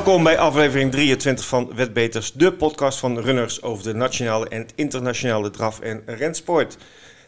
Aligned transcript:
Welkom 0.00 0.22
bij 0.24 0.38
aflevering 0.38 0.90
23 0.90 1.46
van 1.46 1.74
Wetbeters, 1.74 2.32
de 2.32 2.52
podcast 2.52 2.98
van 2.98 3.18
runners 3.18 3.62
over 3.62 3.84
de 3.84 3.94
nationale 3.94 4.48
en 4.48 4.66
internationale 4.74 5.50
draf- 5.50 5.80
en 5.80 6.02
rensport. 6.06 6.76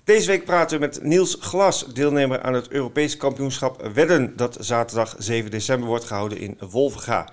Deze 0.05 0.27
week 0.27 0.45
praten 0.45 0.81
we 0.81 0.87
met 0.87 1.03
Niels 1.03 1.37
Glas, 1.41 1.87
deelnemer 1.87 2.43
aan 2.43 2.55
het 2.55 2.69
Europees 2.69 3.17
kampioenschap 3.17 3.91
Wedden, 3.95 4.37
dat 4.37 4.57
zaterdag 4.61 5.15
7 5.19 5.51
december 5.51 5.89
wordt 5.89 6.05
gehouden 6.05 6.39
in 6.39 6.59
Wolvenga. 6.71 7.29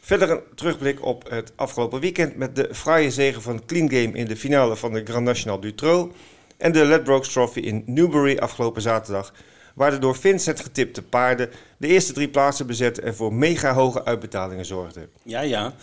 Verder 0.00 0.30
een 0.30 0.40
terugblik 0.54 1.04
op 1.04 1.30
het 1.30 1.52
afgelopen 1.56 2.00
weekend 2.00 2.36
met 2.36 2.56
de 2.56 2.68
fraaie 2.72 3.10
zegen 3.10 3.42
van 3.42 3.64
Clean 3.66 3.90
Game 3.90 4.12
in 4.12 4.26
de 4.26 4.36
finale 4.36 4.76
van 4.76 4.92
de 4.92 5.04
Grand 5.04 5.24
National 5.24 5.60
Dutroux 5.60 6.14
en 6.56 6.72
de 6.72 6.84
Ledbrokes 6.84 7.32
Trophy 7.32 7.60
in 7.60 7.82
Newbury 7.86 8.38
afgelopen 8.38 8.82
zaterdag, 8.82 9.32
waar 9.74 9.90
de 9.90 9.98
door 9.98 10.16
Vincent 10.16 10.60
getipte 10.60 11.02
paarden 11.02 11.50
de 11.76 11.86
eerste 11.86 12.12
drie 12.12 12.28
plaatsen 12.28 12.66
bezetten 12.66 13.04
en 13.04 13.14
voor 13.14 13.34
mega 13.34 13.72
hoge 13.72 14.04
uitbetalingen 14.04 14.64
zorgden. 14.64 15.08
Ja, 15.22 15.40
ja. 15.40 15.74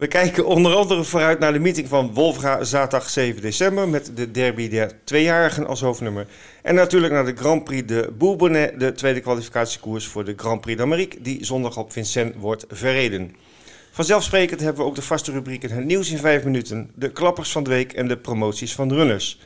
We 0.00 0.06
kijken 0.06 0.46
onder 0.46 0.74
andere 0.74 1.04
vooruit 1.04 1.38
naar 1.38 1.52
de 1.52 1.58
meeting 1.58 1.88
van 1.88 2.14
Wolfga 2.14 2.64
zaterdag 2.64 3.10
7 3.10 3.42
december 3.42 3.88
met 3.88 4.10
de 4.14 4.30
derby 4.30 4.68
der 4.68 4.92
tweejarigen 5.04 5.66
als 5.66 5.80
hoofdnummer. 5.80 6.26
En 6.62 6.74
natuurlijk 6.74 7.12
naar 7.12 7.24
de 7.24 7.36
Grand 7.36 7.64
Prix 7.64 7.86
de 7.86 8.12
Bourbonnais, 8.18 8.70
de 8.78 8.92
tweede 8.92 9.20
kwalificatiekoers 9.20 10.06
voor 10.06 10.24
de 10.24 10.34
Grand 10.36 10.60
Prix 10.60 10.78
d'Amérique, 10.78 11.22
die 11.22 11.44
zondag 11.44 11.76
op 11.76 11.92
Vincennes 11.92 12.34
wordt 12.38 12.64
verreden. 12.68 13.34
Vanzelfsprekend 13.90 14.60
hebben 14.60 14.82
we 14.82 14.88
ook 14.88 14.94
de 14.94 15.02
vaste 15.02 15.32
rubrieken 15.32 15.70
Het 15.70 15.84
nieuws 15.84 16.10
in 16.10 16.18
5 16.18 16.44
minuten, 16.44 16.90
de 16.94 17.10
klappers 17.12 17.52
van 17.52 17.62
de 17.62 17.70
week 17.70 17.92
en 17.92 18.08
de 18.08 18.16
promoties 18.16 18.74
van 18.74 18.88
de 18.88 18.94
runners. 18.94 19.38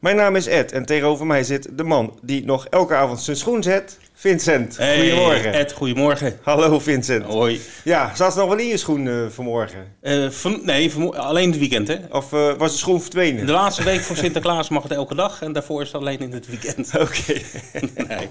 Mijn 0.00 0.16
naam 0.16 0.36
is 0.36 0.46
Ed 0.46 0.72
en 0.72 0.84
tegenover 0.86 1.26
mij 1.26 1.42
zit 1.44 1.68
de 1.78 1.84
man 1.84 2.18
die 2.22 2.44
nog 2.44 2.66
elke 2.66 2.94
avond 2.94 3.20
zijn 3.20 3.36
schoen 3.36 3.62
zet, 3.62 3.98
Vincent. 4.14 4.76
Hey, 4.76 4.96
Goedemorgen. 4.98 5.52
Ed, 5.52 5.72
goedemorgen. 5.72 6.38
Hallo 6.42 6.78
Vincent. 6.78 7.24
Hoi. 7.24 7.60
Ja, 7.84 8.14
zat 8.14 8.32
ze 8.32 8.38
nog 8.38 8.48
wel 8.48 8.58
in 8.58 8.66
je 8.66 8.76
schoen 8.76 9.08
eh, 9.08 9.14
vanmorgen? 9.28 9.94
Eh, 10.00 10.30
van, 10.30 10.60
nee, 10.64 10.92
alleen 11.16 11.50
het 11.50 11.58
weekend, 11.58 11.88
hè? 11.88 11.96
Of 12.10 12.32
eh, 12.32 12.52
was 12.58 12.72
de 12.72 12.78
schoen 12.78 13.00
verdwenen? 13.00 13.46
De 13.46 13.52
laatste 13.52 13.82
week 13.82 14.00
voor 14.00 14.16
Sinterklaas 14.16 14.68
mag 14.68 14.82
het 14.82 14.92
elke 14.92 15.14
dag 15.14 15.42
en 15.42 15.52
daarvoor 15.52 15.82
is 15.82 15.92
het 15.92 16.00
alleen 16.00 16.18
in 16.18 16.32
het 16.32 16.46
weekend. 16.46 16.90
Oké. 17.00 17.40
Nee. 18.08 18.28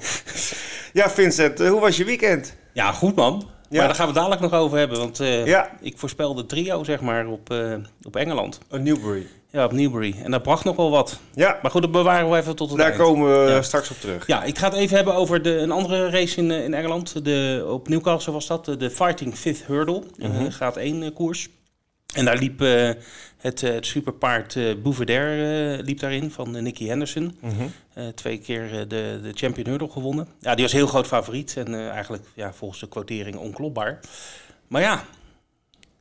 Ja, 0.93 1.09
Vincent, 1.09 1.59
hoe 1.59 1.79
was 1.79 1.97
je 1.97 2.03
weekend? 2.05 2.55
Ja, 2.73 2.91
goed 2.91 3.15
man. 3.15 3.49
Ja. 3.69 3.77
Maar 3.77 3.87
daar 3.87 3.95
gaan 3.95 4.07
we 4.07 4.13
dadelijk 4.13 4.41
nog 4.41 4.53
over 4.53 4.77
hebben, 4.77 4.97
want 4.97 5.17
Ja. 5.45 5.69
ik 5.81 5.97
voorspelde 5.97 6.45
trio, 6.45 6.83
zeg 6.83 7.01
maar, 7.01 7.27
op, 7.27 7.53
op 8.03 8.15
Engeland. 8.15 8.59
Oh, 8.71 8.79
Newbury. 8.79 9.27
Ja, 9.51 9.65
op 9.65 9.71
Newbury. 9.71 10.15
En 10.23 10.31
dat 10.31 10.43
bracht 10.43 10.63
nog 10.63 10.75
wel 10.75 10.89
wat. 10.91 11.19
Ja, 11.33 11.59
Maar 11.61 11.71
goed, 11.71 11.81
dat 11.81 11.91
bewaren 11.91 12.29
we 12.31 12.37
even 12.37 12.55
tot 12.55 12.69
het 12.69 12.77
daar 12.77 12.87
eind. 12.91 13.01
komen 13.01 13.45
we 13.45 13.51
Ja. 13.51 13.61
straks 13.61 13.89
op 13.91 13.97
terug. 13.99 14.27
Ja, 14.27 14.43
ik 14.43 14.57
ga 14.57 14.65
het 14.69 14.77
even 14.77 14.95
hebben 14.95 15.13
over 15.13 15.41
de, 15.41 15.57
een 15.57 15.71
andere 15.71 16.09
race 16.09 16.37
in, 16.37 16.51
eh, 16.51 16.63
in 16.63 16.73
Engeland. 16.73 17.25
De, 17.25 17.65
op 17.69 17.87
Newcastle 17.87 18.33
was 18.33 18.47
dat, 18.47 18.65
de, 18.65 18.89
Fighting 18.89 19.35
Fifth 19.35 19.65
Hurdle. 19.65 20.03
Eh, 20.17 20.29
gaat 20.49 20.77
één 20.77 21.03
eh, 21.03 21.09
koers. 21.13 21.49
En 22.13 22.25
daar 22.25 22.37
liep 22.37 22.59
het, 23.37 23.61
het 23.61 23.85
superpaard 23.85 24.55
eh, 24.55 24.73
liep 25.83 25.99
daarin 25.99 26.31
van 26.31 26.63
Nicky 26.63 26.85
Henderson. 26.87 27.37
Mhm. 27.41 27.63
Twee 28.15 28.37
keer 28.37 28.69
de, 28.87 29.19
de 29.23 29.31
Champion 29.33 29.67
Hurdle 29.67 29.89
gewonnen. 29.89 30.27
Ja, 30.39 30.55
die 30.55 30.63
was 30.63 30.73
heel 30.73 30.87
groot 30.87 31.07
favoriet 31.07 31.57
en 31.57 31.89
eigenlijk 31.91 32.23
ja, 32.33 32.53
volgens 32.53 32.79
de 32.79 32.87
quotering 32.87 33.35
onklopbaar. 33.35 33.99
Maar 34.67 34.81
ja, 34.81 35.03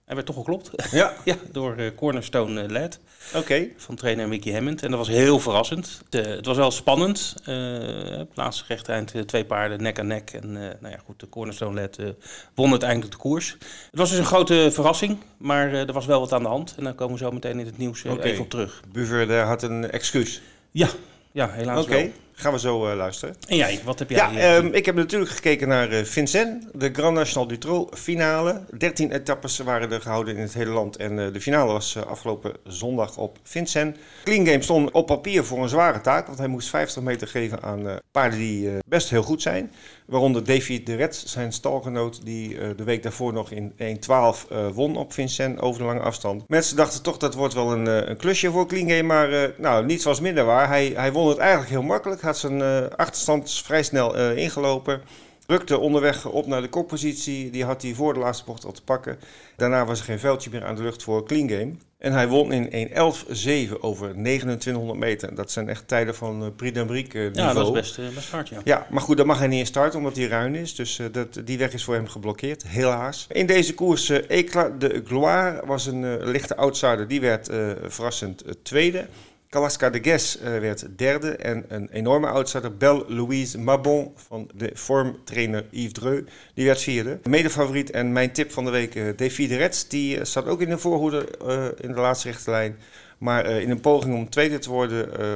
hij 0.09 0.17
werd 0.17 0.27
toch 0.27 0.37
geklopt. 0.37 0.71
Ja, 0.91 1.13
ja, 1.25 1.37
door 1.53 1.77
eh, 1.77 1.91
Cornerstone 1.97 2.63
eh, 2.63 2.71
Lad 2.71 2.99
oké. 3.35 3.67
van 3.77 3.95
trainer 3.95 4.29
Mickey 4.29 4.53
Hammond. 4.53 4.83
En 4.83 4.91
dat 4.91 4.99
was 4.99 5.09
heel 5.09 5.39
verrassend. 5.39 6.01
De, 6.09 6.21
het 6.21 6.47
was 6.47 6.57
wel 6.57 6.71
spannend. 6.71 7.35
Eh 7.45 8.09
het 8.19 8.37
laatste 8.37 8.65
rechte 8.67 8.93
eind 8.93 9.15
twee 9.27 9.45
paarden 9.45 9.83
nek 9.83 9.99
aan 9.99 10.07
nek. 10.07 10.31
En 10.31 10.57
eh, 10.57 10.81
nou 10.81 10.93
ja, 10.95 11.01
goed, 11.05 11.21
de 11.21 11.29
Cornerstone 11.29 11.81
Lad 11.81 11.97
eh, 11.97 12.07
won 12.55 12.71
uiteindelijk 12.71 13.11
de 13.11 13.19
koers. 13.19 13.57
Het 13.91 13.99
was 13.99 14.11
dus 14.11 14.19
een 14.19 14.25
grote 14.25 14.69
verrassing, 14.73 15.19
maar 15.37 15.73
eh, 15.73 15.87
er 15.87 15.93
was 15.93 16.07
wel 16.07 16.21
wat 16.21 16.33
aan 16.33 16.43
de 16.43 16.49
hand. 16.49 16.75
En 16.77 16.85
daar 16.85 16.95
komen 16.95 17.19
we 17.19 17.25
zo 17.25 17.31
meteen 17.31 17.59
in 17.59 17.67
het 17.67 17.79
nieuws 17.79 18.05
even 18.05 18.41
op 18.41 18.51
terug. 18.51 18.83
Buver 18.93 19.27
daar 19.27 19.47
had 19.47 19.63
een 19.63 19.91
excuus. 19.91 20.43
Ja, 20.71 20.89
ja 21.33 21.51
helaas 21.51 21.85
Oké, 21.85 21.93
wel. 21.93 22.11
Gaan 22.39 22.53
we 22.53 22.59
zo 22.59 22.87
eh, 22.87 22.97
luisteren. 22.97 23.37
En 23.49 23.57
jij, 23.57 23.81
wat 23.85 23.99
heb 23.99 24.11
jij? 24.11 24.19
Ja, 24.19 24.33
eh, 24.33 24.57
ehm, 24.57 24.67
ik 24.67 24.87
heb 24.87 24.95
natuurlijk 24.95 25.31
gekeken 25.31 25.69
naar 25.69 25.91
eh, 25.91 26.05
Vincennes, 26.05 26.65
de 26.73 26.91
Grand 26.93 27.15
National 27.15 27.49
Dutroux 27.49 28.01
finale. 28.01 28.65
13 28.79 29.13
etappes 29.13 29.59
waren 29.59 29.93
er 29.93 30.01
gehouden 30.01 30.37
in 30.37 30.43
het 30.43 30.55
hele 30.55 30.71
land 30.71 30.97
en 30.97 31.33
de 31.33 31.41
finale 31.41 31.73
was 31.73 31.97
afgelopen 32.07 32.53
zondag 32.65 33.17
op 33.17 33.39
Vincennes. 33.43 33.97
Clean 34.25 34.47
Game 34.47 34.63
stond 34.63 34.91
op 34.91 35.07
papier 35.07 35.45
voor 35.45 35.63
een 35.63 35.69
zware 35.69 36.01
taak, 36.01 36.27
want 36.27 36.39
hij 36.39 36.49
moest 36.49 36.69
50 36.69 37.03
meter 37.03 37.29
geven 37.29 37.63
aan 37.63 37.99
paarden 38.13 38.39
die 38.39 38.71
best 38.87 39.11
heel 39.11 39.23
goed 39.23 39.43
zijn. 39.43 39.73
Waaronder 40.07 40.45
Davy 40.45 40.83
de 40.83 40.97
Rets, 40.97 41.25
zijn 41.25 41.53
stalgenoot, 41.53 42.25
die 42.25 42.75
de 42.77 42.85
week 42.85 43.03
daarvoor 43.03 43.33
nog 43.33 43.51
in 43.51 43.73
1.12 43.73 43.77
eh, 43.79 44.67
won 44.73 44.97
op 44.97 45.13
Vincennes 45.13 45.61
over 45.61 45.81
de 45.81 45.87
lange 45.87 46.01
afstand. 46.01 46.49
Mensen 46.49 46.77
dachten 46.77 47.03
toch 47.03 47.17
dat 47.17 47.35
wordt 47.35 47.55
wel 47.55 47.73
een, 47.73 48.11
een 48.11 48.17
klusje 48.17 48.51
voor 48.51 48.67
Clean 48.67 48.91
Game, 48.91 49.03
maar 49.03 49.53
nou, 49.57 49.85
niets 49.85 50.05
was 50.05 50.21
minder 50.21 50.45
waar. 50.45 50.69
Hij, 50.69 50.93
hij 50.95 51.13
won 51.13 51.29
het 51.29 51.39
eigenlijk 51.39 51.71
heel 51.71 51.83
makkelijk, 51.83 52.21
had 52.29 52.39
zijn 52.39 52.63
eh, 52.63 52.97
achterstand 52.97 53.53
vrij 53.53 53.83
snel 53.83 54.17
eh, 54.17 54.37
ingelopen. 54.37 55.01
Rukte 55.47 55.79
onderweg 55.79 56.27
op 56.27 56.47
naar 56.47 56.63
de 56.63 56.69
koppositie, 56.69 57.51
die 57.51 57.65
had 57.65 57.83
hij 57.83 57.95
voor 57.95 58.15
de 58.15 58.21
laatste 58.21 58.45
bocht 58.45 58.65
al 58.65 58.73
te 58.73 58.83
pakken. 58.83 59.19
Daarna 59.57 59.85
was 59.85 59.99
er 59.99 60.05
geen 60.05 60.19
veldje 60.19 60.51
meer 60.51 60.65
aan 60.65 60.75
de 60.77 60.83
lucht 60.83 61.03
voor 61.03 61.25
Clean 61.25 61.49
Game. 61.49 61.73
En 61.99 62.13
hij 62.13 62.29
won 62.29 62.53
in 62.53 62.89
1.11.7 62.89 63.81
over 63.81 64.11
2900 64.11 64.99
meter. 64.99 65.35
Dat 65.35 65.51
zijn 65.51 65.69
echt 65.69 65.89
tijden 65.89 66.15
van 66.15 66.43
eh, 66.43 66.49
Prix 66.57 66.77
niveau. 66.77 67.31
ja, 67.33 67.53
dat 67.53 67.67
is 67.67 67.73
best, 67.73 67.99
eh, 67.99 68.05
best 68.15 68.31
hard, 68.31 68.49
ja. 68.49 68.61
Ja, 68.65 68.87
maar 68.91 69.03
goed, 69.03 69.17
dan 69.17 69.27
mag 69.27 69.39
hij 69.39 69.47
niet 69.47 69.59
in 69.59 69.67
starten 69.67 69.99
omdat 69.99 70.17
hij 70.17 70.27
ruin 70.27 70.55
is. 70.55 70.75
Dus 70.75 71.01
dat, 71.13 71.41
die 71.45 71.59
weg 71.59 71.73
is 71.73 71.85
voor 71.85 71.95
hem 71.95 72.09
geblokkeerd, 72.09 72.67
helaas. 72.67 73.27
In 73.33 73.47
deze 73.47 73.75
koers, 73.75 74.09
Eclat 74.09 74.81
de 74.81 75.03
Gloire 75.05 75.67
was 75.67 75.87
een 75.87 76.25
lichte 76.25 76.57
outsider. 76.57 77.09
Die 77.09 77.21
werd 77.21 77.51
verrassend 77.83 78.45
tweede. 78.63 79.07
Kalaska 79.49 79.91
de 79.91 79.99
Guess 80.03 80.39
eh, 80.39 80.59
werd 80.59 80.87
derde. 80.99 81.31
En 81.37 81.65
een 81.69 81.89
enorme 81.93 82.27
outsider, 82.27 82.77
Belle 82.77 83.05
Louise 83.09 83.59
Mabon 83.59 84.13
van 84.15 84.51
de 84.55 84.71
vormtrainer 84.75 85.65
Yves 85.71 85.93
Dreux, 85.93 86.31
die 86.55 86.67
werd 86.67 86.81
vierde. 86.81 87.19
Medefavoriet 87.29 87.91
en 87.91 88.13
mijn 88.13 88.33
tip 88.33 88.51
van 88.53 88.65
de 88.65 88.71
week, 88.71 88.95
eh 88.95 89.05
Davy 89.17 89.49
de 89.49 89.57
Rets, 89.57 89.89
die 89.89 90.19
eh, 90.19 90.25
zat 90.25 90.47
ook 90.47 90.61
in 90.61 90.69
de 90.69 90.79
voorhoede 90.79 91.29
eh, 91.47 91.65
in 91.81 91.93
de 91.93 92.01
laatste 92.01 92.29
rechte 92.31 92.51
lijn. 92.51 92.77
Maar 93.19 93.45
eh, 93.45 93.61
in 93.61 93.71
een 93.71 93.81
poging 93.81 94.15
om 94.15 94.31
tweede 94.31 94.59
te 94.59 94.71
worden, 94.71 95.19
eh, 95.21 95.33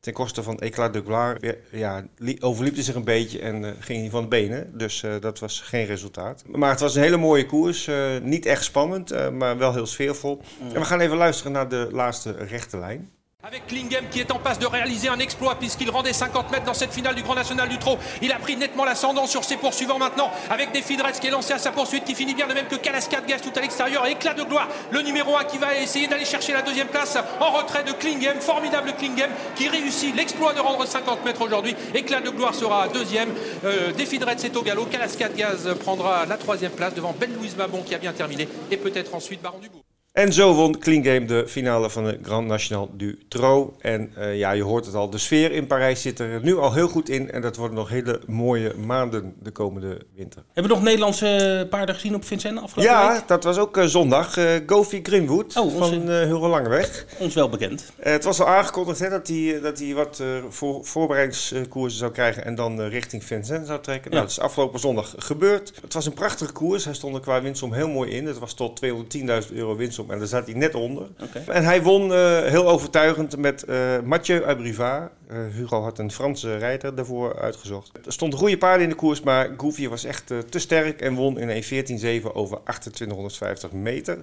ten 0.00 0.12
koste 0.12 0.42
van 0.42 0.58
Eclat 0.60 0.92
de 0.92 1.02
Gloire, 1.02 1.58
ja, 1.70 2.06
li- 2.18 2.36
overliep 2.40 2.74
hij 2.74 2.82
zich 2.82 2.94
een 2.94 3.04
beetje 3.04 3.40
en 3.40 3.64
eh, 3.64 3.70
ging 3.80 4.00
hij 4.00 4.10
van 4.10 4.22
de 4.22 4.28
benen. 4.28 4.78
Dus 4.78 5.02
eh, 5.02 5.14
dat 5.20 5.38
was 5.38 5.60
geen 5.60 5.86
resultaat. 5.86 6.44
Maar 6.46 6.70
het 6.70 6.80
was 6.80 6.94
een 6.94 7.02
hele 7.02 7.16
mooie 7.16 7.46
koers. 7.46 7.86
eh, 7.86 8.18
niet 8.22 8.46
echt 8.46 8.64
spannend, 8.64 9.10
eh, 9.10 9.30
maar 9.30 9.58
wel 9.58 9.72
heel 9.72 9.86
sfeervol. 9.86 10.40
En 10.72 10.80
we 10.80 10.84
gaan 10.84 11.00
even 11.00 11.16
luisteren 11.16 11.52
naar 11.52 11.68
de 11.68 11.88
laatste 11.92 12.32
rechte 12.32 12.78
lijn. 12.78 13.10
Avec 13.44 13.66
Klingem 13.66 14.08
qui 14.08 14.20
est 14.20 14.30
en 14.30 14.38
passe 14.38 14.60
de 14.60 14.66
réaliser 14.66 15.08
un 15.08 15.18
exploit 15.18 15.56
puisqu'il 15.56 15.90
rendait 15.90 16.12
50 16.12 16.52
mètres 16.52 16.64
dans 16.64 16.74
cette 16.74 16.92
finale 16.92 17.16
du 17.16 17.22
Grand 17.22 17.34
National 17.34 17.68
du 17.68 17.76
Trot. 17.76 17.98
Il 18.20 18.30
a 18.30 18.36
pris 18.38 18.56
nettement 18.56 18.84
l'ascendant 18.84 19.26
sur 19.26 19.42
ses 19.42 19.56
poursuivants 19.56 19.98
maintenant 19.98 20.30
avec 20.48 20.70
des 20.70 20.80
Fidrets 20.80 21.10
qui 21.20 21.26
est 21.26 21.30
lancé 21.30 21.52
à 21.52 21.58
sa 21.58 21.72
poursuite 21.72 22.04
qui 22.04 22.14
finit 22.14 22.34
bien 22.34 22.46
de 22.46 22.54
même 22.54 22.68
que 22.68 22.76
Calascade 22.76 23.26
Gage 23.26 23.40
tout 23.40 23.50
à 23.56 23.60
l'extérieur. 23.60 24.06
Éclat 24.06 24.34
de 24.34 24.44
gloire, 24.44 24.68
le 24.92 25.02
numéro 25.02 25.36
1 25.36 25.42
qui 25.44 25.58
va 25.58 25.74
essayer 25.74 26.06
d'aller 26.06 26.24
chercher 26.24 26.52
la 26.52 26.62
deuxième 26.62 26.86
place 26.86 27.18
en 27.40 27.50
retrait 27.50 27.82
de 27.82 27.90
Klingem. 27.90 28.40
Formidable 28.40 28.92
Klingem 28.96 29.30
qui 29.56 29.68
réussit 29.68 30.14
l'exploit 30.14 30.52
de 30.52 30.60
rendre 30.60 30.86
50 30.86 31.24
mètres 31.24 31.42
aujourd'hui. 31.42 31.74
Éclat 31.94 32.20
de 32.20 32.30
gloire 32.30 32.54
sera 32.54 32.86
deuxième. 32.86 33.30
Euh, 33.64 33.90
des 33.90 34.04
est 34.14 34.56
au 34.56 34.62
galop. 34.62 34.84
Calascade 34.84 35.34
Gaz 35.34 35.68
prendra 35.80 36.26
la 36.26 36.36
troisième 36.36 36.70
place 36.70 36.94
devant 36.94 37.12
Belle 37.12 37.34
Louise 37.34 37.56
Mabon 37.56 37.82
qui 37.82 37.96
a 37.96 37.98
bien 37.98 38.12
terminé. 38.12 38.46
Et 38.70 38.76
peut-être 38.76 39.16
ensuite 39.16 39.42
Baron 39.42 39.58
Dubourg. 39.58 39.82
En 40.12 40.32
zo 40.32 40.54
won 40.54 40.78
Clean 40.78 41.04
Game 41.04 41.24
de 41.24 41.44
finale 41.48 41.90
van 41.90 42.04
de 42.04 42.18
Grand 42.22 42.46
National 42.46 42.90
du 42.96 43.18
Trot. 43.28 43.74
En 43.80 44.10
eh, 44.16 44.38
ja, 44.38 44.50
je 44.50 44.62
hoort 44.62 44.86
het 44.86 44.94
al, 44.94 45.10
de 45.10 45.18
sfeer 45.18 45.52
in 45.52 45.66
Parijs 45.66 46.02
zit 46.02 46.18
er 46.18 46.40
nu 46.42 46.56
al 46.58 46.72
heel 46.72 46.88
goed 46.88 47.08
in. 47.08 47.30
En 47.30 47.40
dat 47.42 47.56
worden 47.56 47.76
nog 47.76 47.88
hele 47.88 48.20
mooie 48.26 48.74
maanden 48.86 49.34
de 49.42 49.50
komende 49.50 49.98
winter. 50.14 50.42
Hebben 50.52 50.72
we 50.72 50.78
nog 50.78 50.86
Nederlandse 50.86 51.66
paarden 51.70 51.94
gezien 51.94 52.14
op 52.14 52.24
Vincennes 52.24 52.62
afgelopen 52.62 52.92
Ja, 52.94 53.12
week? 53.12 53.28
dat 53.28 53.44
was 53.44 53.58
ook 53.58 53.76
eh, 53.76 53.84
zondag. 53.84 54.36
eh 54.36 54.46
Gofi 54.66 55.00
Greenwood 55.02 55.56
Oh, 55.56 55.64
onze- 55.64 55.76
van 55.78 56.08
Hugo 56.10 56.48
Langeweg. 56.48 57.06
Ons 57.18 57.34
wel 57.34 57.48
bekend. 57.48 57.92
Het 58.00 58.24
was 58.24 58.40
al 58.40 58.48
aangekondigd 58.48 58.98
hè, 58.98 59.08
dat 59.08 59.28
hij 59.28 59.60
dat 59.62 59.78
hij 59.78 59.94
wat 59.94 60.22
voor, 60.48 60.84
voorbereidingskoersen 60.84 61.98
zou 61.98 62.12
krijgen 62.12 62.44
en 62.44 62.54
dan 62.54 62.80
richting 62.80 63.24
Vincennes 63.24 63.66
zou 63.66 63.80
trekken. 63.80 64.10
Nou, 64.10 64.22
dat 64.22 64.30
is 64.32 64.40
afgelopen 64.40 64.80
zondag 64.80 65.14
gebeurd. 65.18 65.72
Het 65.82 65.94
was 65.94 66.06
een 66.06 66.12
prachtige 66.14 66.52
koers. 66.52 66.84
Hij 66.84 66.94
stond 66.94 67.14
er 67.14 67.20
qua 67.20 67.42
winstsom 67.42 67.72
heel 67.72 67.88
mooi 67.88 68.10
in. 68.10 68.26
Het 68.26 68.38
was 68.38 68.54
tot 68.54 68.80
210.000 68.84 69.52
euro 69.52 69.76
en 70.10 70.18
daar 70.18 70.26
zat 70.26 70.46
hij 70.46 70.54
net 70.54 70.74
onder. 70.74 71.08
En 71.46 71.64
hij 71.64 71.82
won 71.82 72.12
eh, 72.12 72.42
heel 72.44 72.68
overtuigend 72.68 73.36
met 73.36 73.64
eh 73.64 74.00
Mathieu 74.04 74.44
Abrivard. 74.44 75.12
Eh, 75.26 75.36
Hugo 75.52 75.82
had 75.82 75.98
een 75.98 76.10
Franse 76.10 76.56
rijder 76.56 76.94
daarvoor 76.94 77.40
uitgezocht. 77.40 77.90
Er 78.06 78.12
stonden 78.12 78.38
goede 78.38 78.58
paarden 78.58 78.82
in 78.82 78.88
de 78.88 78.94
koers, 78.94 79.20
maar 79.20 79.50
Goofy 79.56 79.88
was 79.88 80.04
echt 80.04 80.26
te 80.26 80.58
sterk 80.58 81.00
en 81.00 81.14
won 81.14 81.38
in 81.38 81.48
een 81.48 82.22
14-7 82.22 82.32
over 82.32 82.58
2850 82.64 83.72
meter. 83.72 84.18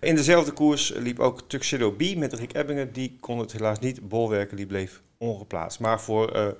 In 0.00 0.14
dezelfde 0.14 0.52
koers 0.52 0.92
liep 0.96 1.18
ook 1.18 1.42
Tuxedo 1.46 1.90
B 1.90 2.02
met 2.16 2.32
Rick 2.32 2.54
Ebbingen. 2.54 2.92
Die 2.92 3.16
kon 3.20 3.38
het 3.38 3.52
helaas 3.52 3.78
niet 3.78 4.08
bolwerken, 4.08 4.56
die 4.56 4.66
bleef 4.66 5.02
ongeplaatst. 5.18 5.80
Maar 5.80 6.00
voor 6.00 6.54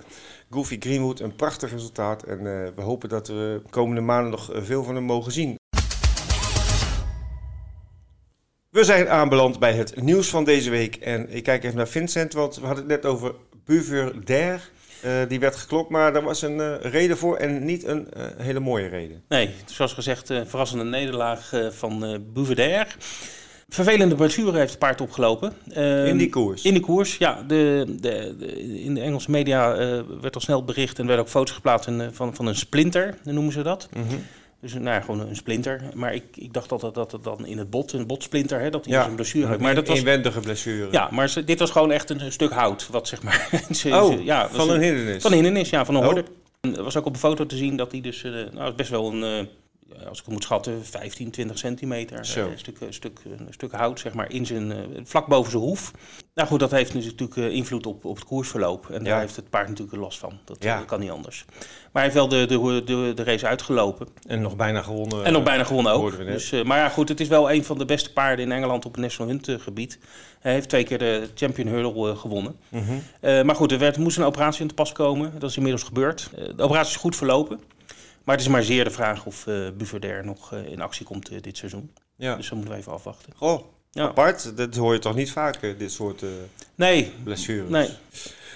Goofy 0.49 0.79
Greenwood 0.79 1.19
een 1.19 1.35
prachtig 1.35 1.71
resultaat. 1.71 2.23
En 2.23 2.43
we 2.75 2.81
hopen 2.81 3.09
dat 3.09 3.27
we 3.27 3.61
komende 3.69 4.01
maanden 4.01 4.31
nog 4.31 4.49
veel 4.53 4.83
van 4.83 4.95
hem 4.95 5.03
mogen 5.03 5.31
zien. 5.31 5.57
We 8.75 8.83
zijn 8.83 9.09
aanbeland 9.09 9.59
bij 9.59 9.73
het 9.73 10.01
nieuws 10.01 10.29
van 10.29 10.43
deze 10.43 10.69
week. 10.69 10.95
En 10.95 11.35
ik 11.35 11.43
kijk 11.43 11.63
even 11.63 11.77
naar 11.77 11.87
Vincent, 11.87 12.33
want 12.33 12.55
we 12.55 12.65
hadden 12.65 12.83
het 12.83 12.93
net 13.01 13.11
over 13.11 13.35
Buverdair. 13.65 14.69
Uh, 15.05 15.11
die 15.27 15.39
werd 15.39 15.55
geklopt, 15.55 15.89
maar 15.89 16.13
daar 16.13 16.23
was 16.23 16.41
een 16.41 16.57
uh, 16.57 16.73
reden 16.81 17.17
voor 17.17 17.37
en 17.37 17.65
niet 17.65 17.83
een 17.83 18.07
uh, 18.17 18.23
hele 18.37 18.59
mooie 18.59 18.87
reden. 18.87 19.23
Nee, 19.29 19.49
zoals 19.65 19.93
gezegd, 19.93 20.27
verrassende 20.27 20.83
nederlaag 20.83 21.51
van 21.69 22.05
uh, 22.05 22.17
Buverdair. 22.33 22.95
Vervelende 23.69 24.15
blessure 24.15 24.57
heeft 24.57 24.69
het 24.69 24.79
paard 24.79 25.01
opgelopen. 25.01 25.53
Uh, 25.77 26.07
in 26.07 26.17
die 26.17 26.29
koers? 26.29 26.63
In 26.63 26.73
de 26.73 26.79
koers, 26.79 27.17
ja. 27.17 27.43
De, 27.47 27.95
de, 27.99 28.35
de 28.39 28.79
in 28.83 28.93
de 28.93 29.01
Engelse 29.01 29.31
media 29.31 29.75
werd 30.21 30.35
al 30.35 30.41
snel 30.41 30.63
bericht 30.63 30.99
en 30.99 31.05
werden 31.05 31.25
ook 31.25 31.31
foto's 31.31 31.55
geplaatst 31.55 31.89
van, 32.11 32.35
van 32.35 32.45
een 32.45 32.55
splinter, 32.55 33.17
noemen 33.23 33.53
ze 33.53 33.61
dat. 33.61 33.89
Mm 33.93 34.07
-hmm. 34.07 34.23
Dus 34.65 34.73
nou 34.73 34.85
ja, 34.85 35.01
gewoon 35.01 35.19
een 35.19 35.35
splinter. 35.35 35.81
Maar 35.93 36.13
ik, 36.13 36.23
ik 36.35 36.53
dacht 36.53 36.71
altijd 36.71 36.93
dat 36.93 37.11
het 37.11 37.23
dan 37.23 37.45
in 37.45 37.57
het 37.57 37.69
bot, 37.69 37.93
een 37.93 38.07
botsplinter, 38.07 38.59
hè, 38.59 38.69
dat 38.69 38.85
hij 38.85 38.93
ja, 38.93 38.99
dus 38.99 39.09
een 39.09 39.15
blessure 39.15 39.47
had. 39.47 39.59
Maar 39.59 39.75
dat 39.75 39.87
was 39.87 39.97
inwendige 39.97 40.39
blessure. 40.39 40.87
Ja, 40.91 41.09
maar 41.11 41.29
ze, 41.29 41.43
dit 41.43 41.59
was 41.59 41.71
gewoon 41.71 41.91
echt 41.91 42.09
een, 42.09 42.21
een, 42.21 42.31
stuk 42.31 42.51
hout, 42.51 42.87
wat 42.87 43.07
zeg 43.07 43.23
maar. 43.23 43.49
ze, 43.71 43.89
oh, 43.89 44.11
ze, 44.11 44.23
ja, 44.23 44.49
van 44.49 44.69
een 44.69 44.81
hindernis. 44.81 45.21
Van 45.21 45.31
een 45.31 45.37
hindernis, 45.37 45.69
ja, 45.69 45.85
van 45.85 45.95
een 45.95 45.99
oh. 45.99 46.05
horde. 46.05 46.25
Er 46.61 46.83
was 46.83 46.97
ook 46.97 47.05
op 47.05 47.13
een 47.13 47.19
foto 47.19 47.45
te 47.45 47.57
zien 47.57 47.75
dat 47.75 47.91
hij 47.91 48.01
dus, 48.01 48.23
uh, 48.23 48.45
nou, 48.51 48.73
best 48.73 48.89
wel 48.89 49.13
een 49.13 49.49
als 50.07 50.19
ik 50.19 50.25
het 50.25 50.33
moet 50.33 50.43
schatten, 50.43 50.85
15, 50.85 51.31
20 51.31 51.57
centimeter. 51.57 52.25
Zo. 52.25 52.49
Een, 52.49 52.59
stuk, 52.59 52.79
een, 52.79 52.93
stuk, 52.93 53.19
een 53.39 53.53
stuk 53.53 53.71
hout, 53.71 53.99
zeg 53.99 54.13
maar, 54.13 54.31
in 54.31 54.45
zijn, 54.45 54.73
vlak 55.03 55.27
boven 55.27 55.51
zijn 55.51 55.63
hoef. 55.63 55.91
Nou 56.33 56.47
goed, 56.47 56.59
dat 56.59 56.71
heeft 56.71 56.93
natuurlijk 56.93 57.35
invloed 57.35 57.85
op, 57.85 58.05
op 58.05 58.15
het 58.15 58.25
koersverloop. 58.25 58.89
En 58.89 59.03
daar 59.03 59.19
heeft 59.19 59.35
het 59.35 59.49
paard 59.49 59.67
natuurlijk 59.67 59.97
last 59.97 60.19
van. 60.19 60.39
Dat, 60.45 60.63
ja. 60.63 60.77
dat, 60.77 60.85
kan 60.85 60.99
niet 60.99 61.09
anders. 61.09 61.45
Maar 61.47 62.03
hij 62.03 62.03
heeft 62.03 62.15
wel 62.15 62.27
de, 62.27 62.45
de, 62.45 62.81
de, 62.85 63.11
de 63.15 63.23
race 63.23 63.47
uitgelopen. 63.47 64.07
En 64.27 64.41
nog 64.41 64.55
bijna 64.55 64.81
gewonnen. 64.81 65.25
En 65.25 65.33
nog 65.33 65.43
bijna 65.43 65.63
gewonnen 65.63 65.91
ook. 65.91 66.17
Dus, 66.17 66.51
maar 66.63 66.77
ja, 66.77 66.89
goed, 66.89 67.09
het 67.09 67.19
is 67.19 67.27
wel 67.27 67.51
een 67.51 67.63
van 67.63 67.77
de 67.77 67.85
beste 67.85 68.13
paarden 68.13 68.45
in 68.45 68.51
Engeland 68.51 68.85
op 68.85 68.91
het 68.91 69.01
National 69.01 69.31
Hunt 69.31 69.61
gebied. 69.61 69.99
Hij 70.39 70.53
heeft 70.53 70.69
twee 70.69 70.83
keer 70.83 70.97
de 70.97 71.29
Champion 71.35 71.67
Hurdle 71.67 72.15
gewonnen. 72.15 72.55
Mm 72.69 72.83
-hmm. 72.83 73.01
uh, 73.21 73.41
maar 73.41 73.55
goed, 73.55 73.71
er 73.71 73.79
werd, 73.79 73.97
moest 73.97 74.17
een 74.17 74.23
operatie 74.23 74.61
in 74.61 74.67
te 74.67 74.73
pas 74.73 74.91
komen. 74.91 75.39
Dat 75.39 75.49
is 75.49 75.55
inmiddels 75.55 75.83
gebeurd. 75.83 76.29
de 76.55 76.63
operatie 76.63 76.95
is 76.95 77.01
goed 77.01 77.15
verlopen. 77.15 77.59
Maar 78.25 78.35
het 78.35 78.45
is 78.45 78.51
maar 78.51 78.63
zeer 78.63 78.83
de 78.83 78.89
vraag 78.89 79.25
of 79.25 79.45
uh, 79.47 79.69
Buverder 79.77 80.25
nog 80.25 80.53
uh, 80.53 80.65
in 80.71 80.81
actie 80.81 81.05
komt 81.05 81.31
uh, 81.31 81.41
dit 81.41 81.57
seizoen. 81.57 81.93
Ja. 82.15 82.35
Dus 82.35 82.45
dat 82.49 82.57
moeten 82.57 82.73
we 82.73 82.79
even 82.79 82.91
afwachten. 82.91 83.33
Goh, 83.35 83.65
ja. 83.91 84.03
apart. 84.03 84.57
Dat 84.57 84.75
hoor 84.75 84.93
je 84.93 84.99
toch 84.99 85.15
niet 85.15 85.31
vaak, 85.31 85.61
dit 85.77 85.91
soort 85.91 86.23
nee. 86.75 87.13
blessures? 87.23 87.69
Nee. 87.69 87.89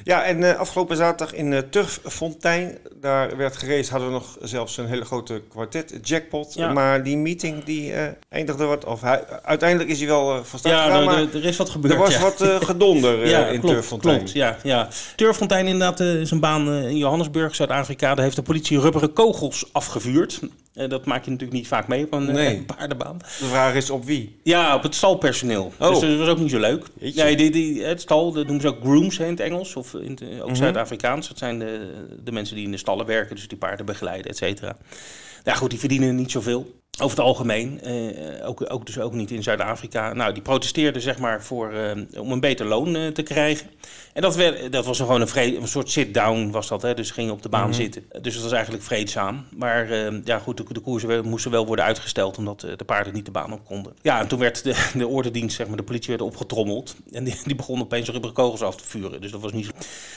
Ja, 0.03 0.23
en 0.23 0.41
uh, 0.41 0.55
afgelopen 0.55 0.97
zaterdag 0.97 1.35
in 1.35 1.51
uh, 1.51 1.59
Turffontein, 1.59 2.77
daar 2.95 3.37
werd 3.37 3.57
gereisd, 3.57 3.89
hadden 3.89 4.07
we 4.07 4.13
nog 4.13 4.37
zelfs 4.41 4.77
een 4.77 4.87
hele 4.87 5.05
grote 5.05 5.41
kwartet 5.49 5.99
jackpot. 6.01 6.53
Ja. 6.53 6.73
Maar 6.73 7.03
die 7.03 7.17
meeting 7.17 7.63
die 7.63 7.91
uh, 7.91 8.01
eindigde 8.29 8.65
wat, 8.65 8.85
of 8.85 9.01
hij, 9.01 9.25
uiteindelijk 9.43 9.89
is 9.89 9.99
hij 9.99 10.07
wel 10.07 10.43
van 10.43 10.59
start 10.59 10.75
ja, 10.75 10.83
gegaan, 10.83 11.05
maar 11.05 11.33
er 11.33 11.45
is 11.45 11.57
wat 11.57 11.69
gebeurd. 11.69 11.93
Er 11.93 11.99
was 11.99 12.13
ja. 12.13 12.19
wat 12.19 12.63
gedonder 12.63 13.23
in 13.53 13.59
klopt, 13.59 13.75
Turffontein. 13.75 14.17
Klopt, 14.17 14.31
ja, 14.31 14.57
ja. 14.63 14.87
Turffontein 15.15 15.65
inderdaad 15.65 15.99
is 15.99 16.31
een 16.31 16.39
baan 16.39 16.73
in 16.73 16.97
Johannesburg, 16.97 17.55
Zuid-Afrika. 17.55 18.15
Daar 18.15 18.23
heeft 18.23 18.35
de 18.35 18.41
politie 18.41 18.79
rubberen 18.79 19.13
kogels 19.13 19.65
afgevuurd. 19.71 20.39
Dat 20.87 21.05
maak 21.05 21.23
je 21.23 21.31
natuurlijk 21.31 21.59
niet 21.59 21.67
vaak 21.67 21.87
mee 21.87 22.03
op 22.03 22.13
een 22.13 22.25
nee. 22.25 22.63
paardenbaan. 22.77 23.17
De 23.17 23.45
vraag 23.45 23.75
is 23.75 23.89
op 23.89 24.05
wie? 24.05 24.39
Ja, 24.43 24.75
op 24.75 24.83
het 24.83 24.95
stalpersoneel. 24.95 25.73
Oh. 25.79 25.89
Dus 25.89 25.99
dat 25.99 26.17
was 26.17 26.27
ook 26.27 26.39
niet 26.39 26.51
zo 26.51 26.59
leuk. 26.59 26.85
Nee, 26.99 27.35
die, 27.35 27.51
die, 27.51 27.83
het 27.83 28.01
stal, 28.01 28.31
dat 28.31 28.45
noemen 28.45 28.61
ze 28.61 28.67
ook 28.67 28.81
grooms 28.81 29.17
hè, 29.17 29.23
in 29.23 29.31
het 29.31 29.39
Engels. 29.39 29.75
Of 29.75 29.93
in 29.93 30.11
het, 30.11 30.21
ook 30.23 30.29
mm 30.29 30.39
-hmm. 30.39 30.55
Zuid-Afrikaans. 30.55 31.27
Dat 31.27 31.37
zijn 31.37 31.59
de, 31.59 31.93
de 32.23 32.31
mensen 32.31 32.55
die 32.55 32.65
in 32.65 32.71
de 32.71 32.77
stallen 32.77 33.05
werken, 33.05 33.35
dus 33.35 33.47
die 33.47 33.57
paarden 33.57 33.85
begeleiden, 33.85 34.31
et 34.31 34.37
cetera. 34.37 34.77
Ja, 35.43 35.53
goed, 35.53 35.69
die 35.69 35.79
verdienen 35.79 36.15
niet 36.15 36.31
zoveel. 36.31 36.78
Over 37.01 37.17
het 37.17 37.25
algemeen, 37.25 37.81
eh, 37.81 38.47
ook, 38.47 38.65
ook, 38.73 38.85
dus 38.85 38.99
ook 38.99 39.13
niet 39.13 39.31
in 39.31 39.43
Zuid-Afrika. 39.43 40.13
Nou, 40.13 40.33
die 40.33 40.41
protesteerden 40.41 41.01
zeg 41.01 41.19
maar 41.19 41.43
voor, 41.43 41.73
uh, 41.73 41.91
om 42.21 42.31
een 42.31 42.39
beter 42.39 42.65
loon 42.65 42.95
uh, 42.95 43.07
te 43.07 43.21
krijgen. 43.21 43.67
En 44.13 44.21
dat, 44.21 44.35
werd, 44.35 44.71
dat 44.71 44.85
was 44.85 44.97
gewoon 44.97 45.21
een, 45.21 45.27
vrede, 45.27 45.57
een 45.57 45.67
soort 45.67 45.89
sit-down 45.89 46.51
was 46.51 46.67
dat, 46.67 46.81
hè? 46.81 46.93
dus 46.93 47.11
gingen 47.11 47.33
op 47.33 47.41
de 47.41 47.49
baan 47.49 47.61
mm 47.61 47.65
-hmm. 47.65 47.75
zitten. 47.75 48.03
Dus 48.21 48.33
dat 48.33 48.43
was 48.43 48.51
eigenlijk 48.51 48.83
vreedzaam. 48.83 49.45
Maar 49.55 49.93
ja, 50.23 50.39
goed, 50.39 50.57
de, 50.57 50.63
de 50.71 50.79
koersen 50.79 51.27
moesten 51.27 51.51
wel 51.51 51.65
worden 51.65 51.85
uitgesteld 51.85 52.37
omdat 52.37 52.59
de 52.59 52.85
paarden 52.85 53.13
niet 53.13 53.25
de 53.25 53.31
baan 53.31 53.53
op 53.53 53.65
konden. 53.65 53.93
Ja, 54.01 54.19
en 54.19 54.27
toen 54.27 54.39
werd 54.39 54.63
de, 54.63 54.89
de 54.97 55.07
ordendienst, 55.07 55.55
zeg 55.55 55.67
maar, 55.67 55.77
de 55.77 55.83
politie 55.83 56.09
werd 56.09 56.21
opgetrommeld. 56.21 56.95
En 57.11 57.23
die, 57.23 57.35
die 57.43 57.55
begon 57.55 57.81
opeens 57.81 58.09
rubberen 58.09 58.35
kogels 58.35 58.61
af 58.61 58.75
te 58.75 58.85
vuren. 58.85 59.21
Dus 59.21 59.31
dat 59.31 59.41
was 59.41 59.51
niet 59.51 59.65
zo... 59.65 59.71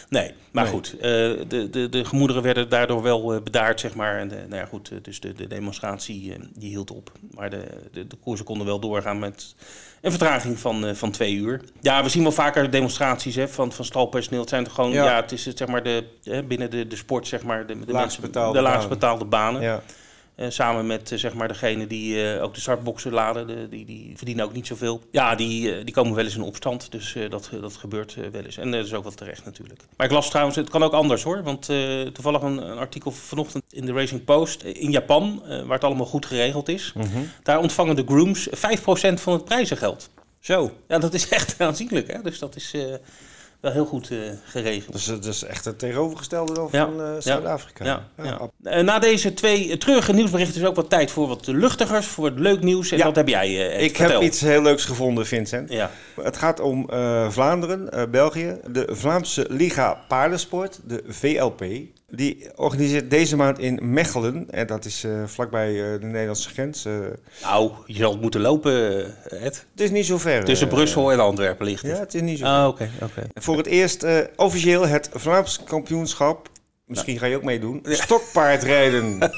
Nee, 0.08 0.32
maar 0.50 0.64
nee. 0.64 0.72
goed, 0.72 0.96
de, 1.00 1.68
de, 1.70 1.88
de 1.88 2.04
gemoederen 2.04 2.42
werden 2.42 2.68
daardoor 2.68 3.02
wel 3.02 3.40
bedaard, 3.42 3.80
zeg 3.80 3.94
maar. 3.94 4.18
En 4.18 4.26
nou 4.26 4.54
ja, 4.54 4.64
goed, 4.64 4.92
dus 5.02 5.20
de, 5.20 5.32
de 5.32 5.46
demonstratie 5.46 6.32
die 6.62 6.70
hield 6.70 6.90
op. 6.90 7.12
Maar 7.34 7.50
de, 7.50 7.64
de, 7.92 8.06
de 8.06 8.16
koersen 8.16 8.44
konden 8.46 8.66
wel 8.66 8.78
doorgaan 8.78 9.18
met 9.18 9.54
een 10.00 10.10
vertraging 10.10 10.58
van, 10.58 10.84
uh, 10.84 10.94
van 10.94 11.10
twee 11.10 11.34
uur. 11.34 11.60
Ja, 11.80 12.02
we 12.02 12.08
zien 12.08 12.22
wel 12.22 12.32
vaker 12.32 12.70
demonstraties 12.70 13.34
hè, 13.34 13.48
van, 13.48 13.72
van 13.72 13.84
stalpersoneel. 13.84 14.40
Het 14.40 14.48
zijn 14.48 14.64
toch 14.64 14.74
gewoon, 14.74 14.90
ja, 14.90 15.04
ja 15.04 15.20
het 15.20 15.32
is 15.32 15.42
zeg 15.42 15.68
maar 15.68 15.82
de, 15.82 16.04
hè, 16.22 16.42
binnen 16.42 16.70
de, 16.70 16.86
de 16.86 16.96
sport, 16.96 17.26
zeg 17.26 17.42
maar, 17.42 17.66
de, 17.66 17.84
de, 17.84 17.92
laagst 17.92 18.20
betaalde, 18.20 18.58
de 18.58 18.64
laagst 18.64 18.88
betaalde 18.88 19.24
banen. 19.24 19.62
Ja. 19.62 19.82
Uh, 20.36 20.46
samen 20.48 20.86
met 20.86 21.10
uh, 21.10 21.18
zeg 21.18 21.34
maar 21.34 21.48
degene 21.48 21.86
die 21.86 22.34
uh, 22.34 22.42
ook 22.42 22.54
de 22.54 22.60
startboxen 22.60 23.12
laden, 23.12 23.46
de, 23.46 23.68
die, 23.68 23.84
die 23.84 24.12
verdienen 24.16 24.44
ook 24.44 24.52
niet 24.52 24.66
zoveel. 24.66 25.02
Ja, 25.10 25.34
die, 25.34 25.84
die 25.84 25.94
komen 25.94 26.14
wel 26.14 26.24
eens 26.24 26.36
in 26.36 26.42
opstand, 26.42 26.90
dus 26.90 27.16
dat, 27.28 27.50
dat 27.60 27.76
gebeurt 27.76 28.14
wel 28.32 28.44
eens. 28.44 28.56
En 28.56 28.70
dat 28.70 28.84
is 28.84 28.94
ook 28.94 29.02
wel 29.02 29.12
terecht 29.12 29.44
natuurlijk. 29.44 29.80
Maar 29.96 30.06
ik 30.06 30.12
las 30.12 30.28
trouwens, 30.28 30.56
het 30.56 30.70
kan 30.70 30.82
ook 30.82 30.92
anders 30.92 31.22
hoor, 31.22 31.42
want 31.42 31.70
toevallig 32.12 32.42
een, 32.42 32.70
een, 32.70 32.78
artikel 32.78 33.10
vanochtend 33.10 33.64
in 33.70 33.86
de 33.86 33.92
Racing 33.92 34.24
Post 34.24 34.62
in 34.62 34.90
Japan, 34.90 35.42
waar 35.46 35.68
het 35.68 35.84
allemaal 35.84 36.06
goed 36.06 36.26
geregeld 36.26 36.68
is. 36.68 36.92
Mm 36.94 37.02
-hmm. 37.02 37.30
Daar 37.42 37.58
ontvangen 37.58 37.96
de 37.96 38.04
grooms 38.06 38.48
5% 38.48 38.50
van 39.14 39.32
het 39.32 39.44
prijzengeld. 39.44 40.10
Zo. 40.40 40.70
Ja, 40.88 40.98
dat 40.98 41.14
is 41.14 41.28
echt 41.28 41.60
aanzienlijk 41.60 42.12
hè, 42.12 42.22
dus 42.22 42.38
dat 42.38 42.56
is 42.56 42.74
wel 43.62 43.72
heel 43.72 43.84
goed 43.84 44.10
uh, 44.10 44.18
geregeld. 44.44 44.92
Dus 44.92 45.04
dat 45.04 45.24
is 45.24 45.42
echt 45.42 45.64
het 45.64 45.78
tegenovergestelde 45.78 46.54
dan 46.54 46.68
ja. 46.72 46.84
van 46.84 47.00
uh, 47.00 47.06
Zuid-Afrika. 47.18 47.84
Ja. 47.84 48.08
Ja. 48.22 48.50
Uh, 48.62 48.80
na 48.82 48.98
deze 48.98 49.34
twee 49.34 49.76
treurige 49.78 50.12
nieuwsberichten 50.12 50.60
is 50.60 50.66
ook 50.66 50.76
wat 50.76 50.90
tijd 50.90 51.10
voor 51.10 51.28
wat 51.28 51.46
luchtigers, 51.46 52.06
voor 52.06 52.24
het 52.24 52.38
leuk 52.38 52.62
nieuws. 52.62 52.90
En 52.90 53.04
wat 53.04 53.16
heb 53.16 53.28
jij 53.28 53.54
Ik 53.54 53.96
verteld? 53.96 54.12
heb 54.12 54.30
iets 54.30 54.40
heel 54.40 54.62
leuks 54.62 54.84
gevonden, 54.84 55.26
Vincent. 55.26 55.72
Ja. 55.72 55.90
Het 56.22 56.36
gaat 56.36 56.60
om 56.60 56.86
Vlaanderen, 57.28 58.10
België, 58.10 58.56
de 58.66 58.88
Vlaamse 58.90 59.46
Liga 59.48 60.04
Paardensport, 60.08 60.80
de 60.84 61.02
VLP. 61.06 61.64
Die 62.14 62.50
organiseert 62.56 63.10
deze 63.10 63.36
maand 63.36 63.58
in 63.58 63.78
Mechelen, 63.82 64.46
en 64.50 64.66
dat 64.66 64.84
is 64.84 65.04
uh, 65.04 65.22
vlakbij 65.26 65.72
uh, 65.72 66.00
de 66.00 66.06
Nederlandse 66.06 66.48
grens. 66.48 66.86
Uh, 66.86 66.94
nou, 67.42 67.70
je 67.86 67.94
zal 67.94 68.16
moeten 68.18 68.40
lopen, 68.40 69.04
Ed. 69.30 69.66
Het 69.70 69.80
is 69.80 69.90
niet 69.90 70.06
zo 70.06 70.18
ver. 70.18 70.44
Tussen 70.44 70.68
Brussel 70.68 71.12
en 71.12 71.20
Antwerpen 71.20 71.66
ligt 71.66 71.82
het. 71.82 71.90
Ja, 71.90 71.98
het 71.98 72.14
is 72.14 72.20
niet 72.20 72.38
zo 72.38 72.44
ver. 72.44 72.54
Ah, 72.54 72.68
oké. 72.68 72.82
Okay, 72.82 73.08
okay. 73.08 73.24
Voor 73.34 73.56
het 73.56 73.66
eerst 73.66 74.06
officieel 74.36 74.86
het 74.86 75.10
Vlaams 75.12 75.64
kampioenschap. 75.64 76.48
Misschien 76.86 77.18
ga 77.18 77.26
je 77.26 77.36
ook 77.36 77.42
meedoen. 77.42 77.80
Ja. 77.82 77.94
Stokpaardrijden. 77.94 79.18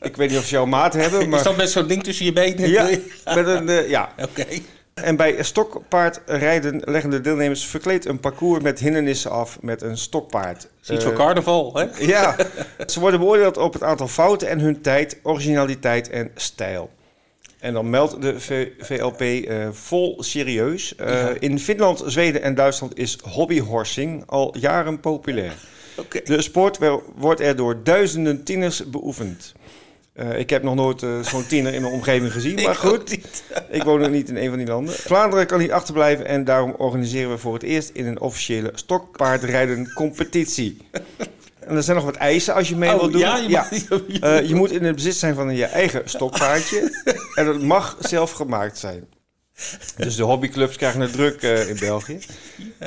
Ik 0.00 0.16
weet 0.16 0.30
niet 0.30 0.38
of 0.38 0.44
ze 0.44 0.54
jouw 0.54 0.66
maat 0.66 0.94
hebben, 0.94 1.28
maar... 1.28 1.38
Is 1.38 1.44
dat 1.44 1.56
met 1.56 1.70
zo'n 1.70 1.86
ding 1.86 2.02
tussen 2.02 2.24
je 2.24 2.32
benen? 2.32 2.70
Ja, 2.70 2.88
met 3.34 3.46
een... 3.46 3.88
ja. 3.88 4.12
Oké. 4.18 4.40
Okay. 4.40 4.62
En 4.94 5.16
bij 5.16 5.42
stokpaardrijden 5.42 6.82
leggen 6.84 7.10
de 7.10 7.20
deelnemers 7.20 7.66
verkleed 7.66 8.06
een 8.06 8.20
parcours 8.20 8.62
met 8.62 8.78
hindernissen 8.78 9.30
af 9.30 9.58
met 9.60 9.82
een 9.82 9.98
stokpaard. 9.98 10.68
Iets 10.90 11.04
voor 11.04 11.12
uh, 11.12 11.18
carnaval, 11.18 11.74
hè? 11.74 11.86
Ja, 12.06 12.36
ze 12.86 13.00
worden 13.00 13.20
beoordeeld 13.20 13.56
op 13.56 13.72
het 13.72 13.82
aantal 13.82 14.08
fouten 14.08 14.48
en 14.48 14.58
hun 14.58 14.80
tijd, 14.80 15.18
originaliteit 15.22 16.10
en 16.10 16.30
stijl. 16.34 16.90
En 17.58 17.72
dan 17.72 17.90
meldt 17.90 18.22
de 18.22 18.40
v 18.40 18.68
VLP 18.78 19.20
uh, 19.20 19.68
vol 19.70 20.16
serieus. 20.22 20.94
Uh, 21.00 21.06
ja. 21.06 21.32
In 21.38 21.58
Finland, 21.58 22.02
Zweden 22.06 22.42
en 22.42 22.54
Duitsland 22.54 22.98
is 22.98 23.18
hobbyhorsing 23.22 24.22
al 24.26 24.58
jaren 24.58 25.00
populair. 25.00 25.54
Okay. 25.96 26.22
De 26.24 26.42
sport 26.42 26.78
wordt 27.16 27.40
er 27.40 27.56
door 27.56 27.82
duizenden 27.82 28.44
tieners 28.44 28.90
beoefend. 28.90 29.54
Uh, 30.14 30.38
ik 30.38 30.50
heb 30.50 30.62
nog 30.62 30.74
nooit 30.74 31.02
uh, 31.02 31.20
zo'n 31.20 31.46
tiener 31.46 31.74
in 31.74 31.82
mijn 31.82 31.94
omgeving 31.94 32.32
gezien, 32.32 32.62
maar 32.64 32.74
goed. 32.74 33.18
ik 33.68 33.82
woon 33.82 34.00
nog 34.00 34.10
niet 34.10 34.28
in 34.28 34.36
een 34.36 34.48
van 34.48 34.58
die 34.58 34.66
landen. 34.66 34.94
Vlaanderen 34.94 35.46
kan 35.46 35.58
niet 35.58 35.72
achterblijven 35.72 36.26
en 36.26 36.44
daarom 36.44 36.74
organiseren 36.78 37.30
we 37.30 37.38
voor 37.38 37.54
het 37.54 37.62
eerst 37.62 37.90
in 37.92 38.06
een 38.06 38.20
officiële 38.20 38.70
stokpaardrijden 38.74 39.92
competitie. 39.92 40.78
En 41.60 41.76
er 41.76 41.82
zijn 41.82 41.96
nog 41.96 42.04
wat 42.04 42.16
eisen 42.16 42.54
als 42.54 42.68
je 42.68 42.76
mee 42.76 42.92
oh, 42.92 42.98
wilt 42.98 43.12
doen. 43.12 43.20
Ja, 43.20 43.36
je, 43.36 43.48
ja. 43.48 43.68
Uh, 44.40 44.48
je 44.48 44.54
moet 44.54 44.70
in 44.70 44.84
het 44.84 44.94
bezit 44.94 45.14
zijn 45.14 45.34
van 45.34 45.56
je 45.56 45.64
eigen 45.64 46.02
stokpaardje. 46.04 47.02
en 47.34 47.46
het 47.46 47.62
mag 47.62 47.96
zelf 48.00 48.30
gemaakt 48.32 48.78
zijn. 48.78 49.06
Dus 49.96 50.16
de 50.16 50.22
hobbyclubs 50.22 50.76
krijgen 50.76 51.00
het 51.00 51.12
druk 51.12 51.42
uh, 51.42 51.68
in 51.68 51.76
België. 51.78 52.18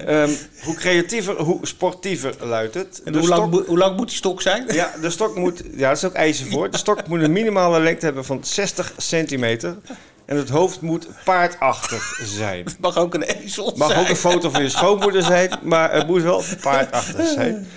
Um, 0.07 0.37
hoe 0.63 0.75
creatiever, 0.75 1.41
hoe 1.41 1.67
sportiever 1.67 2.35
luidt 2.39 2.73
het. 2.73 3.01
En 3.05 3.15
hoe, 3.15 3.27
lang, 3.27 3.65
hoe, 3.65 3.77
lang, 3.77 3.97
moet 3.97 4.07
die 4.07 4.17
stok 4.17 4.41
zijn? 4.41 4.65
Ja, 4.67 4.93
de 5.01 5.09
stok 5.09 5.35
moet, 5.35 5.63
ja, 5.75 5.87
dat 5.87 5.97
is 5.97 6.03
ook 6.03 6.13
eisen 6.13 6.51
voor. 6.51 6.71
De 6.71 6.77
stok 6.77 7.07
moet 7.07 7.21
een 7.21 7.31
minimale 7.31 7.79
lengte 7.79 8.05
hebben 8.05 8.25
van 8.25 8.43
60 8.43 8.93
centimeter. 8.97 9.77
En 10.25 10.37
het 10.37 10.49
hoofd 10.49 10.81
moet 10.81 11.07
paardachtig 11.23 12.19
zijn. 12.23 12.65
Het 12.65 12.79
mag 12.87 12.97
ook 12.97 13.13
een 13.13 13.23
ezel 13.23 13.73
mag 13.75 13.87
zijn. 13.87 13.99
ook 13.99 14.09
een 14.09 14.15
foto 14.15 14.49
van 14.49 14.61
je 14.61 14.69
schoonmoeder 14.69 15.23
zijn, 15.23 15.59
maar 15.63 15.93
het 15.93 16.07
moet 16.07 16.21
wel 16.21 16.43
paardachtig 16.61 17.27
zijn. 17.27 17.67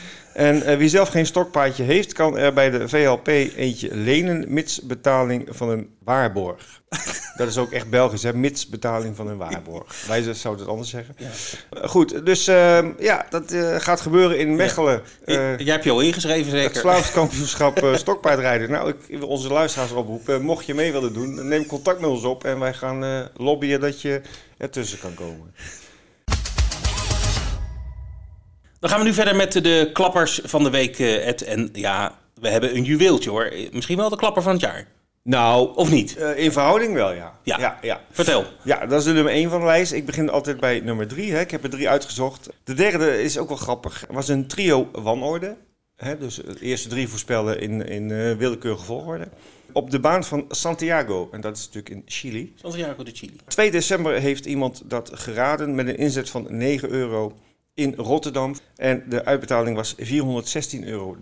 En 0.40 0.62
eh, 0.62 0.76
wie 0.76 0.88
zelf 0.88 1.09
geen 1.09 1.26
stokpaardje 1.26 1.82
heeft, 1.82 2.12
kan 2.12 2.38
er 2.38 2.52
bij 2.52 2.70
de 2.70 2.88
VLP 2.88 3.26
eentje 3.26 3.97
lenen, 3.97 4.44
mits 4.49 4.80
betaling 4.80 5.49
van 5.50 5.68
een 5.68 5.88
waarborg. 6.04 6.82
Dat 7.37 7.49
is 7.49 7.59
ook 7.59 7.73
echt 7.73 7.90
Belgisch, 7.90 8.23
hè? 8.23 8.35
mits 8.35 8.68
betaling 8.68 9.16
van 9.16 9.28
een 9.28 9.37
waarborg. 9.37 10.06
Wij 10.06 10.35
zouden 10.35 10.62
het 10.62 10.73
anders 10.73 10.90
zeggen. 10.90 11.16
Eh, 11.70 11.88
goed, 11.88 12.26
dus 12.26 12.47
ehm, 12.47 12.92
ja, 12.99 13.26
dat 13.30 13.52
eh, 13.52 13.76
gaat 13.78 14.00
gebeuren 14.00 14.38
in 14.38 14.56
Mechelen. 14.56 15.02
Jij 15.25 15.56
hebt 15.64 15.85
je 15.85 15.90
al 15.90 16.00
ingeschreven, 16.00 16.52
het 16.52 16.62
zeker? 16.62 16.80
Vlaams 16.80 17.12
kampioenschap 17.12 17.88
stokpaardrijden. 17.94 18.70
Nou, 18.70 18.94
ik 19.06 19.18
wil 19.18 19.28
onze 19.28 19.52
luisteraars 19.52 19.92
oproepen. 19.92 20.42
Mocht 20.42 20.66
je 20.66 20.75
mee 20.75 20.92
willen 20.92 21.12
doen, 21.12 21.49
neem 21.49 21.66
contact 21.66 22.00
met 22.00 22.11
ons 22.11 22.25
op. 22.25 22.44
En 22.44 22.59
wij 22.59 22.75
gaan 22.75 23.28
lobbyen 23.37 23.80
dat 23.80 24.00
je 24.00 24.20
ertussen 24.59 24.99
kan 24.99 25.14
komen. 25.14 25.54
Dan 28.80 28.90
gaan 28.90 28.99
we 28.99 29.04
nu 29.04 29.12
verder 29.14 29.37
met 29.37 29.52
de 29.52 29.90
klappers 29.92 30.40
van 30.44 30.62
de 30.62 30.70
week, 30.70 30.99
eh, 30.99 31.28
Ed. 31.28 31.42
En 31.42 31.68
ja, 31.72 32.18
we 32.34 32.49
hebben 32.49 32.76
een 32.76 32.84
juweeltje 32.84 33.30
hoor. 33.30 33.52
Misschien 33.72 33.96
wel 33.96 34.08
de 34.08 34.16
klapper 34.16 34.42
van 34.42 34.52
het 34.52 34.60
jaar. 34.60 34.87
Nou, 35.22 35.75
Of 35.76 35.90
niet? 35.90 36.16
eh, 36.16 36.38
in 36.38 36.52
verhouding 36.52 36.94
wel, 36.94 37.12
ja. 37.12 37.38
Ja. 37.42 37.58
ja, 37.58 37.78
ja. 37.82 38.00
Vertel. 38.10 38.44
Ja, 38.64 38.87
dat 38.87 38.99
is 38.99 39.04
de 39.04 39.12
nummer 39.12 39.32
1 39.32 39.50
van 39.50 39.60
de 39.60 39.66
lijst. 39.66 39.92
Ik 39.92 40.06
begin 40.06 40.30
altijd 40.30 40.60
bij 40.60 40.80
nummer 40.80 41.06
3. 41.08 41.32
Ik 41.40 41.50
heb 41.50 41.62
er 41.64 41.70
drie 41.70 41.88
uitgezocht. 41.88 42.49
De 42.64 42.75
derde 42.75 43.22
is 43.22 43.38
ook 43.38 43.49
wel 43.49 43.56
grappig. 43.56 44.00
Het 44.00 44.10
was 44.12 44.28
een 44.28 44.46
trio 44.46 44.88
wanorde. 44.92 45.56
Hè, 45.96 46.18
dus 46.18 46.34
de 46.34 46.56
eerste 46.60 46.88
drie 46.88 47.08
voorspellen 47.08 47.60
in, 47.60 47.87
in 47.88 48.10
eh, 48.10 48.37
willekeurige 48.37 48.84
volgorde. 48.84 49.28
Op 49.72 49.90
de 49.90 50.00
baan 50.00 50.25
van 50.25 50.44
Santiago. 50.49 51.28
En 51.32 51.40
dat 51.40 51.56
is 51.56 51.64
natuurlijk 51.66 51.94
in 51.94 52.02
Chili. 52.06 52.52
Santiago 52.62 53.02
de 53.02 53.10
Chili. 53.14 53.37
2 53.46 53.70
december 53.70 54.12
heeft 54.20 54.46
iemand 54.46 54.82
dat 54.84 55.10
geraden 55.14 55.75
met 55.75 55.88
een 55.88 55.96
inzet 55.99 56.30
van 56.30 56.46
9 56.49 56.88
euro 56.90 57.37
in 57.80 57.94
Rotterdam. 57.96 58.54
En 58.76 59.04
de 59.08 59.25
uitbetaling 59.25 59.76
was 59.76 59.94
416,93 59.96 60.04
euro. 60.84 61.16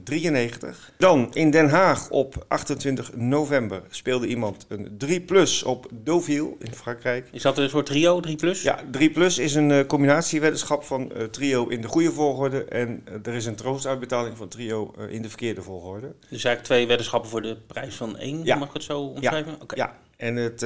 Dan 0.99 1.35
in 1.35 1.51
Den 1.51 1.69
Haag 1.69 2.11
op 2.11 2.45
28 2.49 3.17
november 3.17 3.83
speelde 3.91 4.27
iemand 4.27 4.67
een 4.69 4.95
3 4.99 5.21
plus 5.21 5.63
op 5.63 5.87
Deauville 5.93 6.55
in 6.59 6.73
Frankrijk. 6.75 7.29
Is 7.33 7.43
dat 7.43 7.59
een 7.59 7.69
soort 7.69 7.87
trio, 7.87 8.21
3 8.21 8.37
plus? 8.37 8.63
Ja, 8.63 8.81
3 8.91 9.11
plus 9.11 9.39
is 9.39 9.55
een 9.55 9.71
eh, 9.71 9.87
combinatieweddenschap 9.87 10.85
van 10.85 11.13
eh, 11.13 11.25
trio 11.25 11.67
in 11.69 11.81
de 11.81 11.89
goede 11.89 12.13
volgorde. 12.13 12.65
En 12.65 13.03
eh, 13.05 13.15
er 13.23 13.35
is 13.35 13.47
een 13.47 13.55
troostuitbetaling 13.57 14.37
van 14.37 14.49
trio 14.49 14.95
in 15.09 15.23
de 15.23 15.29
verkeerde 15.29 15.63
volgorde. 15.63 16.07
Dus 16.07 16.31
eigenlijk 16.31 16.65
twee 16.65 16.87
weddenschappen 16.87 17.31
voor 17.31 17.43
de 17.43 17.57
prijs 17.67 17.95
van 17.95 18.17
één, 18.19 18.45
Ja. 18.45 18.57
mag 18.57 18.69
ik 18.69 18.75
het 18.75 18.83
zo 18.83 19.01
omschrijven? 19.01 19.57
Oké. 19.63 19.77
Ja, 19.77 19.97
en 20.17 20.37
het, 20.37 20.61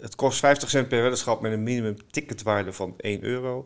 het 0.00 0.14
kost 0.16 0.38
50 0.38 0.70
cent 0.70 0.88
per 0.88 1.00
weddenschap 1.00 1.40
met 1.40 1.52
een 1.52 1.62
minimum 1.62 1.96
ticketwaarde 2.10 2.72
van 2.72 2.94
1 2.96 3.24
euro. 3.24 3.64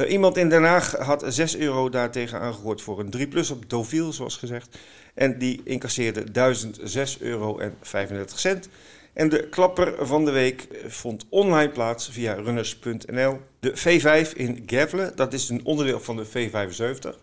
Eh, 0.00 0.10
iemand 0.10 0.36
in 0.36 0.48
Den 0.48 0.64
Haag 0.64 0.92
had 0.92 1.24
6 1.28 1.56
euro 1.56 1.88
daartegen 1.88 2.40
aangegooid 2.40 2.82
voor 2.82 3.00
een 3.00 3.10
3 3.10 3.28
plus 3.28 3.50
op 3.50 3.70
Deauville, 3.70 4.12
zoals 4.12 4.36
gezegd. 4.36 4.78
En 5.14 5.38
die 5.38 5.60
incasseerde 5.64 6.30
1006 6.30 7.20
euro 7.20 7.58
en 7.58 7.76
35 7.80 8.38
cent. 8.38 8.68
En 9.12 9.28
de 9.28 9.48
klapper 9.48 10.06
van 10.06 10.24
de 10.24 10.30
week 10.30 10.68
vond 10.86 11.26
online 11.28 11.70
plaats 11.70 12.08
via 12.10 12.34
runners.nl. 12.34 13.40
De 13.60 13.76
V5 13.76 14.36
in 14.36 14.62
Gavle, 14.66 15.12
dat 15.14 15.32
is 15.32 15.48
een 15.48 15.64
onderdeel 15.64 16.00
van 16.00 16.16
de 16.16 16.26
V75. 16.26 17.18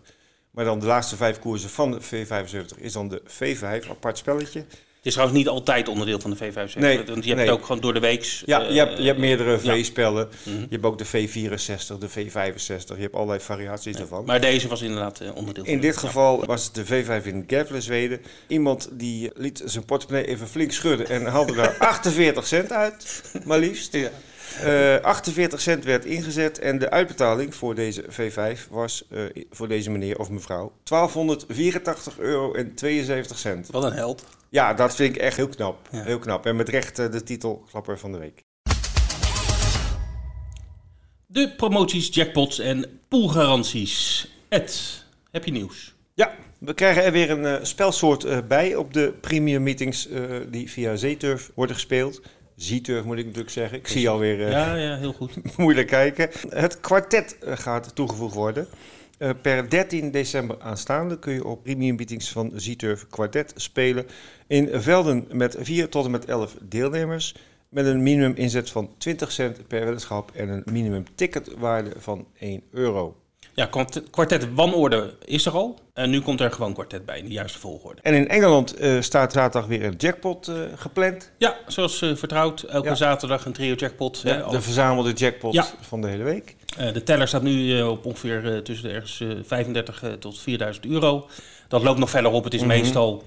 Maar 0.50 0.64
dan 0.64 0.80
de 0.80 0.86
laatste 0.86 1.16
vijf 1.16 1.38
koersen 1.38 1.70
van 1.70 1.90
de 1.90 2.00
V75 2.00 2.80
is 2.80 2.92
dan 2.92 3.08
de 3.08 3.22
V5, 3.26 3.88
apart 3.90 4.18
spelletje. 4.18 4.64
Het 4.98 5.06
is 5.06 5.12
trouwens 5.12 5.38
niet 5.38 5.48
altijd 5.48 5.88
onderdeel 5.88 6.20
van 6.20 6.30
de 6.30 6.36
V75. 6.36 6.78
Nee, 6.78 6.96
want 6.96 7.06
je 7.06 7.12
hebt 7.12 7.24
nee. 7.24 7.36
het 7.36 7.48
ook 7.48 7.64
gewoon 7.64 7.80
door 7.80 7.94
de 7.94 8.00
weeks. 8.00 8.42
Ja, 8.46 8.62
eh, 8.62 8.70
je 8.70 8.78
hebt, 8.78 8.98
je 8.98 9.04
hebt 9.04 9.18
meerdere. 9.18 9.58
V-spellen. 9.58 10.28
Mhm. 10.42 10.56
Je 10.58 10.66
hebt 10.70 10.84
ook 10.84 10.98
de 10.98 11.06
V64, 11.06 11.98
de 11.98 12.08
V65. 12.08 12.96
Je 12.96 13.02
hebt 13.02 13.14
allerlei 13.14 13.40
variaties 13.40 13.96
daarvan. 13.96 14.24
Maar 14.24 14.40
deze 14.40 14.68
was 14.68 14.82
inderdaad 14.82 15.20
eh, 15.20 15.28
onderdeel 15.34 15.64
van 15.64 15.72
In 15.72 15.80
dit 15.80 15.96
geval 15.96 16.44
was 16.44 16.64
het 16.64 16.74
de 16.74 17.04
V5 17.04 17.24
in 17.26 17.44
Gavle, 17.46 17.80
Zweden. 17.80 18.20
Iemand 18.46 18.88
die 18.92 19.30
liet 19.34 19.62
zijn 19.64 19.84
portemonnee 19.84 20.26
even 20.26 20.48
flink 20.48 20.72
schudden 20.72 21.08
en 21.08 21.26
haalde 21.26 21.54
daar 21.54 21.76
48 21.88 22.46
cent 22.46 22.72
uit, 22.72 23.22
maar 23.44 23.58
liefst. 23.58 23.96
Eh, 24.62 25.00
48 25.02 25.60
cent 25.60 25.84
werd 25.84 26.04
ingezet 26.04 26.58
en 26.58 26.78
de 26.78 26.90
uitbetaling 26.90 27.54
voor 27.54 27.74
deze 27.74 28.04
V5 28.08 28.68
was 28.70 29.04
eh, 29.10 29.22
voor 29.50 29.68
deze 29.68 29.90
meneer 29.90 30.18
of 30.18 30.30
mevrouw 30.30 30.72
1284 30.84 32.18
euro 32.18 32.52
en 32.52 32.74
72 32.74 33.38
cent. 33.38 33.68
Wat 33.70 33.84
een 33.84 33.92
held. 33.92 34.24
Ja, 34.50 34.74
dat 34.74 34.94
vind 34.94 35.14
ik 35.14 35.20
echt 35.20 35.36
heel 35.36 35.48
knap. 35.48 35.88
Ja. 35.90 36.02
Heel 36.02 36.18
knap. 36.18 36.46
En 36.46 36.56
met 36.56 36.68
recht 36.68 36.98
eh, 36.98 37.10
de 37.10 37.22
titel 37.22 37.64
Klapper 37.70 37.98
van 37.98 38.12
de 38.12 38.18
Week. 38.18 38.44
De 41.26 41.54
promoties, 41.56 42.08
jackpots 42.14 42.58
en 42.58 43.00
poolgaranties. 43.08 44.28
Ed, 44.48 45.04
heb 45.30 45.44
je 45.44 45.50
nieuws? 45.50 45.94
Ja, 46.14 46.34
we 46.58 46.74
krijgen 46.74 47.04
er 47.04 47.12
weer 47.12 47.30
een 47.30 47.44
eh, 47.44 47.64
spelsoort 47.64 48.24
eh, 48.24 48.38
bij 48.48 48.74
op 48.74 48.92
de 48.92 49.14
premium 49.20 49.62
meetings 49.62 50.08
die 50.48 50.70
via 50.70 50.96
Zeeturf 50.96 51.50
worden 51.54 51.74
gespeeld. 51.74 52.22
Zieturf 52.56 53.04
moet 53.04 53.18
ik 53.18 53.24
natuurlijk 53.24 53.52
zeggen. 53.52 53.78
Ik 53.78 53.88
zie 53.88 54.08
alweer 54.08 54.50
Ja, 54.50 54.74
ja, 54.74 54.96
heel 54.96 55.12
goed. 55.12 55.32
moeilijk 55.56 55.86
kijken. 55.86 56.30
Het 56.48 56.80
kwartet 56.80 57.36
gaat 57.40 57.94
toegevoegd 57.94 58.34
worden. 58.34 58.68
Eh, 59.18 59.30
per 59.42 59.68
13 59.68 60.10
december 60.10 60.60
aanstaande 60.60 61.18
kun 61.18 61.32
je 61.32 61.44
op 61.44 61.62
premium 61.62 61.96
meetings 61.96 62.32
van 62.32 62.52
Zieturf 62.54 63.06
kwartet 63.06 63.52
spelen. 63.56 64.06
In 64.46 64.80
velden 64.80 65.26
met 65.32 65.56
4 65.58 65.88
tot 65.88 66.04
en 66.04 66.10
met 66.10 66.24
11 66.24 66.56
deelnemers. 66.62 67.34
Met 67.68 67.86
een 67.86 68.02
minimum 68.02 68.34
inzet 68.34 68.70
van 68.70 68.90
20 68.98 69.32
cent 69.32 69.66
per 69.66 69.80
weddenschap 69.80 70.30
en 70.30 70.48
een 70.48 70.62
minimum 70.70 71.04
ticketwaarde 71.14 71.92
van 71.96 72.26
1 72.38 72.62
euro. 72.70 73.16
Ja, 73.58 73.66
kwart- 73.66 74.02
kwartet 74.10 74.46
wanorde 74.54 75.14
is 75.24 75.46
er 75.46 75.52
al. 75.52 75.78
En 75.94 76.10
nu 76.10 76.20
komt 76.20 76.40
er 76.40 76.52
gewoon 76.52 76.72
kwartet 76.74 77.04
bij 77.06 77.18
in 77.18 77.24
de 77.24 77.30
juiste 77.32 77.58
volgorde. 77.58 78.00
En 78.02 78.14
in 78.14 78.28
Engeland 78.28 78.74
eh, 78.76 79.00
staat 79.00 79.32
zaterdag 79.32 79.66
weer 79.68 79.84
een 79.84 79.94
jackpot 79.96 80.48
eh, 80.48 80.54
gepland. 80.74 81.30
Ja, 81.38 81.56
zoals 81.66 82.02
eh, 82.02 82.14
vertrouwd, 82.16 82.62
elke 82.62 82.88
Ja. 82.88 82.94
zaterdag 82.94 83.44
een 83.44 83.52
trio 83.52 83.74
jackpot. 83.74 84.22
De, 84.22 84.28
hè, 84.30 84.50
de 84.50 84.60
verzamelde 84.60 85.12
jackpot 85.12 85.52
Ja. 85.54 85.66
van 85.80 86.00
de 86.00 86.08
hele 86.08 86.22
week. 86.24 86.56
De 86.92 87.02
teller 87.02 87.28
staat 87.28 87.42
nu 87.42 87.82
op 87.82 88.06
ongeveer 88.06 88.62
tussen 88.62 88.88
de 88.88 88.94
ergens 88.94 89.20
eh, 89.20 89.28
35 89.46 90.02
eh, 90.02 90.12
tot 90.12 90.38
4000 90.40 90.86
euro. 90.86 91.28
Dat 91.68 91.82
loopt 91.82 91.98
nog 91.98 92.10
verder 92.10 92.30
op. 92.30 92.44
Het 92.44 92.54
is 92.54 92.60
Mhm. 92.60 92.68
meestal 92.68 93.22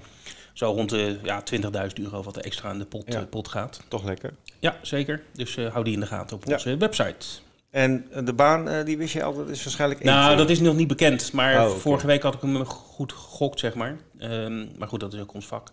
zo 0.52 0.66
rond 0.72 0.90
de 0.90 1.18
ja, 1.22 1.42
20.000 1.42 1.92
euro 2.02 2.22
wat 2.22 2.36
er 2.36 2.44
extra 2.44 2.68
aan 2.68 2.78
de 2.78 2.84
pot, 2.84 3.04
Ja. 3.06 3.26
pot 3.30 3.48
gaat. 3.48 3.80
Toch 3.88 4.04
lekker. 4.04 4.32
Ja, 4.60 4.76
zeker. 4.82 5.22
Dus 5.32 5.56
hou 5.72 5.84
die 5.84 5.94
in 5.94 6.00
de 6.00 6.06
gaten 6.06 6.36
op 6.36 6.44
Ja. 6.46 6.52
onze 6.52 6.76
website. 6.76 7.26
En 7.72 8.06
eh, 8.10 8.24
de 8.24 8.32
baan, 8.32 8.68
eh, 8.68 8.84
die 8.84 8.98
wist 8.98 9.12
je 9.12 9.22
altijd, 9.22 9.48
is 9.48 9.64
waarschijnlijk 9.64 10.04
Nou, 10.04 10.36
dat 10.36 10.50
is 10.50 10.60
nog 10.60 10.76
niet 10.76 10.88
bekend. 10.88 11.32
Maar 11.32 11.66
Oh, 11.66 11.76
vorige 11.76 12.06
week 12.06 12.22
had 12.22 12.34
ik 12.34 12.40
hem 12.40 12.64
goed 12.64 13.12
gegokt, 13.12 13.58
zeg 13.58 13.74
maar. 13.74 13.96
Ehm, 14.18 14.66
maar 14.78 14.88
goed, 14.88 15.00
dat 15.00 15.12
is 15.12 15.20
ook 15.20 15.34
ons 15.34 15.46
vak. 15.46 15.68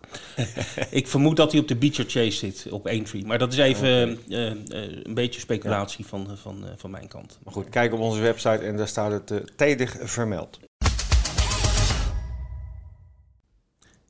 ik 0.90 1.08
vermoed 1.08 1.36
dat 1.36 1.52
hij 1.52 1.60
op 1.60 1.68
de 1.68 1.76
Beecher 1.76 2.04
Chase 2.08 2.30
zit, 2.30 2.66
op 2.70 2.86
Aintree. 2.86 3.26
Maar 3.26 3.38
dat 3.38 3.52
is 3.52 3.58
even 3.58 4.18
eh, 4.28 4.46
eh, 4.46 4.56
een 5.02 5.14
beetje 5.14 5.40
speculatie 5.40 6.06
van, 6.06 6.28
van, 6.42 6.64
van 6.76 6.90
mijn 6.90 7.08
kant. 7.08 7.38
Maar 7.44 7.54
goed, 7.54 7.68
kijk 7.68 7.92
op 7.92 8.00
onze 8.00 8.20
website 8.20 8.64
en 8.64 8.76
daar 8.76 8.88
staat 8.88 9.12
het 9.12 9.52
tijdig 9.56 9.96
vermeld. 10.00 10.58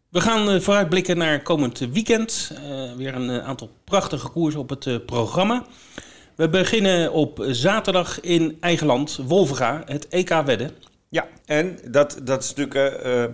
We 0.08 0.20
gaan 0.20 0.62
vooruitblikken 0.62 1.18
naar 1.18 1.42
komend 1.42 1.78
weekend. 1.78 2.52
Weer 2.96 3.14
een 3.14 3.42
aantal 3.42 3.70
prachtige 3.84 4.28
koersen 4.28 4.60
op 4.60 4.68
het 4.68 5.06
programma. 5.06 5.64
We 6.34 6.48
beginnen 6.48 7.12
op 7.12 7.44
zaterdag 7.48 8.20
in 8.20 8.56
eigen 8.60 8.86
land, 8.86 9.20
Wolvega, 9.26 9.82
het 9.86 10.08
EK 10.08 10.28
wedden. 10.28 10.70
Ja, 11.08 11.26
en 11.44 11.78
dat, 11.88 12.20
dat 12.22 12.42
is 12.42 12.54
natuurlijk 12.54 13.02
eh, 13.02 13.24
eh, 13.24 13.30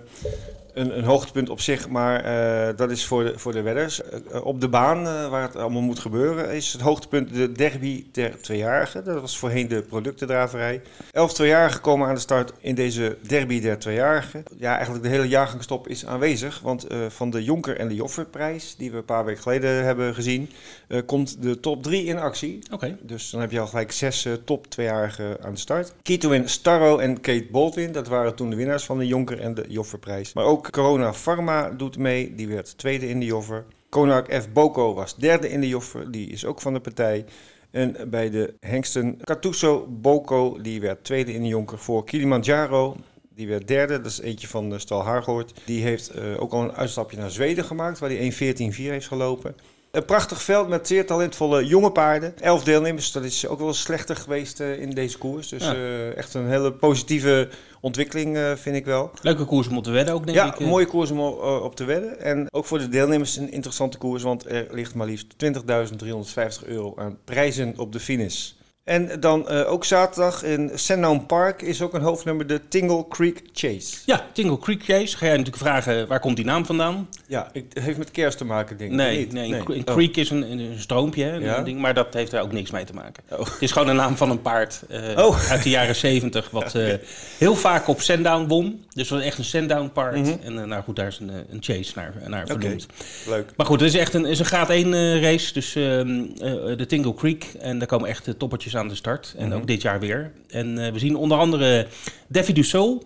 een, 0.77 0.99
een 0.99 1.05
hoogtepunt 1.05 1.49
op 1.49 1.61
zich, 1.61 1.89
maar 1.89 2.25
eh, 2.25 2.77
dat 2.77 2.91
is 2.91 3.07
voor 3.07 3.25
de, 3.25 3.39
voor 3.39 3.53
de 3.53 3.63
wedders. 3.63 4.03
Eh, 4.03 4.45
op 4.45 4.61
de 4.61 4.69
baan, 4.69 5.07
eh, 5.07 5.29
waar 5.29 5.43
het 5.43 5.57
allemaal 5.57 5.83
moet 5.83 5.99
gebeuren, 5.99 6.51
is 6.51 6.73
het 6.73 6.83
hoogtepunt 6.83 7.35
de 7.35 7.53
derby 7.53 8.05
der 8.13 8.41
tweejarigen. 8.41 9.05
Dat 9.05 9.21
was 9.21 9.39
voorheen 9.39 9.69
de 9.69 9.83
productendraverij. 9.83 10.83
Elf 11.13 11.33
tweejarigen 11.35 11.81
komen 11.81 12.09
aan 12.09 12.15
de 12.15 12.21
start 12.21 12.53
in 12.61 12.75
deze 12.75 13.17
derby 13.27 13.61
der 13.61 13.79
tweejarigen. 13.79 14.43
Ja, 14.59 14.75
eigenlijk 14.75 15.05
de 15.05 15.11
hele 15.11 15.29
jaargangstop 15.29 15.89
is 15.89 16.07
aanwezig, 16.07 16.61
want 16.61 16.87
eh, 16.87 16.99
van 17.09 17.31
de 17.31 17.45
Jonker 17.45 17.77
en 17.77 17.89
de 17.89 17.95
Jofferprijs, 17.95 18.75
die 18.79 18.91
we 18.91 18.97
een 18.97 19.05
paar 19.05 19.25
weken 19.25 19.43
geleden 19.43 19.85
hebben 19.85 20.15
gezien, 20.15 20.51
eh, 20.89 21.01
komt 21.07 21.43
de 21.43 21.61
top 21.61 21.83
3 21.83 22.05
in 22.05 22.19
actie. 22.19 22.59
Oké. 22.71 22.99
Dus 23.03 23.31
dan 23.31 23.41
heb 23.41 23.51
je 23.51 23.61
al 23.61 23.67
gelijk 23.67 23.93
zes 23.93 24.25
eh, 24.25 24.33
top 24.33 24.67
tweejarigen 24.67 25.37
aan 25.43 25.53
de 25.53 25.59
start. 25.59 25.93
Kitowin, 26.03 26.49
Starro 26.49 26.99
en 26.99 27.21
Kate 27.21 27.47
Baldwin, 27.51 27.93
dat 27.93 28.09
waren 28.09 28.35
toen 28.35 28.51
de 28.51 28.57
winnaars 28.57 28.85
van 28.85 28.99
de 28.99 29.07
Jonker 29.07 29.41
en 29.41 29.55
de 29.55 29.65
Jofferprijs. 29.69 30.33
Maar 30.33 30.45
ook 30.45 30.66
Corona 30.71 31.13
Pharma 31.13 31.71
doet 31.71 31.99
mee, 31.99 32.35
die 32.35 32.49
werd 32.49 32.79
tweede 32.79 33.09
in 33.09 33.21
de 33.21 33.27
Joffer. 33.27 33.65
Konak 33.89 34.33
F. 34.33 34.53
Boko 34.53 34.95
was 34.95 35.17
derde 35.17 35.51
in 35.51 35.61
de 35.61 35.69
Joffer, 35.69 36.11
die 36.11 36.29
is 36.29 36.45
ook 36.45 36.61
van 36.61 36.73
de 36.73 36.81
partij. 36.81 37.25
En 37.71 38.11
bij 38.11 38.31
de 38.31 38.55
hengsten 38.61 39.17
Katuso 39.25 39.87
Boko, 39.89 40.61
die 40.63 40.81
werd 40.81 41.05
tweede 41.05 41.33
in 41.33 41.43
de 41.43 41.49
Jonker 41.49 41.79
voor 41.79 42.05
Kilimanjaro. 42.05 42.97
Die 43.35 43.49
werd 43.49 43.69
derde, 43.69 43.97
dat 43.97 44.11
is 44.11 44.21
eentje 44.21 44.49
van 44.49 44.71
de 44.71 44.79
Stal 44.79 45.03
Haargoort. 45.03 45.53
Die 45.65 45.83
heeft 45.83 46.09
eh, 46.09 46.43
ook 46.43 46.53
al 46.53 46.63
een 46.63 46.73
uitstapje 46.73 47.17
naar 47.17 47.31
Zweden 47.31 47.65
gemaakt, 47.65 47.99
waar 47.99 48.11
hij 48.11 48.33
1.14.4 48.33 48.77
heeft 48.77 49.07
gelopen. 49.07 49.57
Een 49.97 50.05
prachtig 50.05 50.43
veld 50.43 50.69
met 50.69 50.87
zeer 50.87 51.07
talentvolle 51.07 51.67
jonge 51.67 51.91
paarden. 51.91 52.35
Elf 52.41 52.65
deelnemers, 52.65 53.13
dat 53.13 53.25
is 53.25 53.47
ook 53.47 53.59
wel 53.59 53.73
slechter 53.73 54.17
geweest 54.17 54.61
uh, 54.61 54.81
in 54.81 54.91
deze 54.91 55.19
koers. 55.19 55.49
Dus 55.49 55.63
Ja. 55.63 55.75
uh, 55.75 56.17
echt 56.17 56.35
een 56.35 56.49
hele 56.49 56.73
positieve 56.73 57.49
ontwikkeling, 57.81 58.37
uh, 58.37 58.53
vind 58.55 58.77
ik 58.77 58.85
wel. 58.85 59.11
Leuke 59.23 59.45
koers 59.45 59.69
om 59.69 59.77
op 59.77 59.85
te 59.85 59.91
wedden 59.91 60.15
ook, 60.15 60.25
denk 60.25 60.37
ja, 60.39 60.47
ik. 60.55 60.61
een 60.61 60.67
mooie 60.67 60.87
koers 60.87 61.11
om 61.11 61.19
op 61.21 61.77
te 61.77 61.85
wedden. 61.85 62.21
En 62.21 62.49
ook 62.51 62.65
voor 62.65 62.79
de 62.79 62.89
deelnemers 62.89 63.37
een 63.37 63.53
interessante 63.53 63.99
koers, 63.99 64.23
want 64.23 64.51
er 64.51 64.67
ligt 64.71 64.95
maar 64.95 65.07
liefst 65.07 65.35
20.350 66.63 66.67
euro 66.67 66.93
aan 66.97 67.19
prijzen 67.25 67.75
op 67.79 67.93
de 67.93 68.01
finish. 68.01 68.51
En 68.87 69.21
dan 69.21 69.47
uh, 69.51 69.73
ook 69.73 69.85
zaterdag 69.85 70.43
in 70.43 70.71
Sandown 70.75 71.25
Park 71.27 71.63
is 71.63 71.83
ook 71.83 71.95
een 71.95 72.01
hoofdnummer, 72.01 72.47
de 72.47 72.61
Tingle 72.69 73.09
Creek 73.09 73.43
Chase. 73.53 73.97
Ja, 74.05 74.27
Tingle 74.33 74.59
Creek 74.59 74.83
Chase. 74.85 75.17
Ga 75.17 75.27
jij 75.27 75.37
natuurlijk 75.37 75.63
vragen, 75.63 76.07
waar 76.07 76.21
komt 76.21 76.37
die 76.37 76.45
naam 76.45 76.67
vandaan? 76.67 77.09
Ja, 77.27 77.51
het 77.53 77.65
heeft 77.81 77.99
met 77.99 78.11
kerst 78.11 78.39
te 78.39 78.45
maken, 78.45 78.77
denk 78.77 78.91
ik. 78.91 78.97
Nee, 78.97 79.19
niet. 79.19 79.33
nee, 79.33 79.55
een 79.67 79.85
creek 79.85 80.17
is 80.17 80.31
een, 80.31 80.51
een 80.51 80.81
stroompje, 80.81 81.25
hè, 81.25 81.37
Ja? 81.37 81.59
een 81.59 81.65
ding, 81.65 81.81
maar 81.81 81.95
dat 81.95 82.15
heeft 82.15 82.31
daar 82.31 82.43
ook 82.43 82.53
niks 82.53 82.71
mee 82.71 82.85
te 82.85 82.95
maken. 82.95 83.23
Oh. 83.31 83.39
Het 83.39 83.57
is 83.63 83.73
gewoon 83.73 83.87
de 83.89 83.93
naam 83.93 84.17
van 84.17 84.31
een 84.31 84.43
paard 84.43 84.83
uh, 84.91 85.25
Oh. 85.27 85.51
uit 85.51 85.63
de 85.63 85.71
jaren 85.71 85.97
zeventig, 85.97 86.51
wat 86.51 86.75
uh, 86.77 86.95
heel 87.39 87.55
vaak 87.55 87.89
op 87.89 88.01
Sandown 88.01 88.47
won. 88.47 88.85
Dus 88.89 89.09
het 89.09 89.19
was 89.19 89.27
echt 89.27 89.39
een 89.39 89.45
Sandown 89.45 89.91
paard. 89.93 90.17
Mhm. 90.17 90.37
En 90.43 90.69
nou 90.69 90.83
goed, 90.83 90.97
daar 90.97 91.07
is 91.07 91.19
een, 91.19 91.31
een 91.51 91.59
chase 91.61 91.93
naar, 91.95 92.15
naar 92.27 92.47
vernoemd. 92.47 92.87
Leuk. 93.27 93.51
Maar 93.57 93.67
goed, 93.67 93.81
het 93.81 93.95
is 93.95 94.01
echt 94.01 94.15
een, 94.15 94.25
is 94.27 94.39
een 94.39 94.45
graad 94.45 94.71
1 94.71 95.21
race, 95.21 95.53
dus 95.53 95.75
ehm, 95.75 96.25
de 96.77 96.85
Tingle 96.89 97.15
Creek. 97.15 97.47
En 97.59 97.79
daar 97.79 97.89
komen 97.89 98.09
echt 98.09 98.29
toppertjes 98.39 98.76
aan 98.77 98.89
de 98.89 98.95
start. 98.95 99.35
En 99.37 99.49
Mhm. 99.49 99.57
ook 99.57 99.67
dit 99.67 99.83
jaar 99.83 100.01
weer. 100.01 100.33
En 100.49 100.79
uh, 100.79 100.93
we 100.93 100.99
zien 100.99 101.17
onder 101.17 101.39
andere 101.39 101.87
Davy 102.29 102.53
Dussault. 102.53 103.05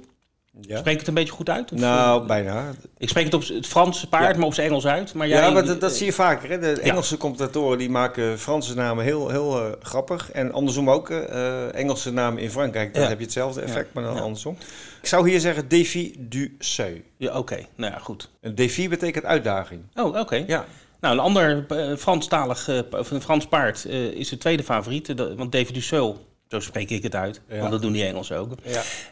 Ja. 0.61 0.79
Spreek 0.79 0.93
ik 0.93 0.99
het 0.99 1.09
een 1.09 1.15
beetje 1.15 1.33
goed 1.33 1.49
uit? 1.49 1.73
Of, 1.73 1.79
Nou, 1.79 2.21
uh, 2.23 2.27
bijna. 2.27 2.71
Ik 2.99 3.09
spreek 3.09 3.25
het 3.25 3.35
op 3.35 3.43
het 3.49 3.67
Franse 3.67 4.09
paard, 4.09 4.33
Ja. 4.33 4.37
maar 4.39 4.47
op 4.47 4.55
zijn 4.55 4.67
Engels 4.69 4.87
uit. 4.87 5.15
Maar 5.15 5.29
Ja, 5.29 5.51
maar 5.51 5.65
dat, 5.65 5.81
dat 5.81 5.93
zie 5.97 6.07
je 6.07 6.13
vaker. 6.13 6.51
Hè? 6.51 6.59
De 6.59 6.67
Ja. 6.67 6.91
Engelse 6.91 7.17
commentatoren 7.17 7.79
die 7.79 7.91
maken 7.91 8.39
Franse 8.39 8.75
namen 8.75 9.05
heel, 9.05 9.29
heel 9.29 9.59
uh, 9.67 9.73
grappig. 9.81 10.31
En 10.31 10.53
andersom 10.53 10.91
ook. 10.91 11.11
Uh, 11.11 11.75
Engelse 11.75 12.13
namen 12.13 12.43
in 12.43 12.51
Frankrijk, 12.51 12.97
Ja. 12.97 13.09
heb 13.09 13.19
je 13.19 13.25
hetzelfde 13.25 13.61
effect, 13.61 13.85
Ja. 13.87 13.91
maar 13.95 14.05
dan 14.05 14.15
Ja. 14.15 14.21
andersom. 14.21 14.57
Ik 15.01 15.09
zou 15.09 15.29
hier 15.31 15.41
zeggen 15.41 15.69
défi 15.69 16.15
du. 16.19 16.57
Ja, 17.17 17.39
oké. 17.39 17.67
Nou 17.77 17.93
ja, 17.93 17.99
goed. 17.99 18.31
Een 18.41 18.55
défi 18.55 18.89
betekent 18.89 19.25
uitdaging. 19.25 19.81
Oh, 19.95 20.19
oké. 20.19 20.45
Ja. 20.47 20.65
Nou, 21.01 21.15
een 21.15 21.21
ander 21.21 21.67
uh, 21.73 21.97
Franstalig, 21.97 22.69
uh, 22.69 22.81
of 22.91 23.11
een 23.11 23.21
Frans 23.23 23.47
paard 23.47 23.85
uh, 23.87 23.95
is 24.05 24.29
de 24.29 24.39
tweede 24.39 24.63
favoriet. 24.63 25.15
want 25.37 25.53
David 25.53 25.75
Dussault, 25.75 26.19
zo 26.49 26.61
spreek 26.61 26.91
ik 26.91 27.03
het 27.03 27.15
uit, 27.15 27.41
Ja. 27.49 27.59
want 27.59 27.71
dat 27.71 27.83
doen 27.83 27.93
die 27.93 28.05
Engelsen 28.05 28.37
ook. 28.37 28.53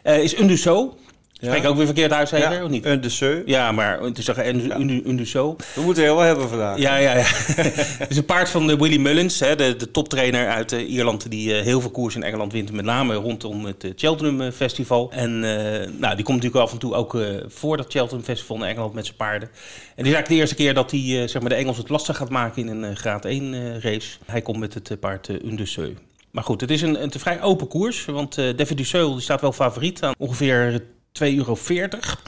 Ja. 0.03 0.11
Is 0.11 0.37
een 0.37 0.47
Dussault. 0.47 0.95
Spreek 1.41 1.55
ik 1.57 1.63
Ja. 1.63 1.69
ook 1.69 1.75
weer 1.75 1.85
verkeerd 1.85 2.11
uit, 2.11 2.29
zeker? 2.29 2.51
Ja, 2.51 2.63
Of 2.63 2.69
niet? 2.69 2.85
Een 2.85 3.01
de 3.01 3.09
seu. 3.09 3.41
Ja, 3.45 3.71
maar 3.71 3.99
is 4.13 4.25
zeggen 4.25 4.47
een, 4.49 4.81
een, 4.81 5.01
een 5.05 5.15
Dussault. 5.15 5.65
We 5.75 5.81
moeten 5.81 6.03
heel 6.03 6.15
wel 6.15 6.23
hebben 6.25 6.49
vandaag. 6.49 6.77
Ja, 6.77 6.95
ja, 6.97 7.15
ja. 7.15 7.23
Het 8.03 8.09
is 8.09 8.17
een 8.17 8.25
paard 8.25 8.49
van 8.49 8.67
de 8.67 8.77
Willy 8.77 8.97
Mullins, 8.97 9.39
hè, 9.39 9.55
de, 9.55 9.75
de 9.75 9.91
toptrainer 9.91 10.47
uit 10.49 10.71
eh, 10.71 10.89
Ierland, 10.91 11.31
die 11.31 11.55
eh, 11.55 11.63
heel 11.63 11.81
veel 11.81 11.89
koers 11.89 12.15
in 12.15 12.23
Engeland 12.23 12.51
wint, 12.51 12.71
met 12.71 12.85
name 12.85 13.13
rondom 13.15 13.65
het 13.65 13.83
eh, 13.83 13.91
Cheltenham 13.95 14.41
eh, 14.41 14.51
Festival. 14.51 15.11
En 15.11 15.43
eh, 15.43 15.89
nou, 15.97 16.15
die 16.15 16.25
komt 16.25 16.37
natuurlijk 16.37 16.63
af 16.65 16.71
en 16.71 16.77
toe 16.79 16.93
ook 16.93 17.15
eh, 17.15 17.21
voor 17.47 17.77
dat 17.77 17.91
Cheltenham 17.91 18.25
Festival 18.25 18.57
naar 18.57 18.69
Engeland 18.69 18.93
met 18.93 19.05
zijn 19.05 19.17
paarden. 19.17 19.49
En 19.49 20.03
dit 20.03 20.05
is 20.05 20.13
eigenlijk 20.13 20.27
de 20.27 20.35
eerste 20.35 20.55
keer 20.55 20.73
dat 20.73 20.91
hij 20.91 20.99
eh, 21.21 21.27
zeg 21.27 21.41
maar 21.41 21.49
de 21.49 21.55
Engels 21.55 21.77
het 21.77 21.89
lastig 21.89 22.17
gaat 22.17 22.29
maken 22.29 22.61
in 22.61 22.67
een 22.67 22.83
eh, 22.91 22.95
graad 22.95 23.25
1 23.25 23.53
eh, 23.53 23.79
race. 23.79 24.17
Hij 24.25 24.41
komt 24.41 24.59
met 24.59 24.73
het 24.73 24.89
eh, 24.91 24.97
paard 24.99 25.27
uh, 25.27 25.43
Undeseu. 25.43 25.93
Maar 26.31 26.43
goed, 26.43 26.61
het 26.61 26.71
is 26.71 26.81
een, 26.81 27.03
een 27.03 27.09
te 27.09 27.19
vrij 27.19 27.41
open 27.41 27.67
koers, 27.67 28.05
want 28.05 28.37
eh 28.37 28.45
David 28.55 28.77
Dussault 28.77 29.13
die 29.13 29.21
staat 29.21 29.41
wel 29.41 29.51
favoriet 29.51 30.03
aan 30.03 30.13
ongeveer 30.17 30.83
2,40 31.23 31.35
euro 31.35 31.57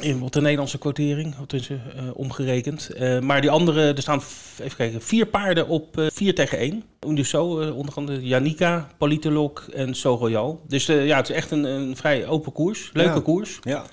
in 0.02 0.20
wat 0.20 0.34
de 0.34 0.42
Nederlandse 0.42 0.78
quotering, 0.78 1.36
wat 1.38 1.54
is 1.54 1.70
omgerekend. 2.14 2.90
Uh, 3.00 3.20
maar 3.20 3.42
die 3.42 3.50
andere, 3.50 3.94
er 3.94 4.02
staan, 4.02 4.22
even 4.62 4.78
kijken, 4.78 5.02
vier 5.02 5.26
paarden 5.26 5.68
op 5.68 5.98
uh, 5.98 6.08
4 6.14 6.36
tegen 6.36 6.58
1. 6.58 6.84
Dus 7.00 7.30
zo, 7.30 7.62
uh, 7.62 7.78
onder 7.78 7.96
andere 7.96 8.22
Janika, 8.22 8.88
Politolog 8.98 9.70
en 9.74 9.94
So 9.96 10.16
Royal. 10.16 10.62
Dus 10.68 10.86
ja, 10.86 11.18
het 11.18 11.30
is 11.30 11.36
echt 11.36 11.52
een, 11.52 11.64
een 11.64 11.96
vrij 11.96 12.28
open 12.28 12.52
koers, 12.52 12.90
leuke 12.94 13.14
Ja. 13.14 13.22
koers. 13.22 13.60
Ja. 13.62 13.84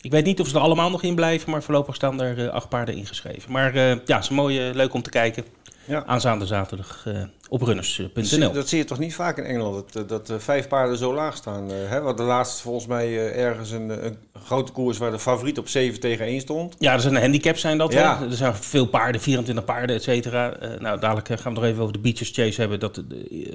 Ik 0.00 0.10
weet 0.10 0.24
niet 0.24 0.40
of 0.40 0.48
ze 0.48 0.54
er 0.54 0.60
allemaal 0.60 0.90
nog 0.90 1.02
in 1.02 1.14
blijven, 1.14 1.50
maar 1.50 1.62
voorlopig 1.62 1.94
staan 1.94 2.22
er 2.22 2.50
acht 2.50 2.68
paarden 2.68 2.94
ingeschreven. 2.94 3.52
Maar 3.52 3.76
ja, 3.76 3.98
het 4.06 4.22
is 4.22 4.28
mooi, 4.28 4.70
leuk 4.72 4.94
om 4.94 5.02
te 5.02 5.10
kijken. 5.10 5.44
Ja. 5.84 6.04
Aanstaande 6.06 6.46
zaterdag 6.46 7.04
uh, 7.08 7.22
op 7.48 7.62
runners.nl. 7.62 8.52
Dat 8.52 8.68
zie 8.68 8.78
je 8.78 8.84
toch 8.84 8.98
niet 8.98 9.14
vaak 9.14 9.38
in 9.38 9.44
Engeland, 9.44 9.92
dat, 9.92 10.08
dat 10.08 10.30
uh, 10.30 10.36
vijf 10.38 10.68
paarden 10.68 10.96
zo 10.96 11.14
laag 11.14 11.36
staan. 11.36 11.70
Uh, 11.70 11.76
hè? 11.86 12.00
Want 12.00 12.16
de 12.16 12.22
laatste 12.22 12.62
volgens 12.62 12.86
mij 12.86 13.32
ergens 13.34 13.70
een, 13.70 14.04
een, 14.04 14.16
grote 14.44 14.72
koers 14.72 14.98
waar 14.98 15.10
de 15.10 15.18
favoriet 15.18 15.58
op 15.58 15.68
7 15.68 16.00
tegen 16.00 16.26
1 16.26 16.40
stond. 16.40 16.76
Ja, 16.78 16.92
er 16.92 17.00
zijn 17.00 17.16
handicaps 17.16 17.60
zijn 17.60 17.78
dat. 17.78 17.92
Ja. 17.92 18.18
Hè? 18.18 18.24
Er 18.24 18.36
zijn 18.36 18.54
veel 18.54 18.86
paarden, 18.86 19.20
24 19.20 19.64
paarden, 19.64 19.96
et 19.96 20.02
cetera. 20.02 20.56
Nou, 20.78 21.00
dadelijk 21.00 21.40
gaan 21.40 21.54
we 21.54 21.60
nog 21.60 21.68
even 21.68 21.80
over 21.82 21.92
de 21.92 21.98
Beaches 21.98 22.30
Chase 22.30 22.60
hebben. 22.60 22.80
Dat 22.80 23.02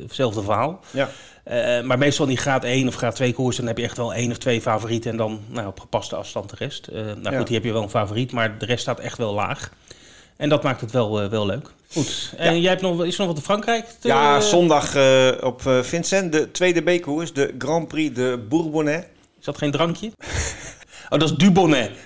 hetzelfde 0.01 0.41
verhaal. 0.41 0.79
Ja. 0.91 1.09
Uh, 1.51 1.81
maar 1.81 1.97
meestal 1.97 2.25
in 2.25 2.31
die 2.31 2.41
graad 2.41 2.63
1 2.63 2.87
of 2.87 2.95
graad 2.95 3.15
2 3.15 3.33
koers, 3.33 3.57
dan 3.57 3.67
heb 3.67 3.77
je 3.77 3.83
echt 3.83 3.97
wel 3.97 4.13
één 4.13 4.31
of 4.31 4.37
twee 4.37 4.61
favorieten 4.61 5.11
en 5.11 5.17
dan 5.17 5.39
nou, 5.47 5.67
op 5.67 5.79
gepaste 5.79 6.15
afstand 6.15 6.49
de 6.49 6.55
rest. 6.59 6.87
Uh, 6.93 6.95
nou 7.01 7.31
Ja. 7.31 7.37
goed, 7.37 7.47
hier 7.47 7.57
heb 7.57 7.65
je 7.65 7.73
wel 7.73 7.83
een 7.83 7.89
favoriet, 7.89 8.31
maar 8.31 8.57
de 8.57 8.65
rest 8.65 8.81
staat 8.81 8.99
echt 8.99 9.17
wel 9.17 9.33
laag. 9.33 9.71
En 10.39 10.49
dat 10.49 10.63
maakt 10.63 10.81
het 10.81 10.91
wel, 10.91 11.23
uh, 11.23 11.29
wel 11.29 11.45
leuk. 11.45 11.69
Goed. 11.91 12.33
En 12.37 12.53
Ja. 12.53 12.59
jij 12.59 12.69
hebt 12.69 12.81
nog, 12.81 13.03
is 13.03 13.13
er 13.13 13.19
nog 13.19 13.27
wat 13.27 13.37
in 13.37 13.43
Frankrijk? 13.43 13.85
Te, 13.99 14.07
Ja, 14.07 14.41
zondag 14.41 14.95
uh, 14.95 15.31
op 15.41 15.61
uh, 15.67 15.83
Vincent, 15.83 16.31
de 16.31 16.51
tweede 16.51 16.81
B-koers, 16.81 17.33
de 17.33 17.55
Grand 17.57 17.87
Prix 17.87 18.15
de 18.15 18.45
Bourbonnais. 18.49 19.03
Is 19.39 19.45
dat 19.45 19.57
geen 19.57 19.71
drankje? 19.71 20.11
oh, 21.09 21.19
dat 21.19 21.21
is 21.21 21.31
Dubonnet. 21.35 21.91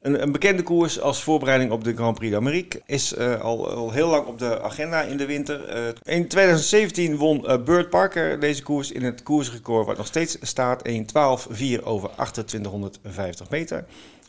Een, 0.00 0.22
een, 0.22 0.32
bekende 0.32 0.62
koers 0.62 1.00
als 1.00 1.22
voorbereiding 1.22 1.70
op 1.70 1.84
de 1.84 1.94
Grand 1.94 2.14
Prix 2.14 2.32
d'Amérique 2.32 2.82
is 2.86 3.16
uh, 3.16 3.40
al, 3.40 3.70
al, 3.70 3.90
heel 3.90 4.08
lang 4.08 4.26
op 4.26 4.38
de 4.38 4.62
agenda 4.62 5.02
in 5.02 5.16
de 5.16 5.26
winter. 5.26 5.60
In 6.02 6.28
2017 6.28 7.16
won 7.16 7.46
Burt 7.64 7.90
Parker 7.90 8.40
deze 8.40 8.62
koers 8.62 8.92
in 8.92 9.02
het 9.02 9.22
koersrecord 9.22 9.86
wat 9.86 9.96
nog 9.96 10.06
steeds 10.06 10.36
staat 10.40 10.88
1.12.4 10.88 10.94
over 11.82 12.10
2850 12.16 13.50
meter. 13.50 13.84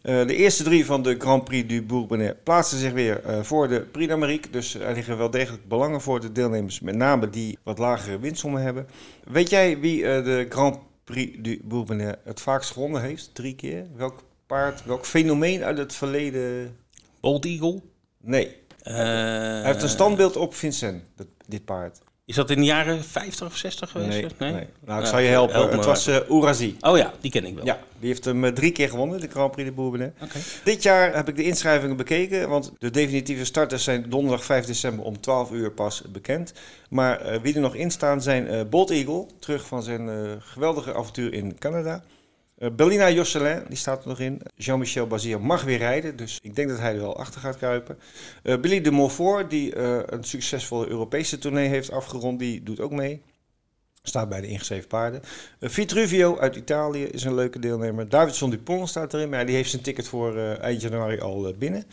Uh, 0.07 0.27
de 0.27 0.35
eerste 0.35 0.63
drie 0.63 0.85
van 0.85 1.03
de 1.03 1.15
Grand 1.19 1.43
Prix 1.43 1.67
du 1.67 1.83
Bourbonnais 1.83 2.33
plaatsen 2.43 2.77
zich 2.77 2.91
weer 2.91 3.21
uh, 3.25 3.41
voor 3.43 3.67
de 3.67 3.81
Prix 3.81 4.07
d'Amérique. 4.07 4.49
Dus 4.51 4.75
er 4.75 4.93
liggen 4.93 5.17
wel 5.17 5.29
degelijk 5.29 5.67
belangen 5.67 6.01
voor 6.01 6.19
de 6.19 6.31
deelnemers, 6.31 6.79
met 6.79 6.95
name 6.95 7.29
die 7.29 7.57
wat 7.63 7.77
lagere 7.77 8.19
winstommen 8.19 8.61
hebben. 8.61 8.87
Weet 9.23 9.49
jij 9.49 9.79
wie 9.79 9.99
uh, 9.99 10.23
de 10.23 10.45
Grand 10.49 10.79
Prix 11.03 11.37
du 11.39 11.59
Bourbonnais 11.63 12.15
het 12.23 12.41
vaakst 12.41 12.71
gewonnen 12.71 13.01
heeft? 13.01 13.29
Drie 13.33 13.55
keer. 13.55 13.85
Welk 13.95 14.23
paard, 14.45 14.85
welk 14.85 15.05
fenomeen 15.05 15.63
uit 15.63 15.77
het 15.77 15.93
verleden? 15.93 16.75
Bold 17.19 17.45
Eagle? 17.45 17.81
Nee. 18.21 18.45
Uh, 18.83 18.93
Hij 18.93 19.65
heeft 19.65 19.83
een 19.83 19.89
standbeeld 19.89 20.35
op 20.35 20.53
Vincent, 20.53 21.03
dit 21.47 21.65
paard. 21.65 22.01
Is 22.27 22.35
dat 22.35 22.49
in 22.49 22.59
de 22.59 22.65
jaren 22.65 23.03
50 23.03 23.47
of 23.47 23.57
60 23.57 23.91
geweest? 23.91 24.09
Nee, 24.09 24.29
nee? 24.37 24.51
nee. 24.51 24.67
Nou, 24.85 25.01
ik 25.01 25.07
zal 25.07 25.19
je 25.19 25.27
helpen. 25.27 25.55
help 25.55 25.71
het 25.71 25.85
was 25.85 26.07
uh, 26.07 26.17
Ourazi. 26.29 26.77
Oh 26.79 26.97
ja, 26.97 27.13
die 27.21 27.31
ken 27.31 27.45
ik 27.45 27.55
wel. 27.55 27.65
Ja, 27.65 27.79
die 27.99 28.07
heeft 28.07 28.25
hem 28.25 28.43
uh, 28.43 28.51
drie 28.51 28.71
keer 28.71 28.89
gewonnen, 28.89 29.19
de 29.19 29.27
Grand 29.27 29.51
Prix 29.51 29.69
de 29.69 29.75
Bourbonnais. 29.75 30.11
Okay. 30.21 30.41
Dit 30.63 30.83
jaar 30.83 31.15
heb 31.15 31.27
ik 31.27 31.35
de 31.35 31.43
inschrijvingen 31.43 31.97
bekeken, 31.97 32.49
want 32.49 32.71
de 32.79 32.89
definitieve 32.89 33.45
starters 33.45 33.83
zijn 33.83 34.09
donderdag 34.09 34.45
5 34.45 34.65
december 34.65 35.05
om 35.05 35.21
12 35.21 35.51
uur 35.51 35.71
pas 35.71 36.01
bekend. 36.11 36.53
Maar 36.89 37.33
uh, 37.33 37.41
wie 37.41 37.55
er 37.55 37.61
nog 37.61 37.75
in 37.75 37.91
staan 37.91 38.21
zijn 38.21 38.53
uh, 38.53 38.61
Bolt 38.69 38.89
Eagle, 38.89 39.25
terug 39.39 39.67
van 39.67 39.83
zijn 39.83 40.09
geweldige 40.41 40.93
avontuur 40.93 41.33
in 41.33 41.57
Canada. 41.57 42.03
Uh, 42.59 42.69
Bellina 42.71 43.11
Josselin, 43.11 43.63
die 43.67 43.77
staat 43.77 44.01
er 44.01 44.07
nog 44.07 44.19
in. 44.19 44.41
Jean-Michel 44.55 45.07
Bazir 45.07 45.41
mag 45.41 45.63
weer 45.63 45.77
rijden, 45.77 46.15
dus 46.15 46.39
ik 46.41 46.55
denk 46.55 46.69
dat 46.69 46.79
hij 46.79 46.93
er 46.93 46.99
wel 46.99 47.17
achter 47.17 47.41
gaat 47.41 47.57
kruipen. 47.57 47.97
Uh, 48.43 48.59
Billy 48.59 48.81
de 48.81 48.91
Montfort, 48.91 49.49
die 49.49 49.75
uh, 49.75 49.99
een 50.05 50.23
succesvolle 50.23 50.87
Europese 50.87 51.37
tournee 51.37 51.67
heeft 51.67 51.91
afgerond, 51.91 52.39
die 52.39 52.63
doet 52.63 52.79
ook 52.79 52.91
mee. 52.91 53.21
Staat 54.07 54.29
bij 54.29 54.41
de 54.41 54.47
ingeschreven 54.47 54.87
paarden. 54.87 55.21
Uh, 55.59 55.69
Vitruvio 55.69 56.37
uit 56.39 56.55
Italië 56.55 57.03
is 57.03 57.23
een 57.23 57.35
leuke 57.35 57.59
deelnemer. 57.59 58.09
Davidson 58.09 58.49
Dupont 58.49 58.89
staat 58.89 59.13
erin, 59.13 59.29
maar 59.29 59.45
die 59.45 59.55
heeft 59.55 59.69
zijn 59.69 59.81
ticket 59.81 60.07
voor 60.07 60.35
uh, 60.35 60.59
eind 60.59 60.81
januari 60.81 61.19
al 61.19 61.47
uh, 61.47 61.53
binnen. 61.57 61.83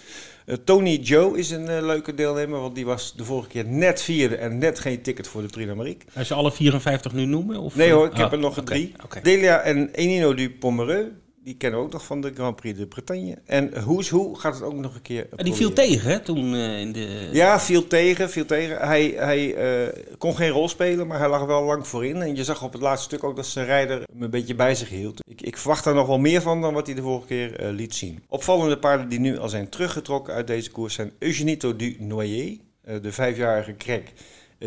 Tony 0.64 0.96
Joe 0.96 1.38
is 1.38 1.50
een 1.50 1.86
leuke 1.86 2.14
deelnemer, 2.14 2.60
want 2.60 2.74
die 2.74 2.84
was 2.84 3.14
de 3.16 3.24
vorige 3.24 3.48
keer 3.48 3.66
net 3.66 4.02
vierde 4.02 4.36
en 4.36 4.58
net 4.58 4.78
geen 4.78 5.02
ticket 5.02 5.28
voor 5.28 5.42
de 5.42 5.66
d'Amérique. 5.66 6.06
Als 6.16 6.28
je 6.28 6.34
alle 6.34 6.52
54 6.52 7.12
nu 7.12 7.24
noemen? 7.24 7.56
Of? 7.60 7.76
Nee 7.76 7.92
hoor, 7.92 8.06
ik 8.06 8.12
Ah, 8.12 8.18
heb 8.18 8.32
er 8.32 8.38
nog 8.38 8.62
drie. 8.64 8.94
Delia 9.22 9.60
en 9.60 9.90
Enino 9.90 10.34
du 10.34 10.50
Pomereux, 10.50 11.06
die 11.44 11.56
kennen 11.56 11.80
we 11.80 11.86
ook 11.86 11.92
nog 11.92 12.04
van 12.04 12.20
de 12.20 12.32
Grand 12.34 12.56
Prix 12.56 12.78
de 12.78 12.86
Bretagne. 12.86 13.38
En 13.44 13.70
Who's 13.70 14.10
Who 14.10 14.34
gaat 14.34 14.54
het 14.54 14.62
ook 14.62 14.74
nog 14.74 14.94
een 14.94 15.02
keer 15.02 15.26
En 15.36 15.44
die 15.44 15.54
viel 15.54 15.72
tegen, 15.72 16.10
hè, 16.10 16.20
toen 16.20 16.54
eh, 16.54 16.80
in 16.80 16.92
de... 16.92 17.28
Ja, 17.32 17.60
viel 17.60 17.86
tegen, 17.86 18.30
viel 18.30 18.46
tegen. 18.46 18.78
Hij, 18.78 19.14
hij 19.16 19.54
eh, 19.54 20.02
kon 20.18 20.36
geen 20.36 20.50
rol 20.50 20.68
spelen, 20.68 21.06
maar 21.06 21.18
hij 21.18 21.28
lag 21.28 21.40
er 21.40 21.46
wel 21.46 21.64
lang 21.64 21.86
voorin. 21.86 22.22
En 22.22 22.36
je 22.36 22.44
zag 22.44 22.62
op 22.62 22.72
het 22.72 22.82
laatste 22.82 23.04
stuk 23.04 23.24
ook 23.24 23.36
dat 23.36 23.46
zijn 23.46 23.66
rijder 23.66 24.02
hem 24.12 24.22
een 24.22 24.30
beetje 24.30 24.54
bij 24.54 24.74
zich 24.74 24.88
hield. 24.88 25.20
Ik, 25.28 25.40
ik 25.40 25.56
verwacht 25.56 25.84
daar 25.84 25.94
nog 25.94 26.06
wel 26.06 26.18
meer 26.18 26.42
van 26.42 26.60
dan 26.60 26.74
wat 26.74 26.86
hij 26.86 26.94
de 26.94 27.02
vorige 27.02 27.26
keer 27.26 27.60
eh, 27.60 27.70
liet 27.70 27.94
zien. 27.94 28.22
Opvallende 28.28 28.78
paarden 28.78 29.08
die 29.08 29.20
nu 29.20 29.38
al 29.38 29.48
zijn 29.48 29.68
teruggetrokken 29.68 30.34
uit 30.34 30.46
deze 30.46 30.70
koers 30.70 30.94
zijn 30.94 31.12
Eugenito 31.18 31.76
du 31.76 31.96
Noyer, 31.98 32.56
de 33.02 33.12
vijfjarige 33.12 33.72
krek. 33.72 34.12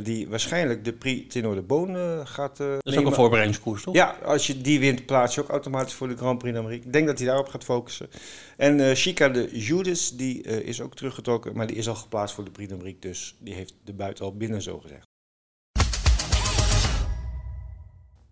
Die 0.04 0.28
waarschijnlijk 0.28 0.86
de 0.86 0.94
Prix 0.94 1.34
Tenor 1.34 1.56
de 1.56 1.62
Beaune 1.62 2.22
gaat 2.24 2.60
uh, 2.60 2.68
Dat 2.68 2.94
is 2.94 2.98
ook 2.98 3.06
een 3.06 3.14
voorbereidingskoers, 3.14 3.84
toch? 3.84 3.94
Ja, 3.96 4.18
als 4.24 4.48
je 4.48 4.62
die 4.62 4.80
wint, 4.80 5.06
plaats 5.06 5.36
je 5.36 5.42
ook 5.42 5.50
automatisch 5.50 5.94
voor 5.94 6.08
de 6.08 6.18
Grand 6.18 6.38
Prix 6.38 6.56
d'Amérique. 6.56 6.86
Ik 6.86 6.94
denk 6.94 7.08
dat 7.08 7.18
hij 7.18 7.28
daarop 7.28 7.48
gaat 7.48 7.64
focussen. 7.64 8.10
En 8.58 8.80
uh, 8.80 8.92
Chica 8.94 9.30
de 9.30 9.60
Judas, 9.60 10.16
die 10.16 10.42
is 10.42 10.82
ook 10.82 10.96
teruggetrokken, 10.96 11.56
maar 11.56 11.68
die 11.68 11.76
is 11.76 11.88
al 11.88 11.96
geplaatst 11.96 12.36
voor 12.36 12.44
de 12.44 12.52
Prix 12.52 12.70
d'Amérique. 12.70 13.00
Dus 13.00 13.36
die 13.40 13.54
heeft 13.54 13.74
de 13.84 13.94
buiten 13.94 14.26
al 14.26 14.38
binnen, 14.38 14.62
zo 14.62 14.80
gezegd. 14.80 15.08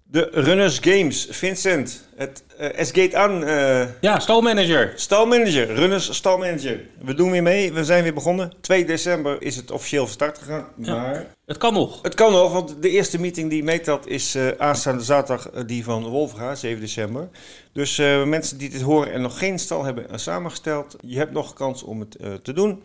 De 0.07 0.29
Runners 0.31 0.79
Games, 0.81 1.27
Vincent, 1.29 2.07
het 2.15 2.43
uh, 2.61 2.67
S-Gate 2.83 3.17
aan. 3.17 3.43
Uh, 3.43 4.01
ja, 4.01 4.19
stalmanager. 4.19 4.93
Stalmanager, 4.95 5.73
Runners 5.73 6.15
stalmanager. 6.15 6.79
We 7.01 7.13
doen 7.13 7.31
weer 7.31 7.43
mee, 7.43 7.73
we 7.73 7.83
zijn 7.83 8.03
weer 8.03 8.13
begonnen. 8.13 8.53
2 8.61 8.85
december 8.85 9.41
is 9.41 9.55
het 9.55 9.71
officieel 9.71 10.03
van 10.03 10.13
start 10.13 10.37
gegaan. 10.37 10.67
Ja, 10.77 10.95
maar 10.95 11.27
het 11.45 11.57
kan 11.57 11.73
nog. 11.73 12.01
Het 12.01 12.15
kan 12.15 12.31
nog, 12.31 12.51
want 12.51 12.81
de 12.81 12.89
eerste 12.89 13.19
meeting 13.19 13.49
die 13.49 13.63
meetelt 13.63 14.07
is 14.07 14.35
uh, 14.35 14.47
aanstaande 14.57 15.03
zaterdag 15.03 15.65
die 15.65 15.83
van 15.83 16.03
Wolfga, 16.03 16.55
7 16.55 16.81
december. 16.81 17.29
Dus 17.73 17.97
mensen 18.25 18.57
die 18.57 18.69
dit 18.69 18.81
horen 18.81 19.13
en 19.13 19.21
nog 19.21 19.37
geen 19.37 19.59
stal 19.59 19.83
hebben 19.83 20.19
samengesteld, 20.19 20.95
je 21.01 21.17
hebt 21.17 21.31
nog 21.31 21.53
kans 21.53 21.83
om 21.83 21.99
het 21.99 22.43
te 22.43 22.53
doen. 22.53 22.83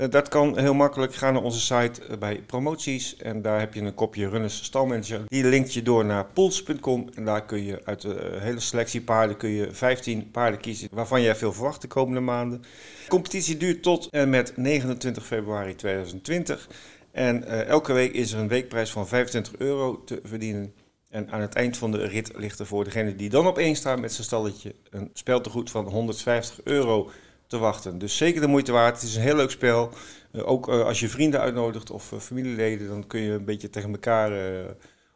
Eh, 0.00 0.10
dat 0.10 0.28
kan 0.28 0.58
heel 0.58 0.74
makkelijk. 0.74 1.14
Ga 1.14 1.30
naar 1.30 1.42
onze 1.42 1.60
site 1.60 2.02
eh, 2.04 2.18
bij 2.18 2.42
promoties 2.46 3.16
en 3.16 3.42
daar 3.42 3.60
heb 3.60 3.74
je 3.74 3.80
een 3.80 3.94
kopje 3.94 4.28
Runners 4.28 4.64
Stalmanager. 4.64 5.22
Die 5.26 5.44
linkt 5.44 5.74
je 5.74 5.82
door 5.82 6.04
naar 6.04 6.24
pools.com 6.24 7.08
en 7.14 7.24
daar 7.24 7.44
kun 7.44 7.64
je 7.64 7.80
uit 7.84 8.00
de 8.00 8.14
eh, 8.14 8.42
hele 8.42 8.60
selectie 8.60 9.00
paarden 9.00 9.36
kun 9.36 9.50
je 9.50 9.72
15 9.72 10.30
paarden 10.30 10.60
kiezen 10.60 10.88
waarvan 10.92 11.22
jij 11.22 11.34
veel 11.34 11.52
verwacht 11.52 11.80
de 11.80 11.88
komende 11.88 12.20
maanden. 12.20 12.60
De 12.60 13.08
competitie 13.08 13.56
duurt 13.56 13.82
tot 13.82 14.08
en 14.10 14.30
met 14.30 14.56
29 14.56 15.26
februari 15.26 15.74
2020 15.74 16.68
en 17.12 17.66
elke 17.66 17.92
week 17.92 18.12
is 18.12 18.32
er 18.32 18.38
een 18.38 18.48
weekprijs 18.48 18.90
van 18.90 19.08
25 19.08 19.56
euro 19.58 20.04
te 20.04 20.20
verdienen. 20.24 20.74
En 21.08 21.30
aan 21.30 21.40
het 21.40 21.54
eind 21.54 21.76
van 21.76 21.90
de 21.90 22.06
rit 22.06 22.30
ligt 22.36 22.58
er 22.58 22.66
voor 22.66 22.84
degene 22.84 23.16
die 23.16 23.28
dan 23.28 23.46
op 23.46 23.58
één 23.58 23.76
staat 23.76 24.00
met 24.00 24.12
zijn 24.12 24.26
stalletje 24.26 24.74
een 24.90 25.10
speltegoed 25.12 25.70
van 25.70 25.84
150 25.84 26.60
euro 26.64 27.10
te 27.50 27.58
wachten. 27.58 27.98
Dus 27.98 28.16
zeker 28.16 28.40
de 28.40 28.46
moeite 28.46 28.72
waard. 28.72 29.00
Het 29.00 29.08
is 29.08 29.16
een 29.16 29.22
heel 29.22 29.36
leuk 29.36 29.50
spel. 29.50 29.92
Uh, 30.32 30.48
ook 30.48 30.68
uh, 30.68 30.84
als 30.84 31.00
je 31.00 31.08
vrienden 31.08 31.40
uitnodigt 31.40 31.90
of 31.90 32.12
uh, 32.12 32.18
familieleden, 32.18 32.88
dan 32.88 33.06
kun 33.06 33.20
je 33.20 33.32
een 33.32 33.44
beetje 33.44 33.70
tegen 33.70 33.90
elkaar 33.90 34.32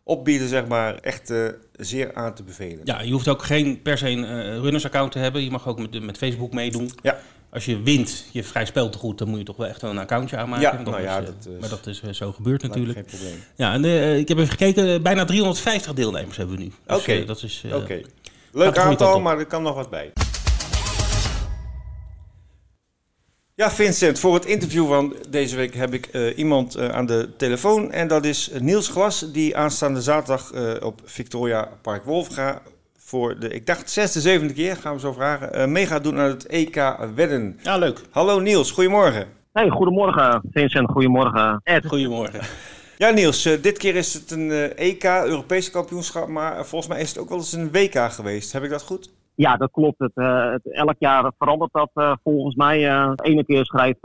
opbieden, 0.03 0.49
zeg 0.49 0.67
maar. 0.67 0.95
Echt 0.95 1.33
zeer 1.73 2.15
aan 2.15 2.35
te 2.35 2.43
bevelen. 2.43 2.81
Ja, 2.85 3.01
je 3.01 3.13
hoeft 3.13 3.29
ook 3.29 3.43
geen 3.43 3.83
per 3.83 3.99
se 3.99 4.09
een 4.09 4.61
runnersaccount 4.61 5.13
te 5.13 5.19
hebben. 5.19 5.45
Je 5.45 5.51
mag 5.51 5.69
ook 5.69 5.79
met, 5.79 6.03
met 6.03 6.19
Facebook 6.19 6.53
meedoen. 6.53 6.91
Ja. 7.03 7.19
Als 7.51 7.65
je 7.65 7.83
wint, 7.83 8.27
je 8.33 8.45
vrij 8.45 8.65
speelt 8.65 8.97
goed, 8.97 9.19
dan 9.19 9.29
moet 9.29 9.39
je 9.39 9.45
toch 9.45 9.57
wel 9.57 9.67
echt 9.67 9.83
een 9.83 9.99
accountje 9.99 10.37
aanmaken. 10.37 10.79
Ja, 10.79 10.83
nou 10.83 11.03
ja, 11.03 11.19
is, 11.19 11.27
dat, 11.27 11.61
maar 11.61 11.69
dat 11.69 11.87
is 11.87 12.03
zo 12.11 12.33
gebeurd 12.33 12.63
natuurlijk. 12.63 12.99
Geen 12.99 13.19
probleem. 13.19 13.45
Ja, 13.57 13.73
en 13.73 13.85
ik 14.19 14.29
heb 14.29 14.39
even 14.39 14.51
gekeken, 14.51 15.03
bijna 15.03 15.25
350 15.25 15.95
deelnemers 15.95 16.37
hebben 16.37 16.57
we 16.57 16.63
nu. 16.63 16.69
Dus, 16.69 16.97
Oké, 16.97 17.11
okay. 17.11 17.25
dat 17.25 17.43
is. 17.43 17.65
Oké. 17.73 18.01
Leuk 18.53 18.79
aantal, 18.79 19.21
maar 19.21 19.39
er 19.39 19.47
kan 19.47 19.63
nog 19.63 19.75
wat 19.75 19.91
bij. 19.91 20.13
Ja, 23.57 23.71
Vincent, 23.71 24.19
voor 24.19 24.35
het 24.35 24.45
interview 24.45 24.87
van 24.87 25.15
deze 25.29 25.57
week 25.57 25.75
heb 25.75 25.93
ik 25.93 26.09
uh, 26.13 26.39
iemand 26.39 26.77
uh, 26.77 26.89
aan 26.89 27.07
de 27.07 27.29
telefoon. 27.37 27.93
En 27.93 28.09
dat 28.09 28.25
is 28.25 28.51
Niels 28.61 28.89
Glas, 28.89 29.33
die 29.33 29.57
aanstaande 29.57 30.03
zaterdag 30.03 30.53
uh, 30.55 30.73
op 30.83 31.01
Victoria 31.05 31.69
Park 31.83 32.05
Wolfga 32.05 32.63
voor 32.97 33.39
de, 33.39 33.49
ik 33.49 33.67
dacht, 33.67 33.91
zesde, 33.91 34.21
zevende 34.21 34.53
keer, 34.53 34.77
gaan 34.77 34.95
we 34.95 35.01
zo 35.01 35.13
vragen, 35.13 35.73
mee 35.73 35.87
gaat 35.87 36.05
doen 36.05 36.19
aan 36.19 36.29
het 36.29 36.47
EK 36.47 36.97
Wedden. 37.15 37.59
Ja, 37.63 37.77
leuk. 37.77 38.01
Hallo 38.11 38.41
Niels, 38.41 38.71
goedemorgen. 38.71 39.27
Hey, 39.53 39.69
goedemorgen 39.69 40.43
Vincent, 40.53 40.91
goedemorgen 40.91 41.61
Ed. 41.65 41.87
Goedemorgen. 41.87 42.41
Ja 42.99 43.11
Niels, 43.11 43.43
dit 43.43 43.79
keer 43.79 43.97
is 43.97 44.15
het 44.15 44.31
een 44.31 44.51
EK, 44.77 45.05
Europese 45.05 45.71
kampioenschap, 45.71 46.29
maar 46.29 46.67
volgens 46.67 46.91
mij 46.93 47.01
is 47.01 47.09
het 47.09 47.19
ook 47.19 47.29
wel 47.29 47.39
eens 47.39 47.53
een 47.53 47.71
WK 47.71 48.13
geweest. 48.13 48.53
Heb 48.53 48.63
ik 48.63 48.71
dat 48.71 48.83
goed? 48.83 49.11
Ja, 49.37 49.57
dat 49.57 49.71
klopt. 49.71 49.99
Het, 49.99 50.13
uh, 50.15 50.51
het, 50.51 50.73
elk 50.73 50.97
jaar 50.99 51.33
verandert 51.39 51.73
dat 51.73 51.91
uh, 51.95 52.13
volgens 52.23 52.55
mij. 52.55 52.91
Uh, 52.91 53.13
de 53.15 53.25
ene 53.25 53.45
keer 53.45 53.65
schrijft 53.65 54.01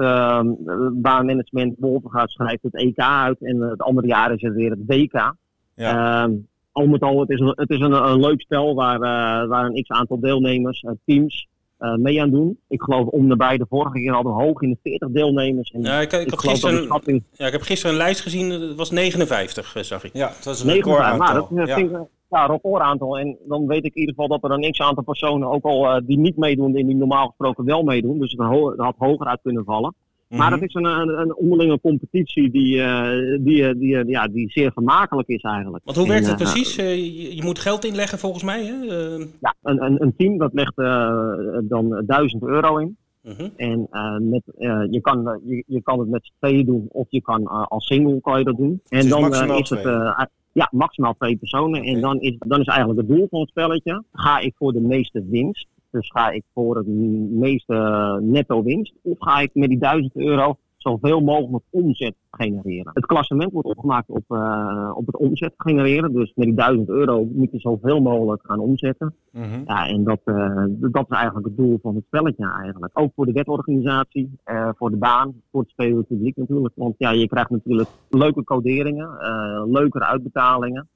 baanmanagement 1.01 1.75
Wolvergaard 1.79 2.31
schrijft 2.31 2.63
het 2.63 2.75
EK 2.75 2.99
uit 2.99 3.41
en 3.41 3.61
het 3.61 3.81
andere 3.81 4.07
jaar 4.07 4.33
is 4.33 4.41
het 4.41 4.53
weer 4.53 4.69
het 4.69 4.79
WK. 4.85 5.33
Ja. 5.75 6.23
Ehm, 6.23 6.33
al 6.71 6.87
met 6.87 7.01
al, 7.01 7.19
het 7.19 7.29
is, 7.29 7.39
een, 7.39 7.53
het 7.55 7.69
is 7.69 7.79
een, 7.79 7.91
een 7.91 8.19
leuk 8.19 8.41
spel 8.41 8.75
waar, 8.75 8.99
waar 9.47 9.65
een 9.65 9.83
x-aantal 9.83 10.19
deelnemers, 10.19 10.85
teams, 11.05 11.47
mee 11.77 12.21
aan 12.21 12.29
doen. 12.29 12.59
Ik 12.67 12.81
geloof 12.81 13.07
om 13.07 13.29
de 13.29 13.35
bij 13.35 13.57
de 13.57 13.65
vorige 13.69 13.99
keer 13.99 14.13
hadden 14.13 14.35
we 14.35 14.43
hoog 14.43 14.61
in 14.61 14.69
de 14.69 14.77
40 14.83 15.09
deelnemers. 15.09 15.71
En 15.71 15.81
ja, 15.81 15.99
ik, 15.99 16.11
ik, 16.11 16.21
ik, 16.21 16.29
had 16.29 16.39
gisteren, 16.39 16.83
schatting... 16.83 17.23
ja, 17.31 17.45
ik 17.45 17.51
heb 17.51 17.61
gisteren 17.61 17.91
een 17.91 18.01
lijst 18.01 18.21
gezien, 18.21 18.49
het 18.49 18.75
was 18.75 18.91
59, 18.91 19.77
zag 19.81 20.03
ik. 20.03 20.13
Ja, 20.13 20.27
het 20.27 20.45
was 20.45 20.63
een 20.63 20.71
record 20.73 20.99
aantal. 20.99 21.27
Nou, 21.27 21.55
dat 21.55 21.67
ja. 21.67 21.75
vind 21.75 21.91
ik, 21.91 21.97
ja, 22.29 22.45
recordaantal. 22.45 23.17
En 23.17 23.37
dan 23.47 23.67
weet 23.67 23.85
ik 23.85 23.95
in 23.95 23.99
ieder 23.99 24.15
geval 24.15 24.39
dat 24.39 24.43
er 24.43 24.57
een 24.57 24.71
x-aantal 24.71 25.03
personen, 25.03 25.49
ook 25.49 25.63
al 25.63 25.85
uh, 25.85 26.01
die 26.07 26.19
niet 26.19 26.37
meedoen, 26.37 26.71
die 26.71 26.95
normaal 26.95 27.27
gesproken 27.27 27.65
wel 27.65 27.83
meedoen. 27.83 28.19
Dus 28.19 28.31
het 28.31 28.77
had 28.77 28.95
hoger 28.97 29.27
uit 29.27 29.39
kunnen 29.43 29.63
vallen. 29.63 29.95
Maar 30.27 30.49
dat 30.49 30.61
is 30.61 30.73
een, 30.73 30.85
een, 30.85 31.19
een 31.19 31.35
onderlinge 31.35 31.79
competitie 31.79 32.51
die, 32.51 32.75
uh, 32.75 33.09
die, 33.39 33.77
die, 33.77 34.05
ja, 34.07 34.27
die 34.27 34.49
zeer 34.49 34.71
vermakelijk 34.71 35.27
is 35.27 35.41
eigenlijk. 35.41 35.85
Want 35.85 35.97
hoe 35.97 36.07
werkt 36.07 36.27
het 36.27 36.35
precies? 36.35 36.75
Je, 36.75 37.35
je, 37.35 37.43
moet 37.43 37.59
geld 37.59 37.85
inleggen 37.85 38.19
volgens 38.19 38.43
mij, 38.43 38.65
hè? 38.65 38.73
Ja, 39.39 39.55
een, 39.61 39.83
een, 39.83 40.01
een, 40.01 40.13
team 40.17 40.37
dat 40.37 40.53
legt 40.53 40.75
dan 41.69 42.03
1000 42.05 42.43
euro 42.43 42.77
in. 42.77 42.97
-huh. 43.21 43.49
En 43.55 43.87
met, 44.29 44.41
je, 44.91 44.99
kan, 45.01 45.41
je, 45.45 45.63
je 45.67 45.81
kan 45.81 45.99
het 45.99 46.09
met 46.09 46.25
z'n 46.25 46.33
tweeën 46.39 46.65
doen 46.65 46.87
of 46.91 47.05
je 47.09 47.21
kan 47.21 47.47
als 47.47 47.85
single 47.85 48.21
kan 48.21 48.39
je 48.39 48.45
dat 48.45 48.57
doen. 48.57 48.81
En 48.87 49.01
dus 49.01 49.09
dan 49.09 49.57
is 49.57 49.69
het 49.69 50.29
ja, 50.51 50.69
maximaal 50.71 51.13
twee 51.13 51.37
personen. 51.37 51.83
En 51.83 52.01
dan 52.01 52.19
is, 52.19 52.35
dan 52.37 52.59
is 52.59 52.67
eigenlijk 52.67 52.99
het 52.99 53.17
doel 53.17 53.27
van 53.29 53.39
het 53.39 53.49
spelletje. 53.49 54.03
Ga 54.11 54.39
ik 54.39 54.55
voor 54.57 54.73
de 54.73 54.81
meeste 54.81 55.25
winst? 55.29 55.67
Dus 55.91 56.09
ga 56.09 56.29
ik 56.29 56.43
voor 56.53 56.77
het 56.77 56.87
meeste 57.31 58.17
netto 58.21 58.63
winst? 58.63 58.93
Of 59.01 59.15
ga 59.19 59.39
ik 59.39 59.49
met 59.53 59.69
die 59.69 59.79
1000 59.79 60.15
euro 60.15 60.57
zoveel 60.81 61.19
mogelijk 61.19 61.63
omzet 61.69 62.15
genereren. 62.31 62.91
Het 62.93 63.05
klassement 63.05 63.51
wordt 63.51 63.67
opgemaakt 63.67 64.09
op, 64.09 64.23
uh, 64.29 64.91
op 64.93 65.05
het 65.05 65.17
omzet 65.17 65.53
genereren. 65.57 66.13
Dus 66.13 66.31
met 66.35 66.45
die 66.45 66.55
1000 66.55 66.89
euro 66.89 67.27
moet 67.33 67.51
je 67.51 67.59
zoveel 67.59 68.01
mogelijk 68.01 68.41
gaan 68.45 68.59
omzetten. 68.59 69.15
Mm 69.31 69.43
-hmm. 69.43 69.63
Ja, 69.65 69.87
en 69.87 70.03
dat, 70.03 70.19
uh, 70.25 70.63
dat 70.67 71.05
is 71.09 71.15
eigenlijk 71.15 71.45
het 71.45 71.57
doel 71.57 71.79
van 71.81 71.95
het 71.95 72.03
spelletje 72.05 72.53
eigenlijk. 72.63 72.99
Ook 72.99 73.11
voor 73.15 73.25
de 73.25 73.31
wetorganisatie, 73.31 74.31
uh, 74.45 74.69
voor 74.77 74.89
de 74.89 74.97
baan, 74.97 75.33
voor 75.51 75.61
het 75.61 75.69
spelende 75.69 76.03
publiek 76.03 76.35
natuurlijk. 76.37 76.73
Want 76.77 76.95
ja, 76.97 77.11
je 77.11 77.27
krijgt 77.27 77.49
natuurlijk 77.49 77.89
leuke 78.09 78.43
coderingen, 78.43 79.09
leukere 79.71 80.05
uitbetalingen. 80.05 80.87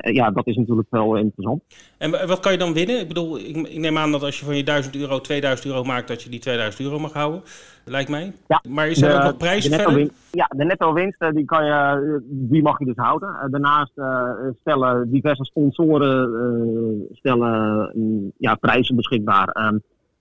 ja, 0.00 0.30
dat 0.30 0.46
is 0.46 0.56
natuurlijk 0.56 0.90
wel 0.90 1.16
interessant. 1.16 1.62
En 1.98 2.10
wat 2.10 2.40
kan 2.40 2.52
je 2.52 2.58
dan 2.58 2.72
winnen? 2.72 3.00
Ik 3.00 3.08
bedoel, 3.08 3.38
ik, 3.38 3.56
ik 3.56 3.78
neem 3.78 3.98
aan 3.98 4.12
dat 4.12 4.22
als 4.22 4.38
je 4.38 4.44
van 4.44 4.56
je 4.56 4.62
1000 4.62 4.96
euro 4.96 5.20
2000 5.20 5.68
euro 5.68 5.84
maakt, 5.84 6.08
dat 6.08 6.22
je 6.22 6.30
die 6.30 6.40
2000 6.40 6.82
euro 6.82 6.98
mag 6.98 7.12
houden. 7.12 7.42
Lijkt 7.88 8.10
mij. 8.10 8.32
Ja, 8.48 8.62
maar 8.68 8.88
is 8.88 9.02
er 9.02 9.16
ook 9.16 9.22
nog 9.22 9.36
prijzen? 9.36 10.10
Ja, 10.30 10.50
de 10.56 10.64
netto 10.64 10.92
winst 10.92 11.24
die, 11.34 11.44
kan 11.44 11.64
je, 11.64 12.22
die 12.30 12.62
mag 12.62 12.78
je 12.78 12.84
dus 12.84 12.96
houden. 12.96 13.48
Daarnaast 13.50 13.92
uh, 13.96 14.30
stellen 14.60 15.10
diverse 15.10 15.44
sponsoren 15.44 17.06
stellen, 17.12 17.90
uh, 17.94 18.30
ja, 18.38 18.54
prijzen 18.54 18.96
beschikbaar. 18.96 19.48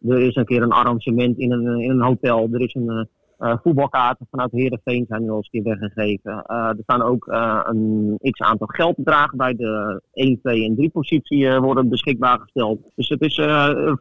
er 0.07 0.21
is 0.21 0.35
een 0.35 0.45
keer 0.45 0.61
een 0.61 0.71
arrangement 0.71 1.37
in 1.37 1.51
een, 1.51 1.79
in 1.79 1.89
een 1.89 2.01
hotel. 2.01 2.49
Er 2.51 2.61
is 2.61 2.73
een 2.73 3.07
voetbalkaart 3.37 4.17
vanuit 4.31 4.51
Heerenveen 4.51 5.05
zijn 5.07 5.21
nu 5.21 5.29
al 5.29 5.35
eens 5.35 5.49
een 5.51 5.63
keer 5.63 5.77
weggegeven. 5.77 6.43
er 6.45 6.77
staan 6.83 7.01
ook 7.01 7.25
een 7.63 8.17
x-aantal 8.21 8.67
geldbedragen 8.67 9.37
bij 9.37 9.55
de 9.55 10.01
1, 10.13 10.39
2 10.41 10.65
en 10.65 10.75
3 10.75 10.89
positie 10.89 11.59
worden 11.59 11.89
beschikbaar 11.89 12.39
gesteld. 12.39 12.79
Dus 12.95 13.09
het 13.09 13.21
is 13.21 13.35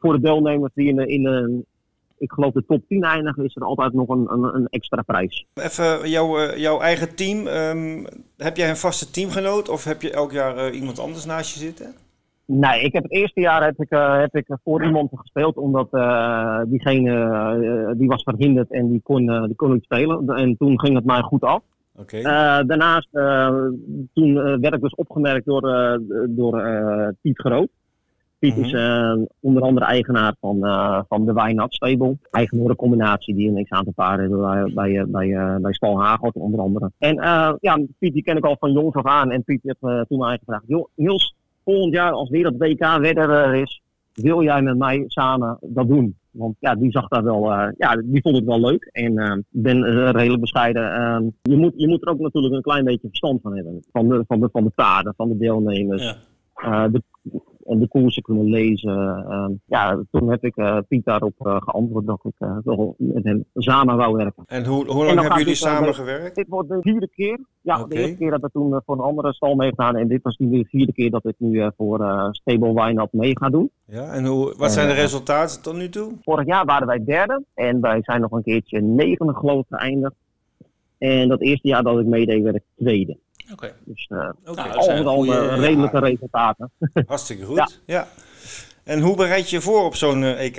voor 0.01 0.13
de 0.13 0.21
deelnemers 0.21 0.73
die 0.75 0.89
in, 0.89 1.09
in, 1.09 1.65
ik 2.19 2.33
geloof 2.33 2.53
de 2.53 2.65
top 2.67 2.83
10 2.89 3.03
eindigen, 3.03 3.45
is 3.45 3.57
er 3.57 3.65
altijd 3.65 3.93
nog 3.93 4.09
een, 4.09 4.27
een, 4.31 4.55
een 4.55 4.67
extra 4.71 5.03
prijs. 5.03 5.47
Even 5.55 6.09
jouw, 6.09 6.39
uh, 6.39 6.57
jouw 6.57 6.81
eigen 6.81 7.15
team. 7.15 7.47
Um, 7.47 8.07
heb 8.37 8.57
jij 8.57 8.69
een 8.69 8.77
vaste 8.77 9.11
teamgenoot 9.11 9.69
of 9.69 9.85
heb 9.85 10.03
je 10.03 10.13
elk 10.13 10.33
jaar 10.33 10.57
uh, 10.57 10.79
iemand 10.79 10.99
anders 10.99 11.25
naast 11.25 11.55
je 11.55 11.61
zitten? 11.61 11.95
Nee, 12.45 12.81
ik 12.81 12.93
heb 12.93 13.03
het 13.03 13.13
eerste 13.13 13.41
jaar 13.41 13.65
heb 13.65 13.81
ik, 13.81 13.93
uh, 13.93 14.19
heb 14.19 14.37
ik 14.37 14.47
voor 14.65 14.85
iemand 14.85 15.11
gespeeld, 15.15 15.57
omdat 15.57 15.91
diegene 16.69 17.95
die 17.97 18.09
was 18.09 18.23
verhinderd 18.23 18.71
en 18.71 18.89
die 18.89 19.01
kon, 19.03 19.47
die 19.47 19.57
kon 19.57 19.73
niet 19.73 19.85
spelen. 19.85 20.29
En 20.29 20.57
toen 20.57 20.81
ging 20.81 20.95
het 20.95 21.05
mij 21.05 21.21
goed 21.21 21.43
af. 21.43 21.63
Okay. 21.99 22.23
daarnaast, 22.63 23.09
toen 24.15 24.35
werd 24.61 24.75
ik 24.75 24.81
dus 24.81 24.95
opgemerkt 24.95 25.47
door, 25.47 26.01
door 26.29 26.63
Piet 27.23 27.39
Groot. 27.39 27.69
Piet 28.39 28.57
is 28.57 28.73
uh, 28.73 29.17
onder 29.41 29.63
andere 29.63 29.87
eigenaar 29.87 30.35
van, 30.41 30.57
uh, 30.67 31.01
van 31.09 31.27
de 31.27 31.33
Wijnat 31.33 31.75
Stable. 31.75 32.17
Eigenorencombinatie 32.31 33.35
die 33.35 33.49
een 33.49 33.65
x-aantal 33.65 33.93
hebben 33.97 34.41
bij, 34.41 34.73
bij, 34.75 35.07
bij, 35.07 35.27
uh, 35.27 35.57
bij 35.57 35.73
Stal 35.73 36.03
Hagel 36.03 36.31
onder 36.35 36.61
andere. 36.61 36.91
En 36.99 37.15
ja, 37.61 37.81
Piet 37.99 38.13
die 38.13 38.23
ken 38.23 38.37
ik 38.37 38.45
al 38.45 38.57
van 38.59 38.73
jongs 38.73 38.97
af 38.97 39.05
aan. 39.05 39.31
En 39.31 39.45
Piet 39.45 39.61
heeft 39.63 40.09
toen 40.09 40.19
mij 40.19 40.39
gevraagd, 40.39 40.65
joh 40.67 40.89
Niels, 40.95 41.35
volgend 41.65 41.95
jaar 41.95 42.13
als 42.13 42.31
weer 42.31 42.43
dat 42.43 42.57
WK 42.59 42.99
wedder 42.99 43.55
is, 43.55 43.83
wil 44.15 44.43
jij 44.43 44.63
met 44.63 44.79
mij 44.79 45.05
samen 45.07 45.59
dat 45.61 45.89
doen? 45.89 46.17
Want 46.31 46.57
ja, 46.61 46.75
die 46.75 46.91
zag 46.91 47.09
daar 47.09 47.25
wel, 47.25 47.53
uh, 47.53 47.69
ja, 47.79 48.03
die 48.05 48.21
vond 48.21 48.37
ik 48.37 48.45
wel 48.45 48.61
leuk. 48.61 48.89
En 48.93 49.13
ik 49.13 49.19
uh, 49.19 49.37
ben 49.49 49.77
uh, 49.79 50.11
redelijk 50.11 50.41
bescheiden. 50.41 50.83
Je, 51.43 51.57
moet, 51.57 51.73
je 51.77 51.89
moet 51.89 52.03
er 52.03 52.13
ook 52.13 52.21
natuurlijk 52.21 52.55
een 52.55 52.63
klein 52.63 52.85
beetje 52.85 53.09
verstand 53.09 53.41
van 53.43 53.55
hebben. 53.55 53.85
Van 53.93 54.09
de, 54.09 54.25
van 54.27 54.41
de, 54.41 54.49
van 54.53 54.65
de 54.65 54.71
paarden, 54.75 55.15
van 55.17 55.29
de 55.29 55.37
deelnemers. 55.37 56.17
Ja. 56.55 56.89
De, 56.89 57.03
en 57.69 57.79
de 57.79 57.89
koersen 57.89 58.23
kunnen 58.23 58.45
lezen. 58.45 59.25
Uh, 59.29 59.49
ja, 59.65 60.03
toen 60.11 60.31
heb 60.31 60.45
ik 60.45 60.57
uh, 60.57 60.79
Piet 60.89 61.05
daarop 61.05 61.35
geantwoord 61.39 62.07
dat 62.07 62.21
ik 62.23 62.49
wel 62.65 62.95
met 62.99 63.25
hem 63.25 63.45
samen 63.55 63.97
wou 63.97 64.17
werken. 64.17 64.43
En 64.47 64.65
hoe, 64.65 64.87
hoe 64.87 65.05
lang 65.05 65.21
hebben 65.21 65.39
jullie 65.39 65.55
samen 65.55 65.95
gewerkt? 65.95 66.35
Dit 66.35 66.49
wordt 66.49 66.69
de 66.69 66.79
vierde 66.81 67.09
keer. 67.09 67.39
Ja, 67.61 67.75
okay. 67.75 67.89
de 67.89 67.95
eerste 67.97 68.17
keer 68.17 68.31
dat 68.31 68.45
ik 68.45 68.53
toen 68.53 68.81
voor 68.85 68.95
een 68.95 69.05
andere 69.05 69.33
stal 69.33 69.55
mee 69.55 69.69
gedaan. 69.69 69.97
En 69.97 70.09
dit 70.09 70.23
was 70.23 70.37
nu 70.37 70.59
de 70.59 70.69
vierde 70.69 70.93
keer 70.93 71.11
dat 71.11 71.25
ik 71.25 71.35
nu 71.39 71.71
voor 71.77 72.29
Stable 72.31 72.75
Wijnap 72.75 73.13
mee 73.13 73.39
ga 73.39 73.49
doen. 73.49 73.71
Ja, 73.85 74.13
en 74.13 74.25
hoe, 74.25 74.55
wat 74.57 74.73
zijn 74.73 74.89
de 74.89 74.95
resultaten 74.95 75.63
tot 75.63 75.75
nu 75.75 75.89
toe? 75.89 76.13
Vorig 76.23 76.47
jaar 76.47 76.65
waren 76.65 76.87
wij 76.87 77.05
derde. 77.05 77.45
En 77.55 77.81
wij 77.81 78.03
zijn 78.03 78.21
nog 78.21 78.31
een 78.31 78.43
keertje 78.43 78.81
negende 78.81 79.35
geloof 79.35 79.67
geëindigd. 79.69 80.15
En 80.99 81.29
dat 81.29 81.41
eerste 81.41 81.69
jaar 81.69 81.83
dat 81.83 81.99
ik 81.99 82.07
meedeed 82.07 82.43
werd 82.43 82.57
ik 82.57 82.65
tweede. 82.77 83.19
Oké. 83.53 83.75
Dus 83.85 84.09
uh, 84.13 84.29
okay. 84.45 84.71
al 84.71 84.97
met 84.97 85.07
al 85.07 85.25
uh, 85.25 85.59
redelijke 85.59 85.99
resultaten. 85.99 86.71
Hartstikke 87.07 87.45
goed. 87.45 87.57
Ja. 87.57 87.69
ja. 87.87 88.09
En 88.85 89.01
hoe 89.01 89.17
bereid 89.17 89.51
je 89.51 89.57
je 89.57 89.63
voor 89.63 89.85
op 89.85 89.95
zo'n 89.95 90.23
uh, 90.23 90.45
EK? 90.45 90.57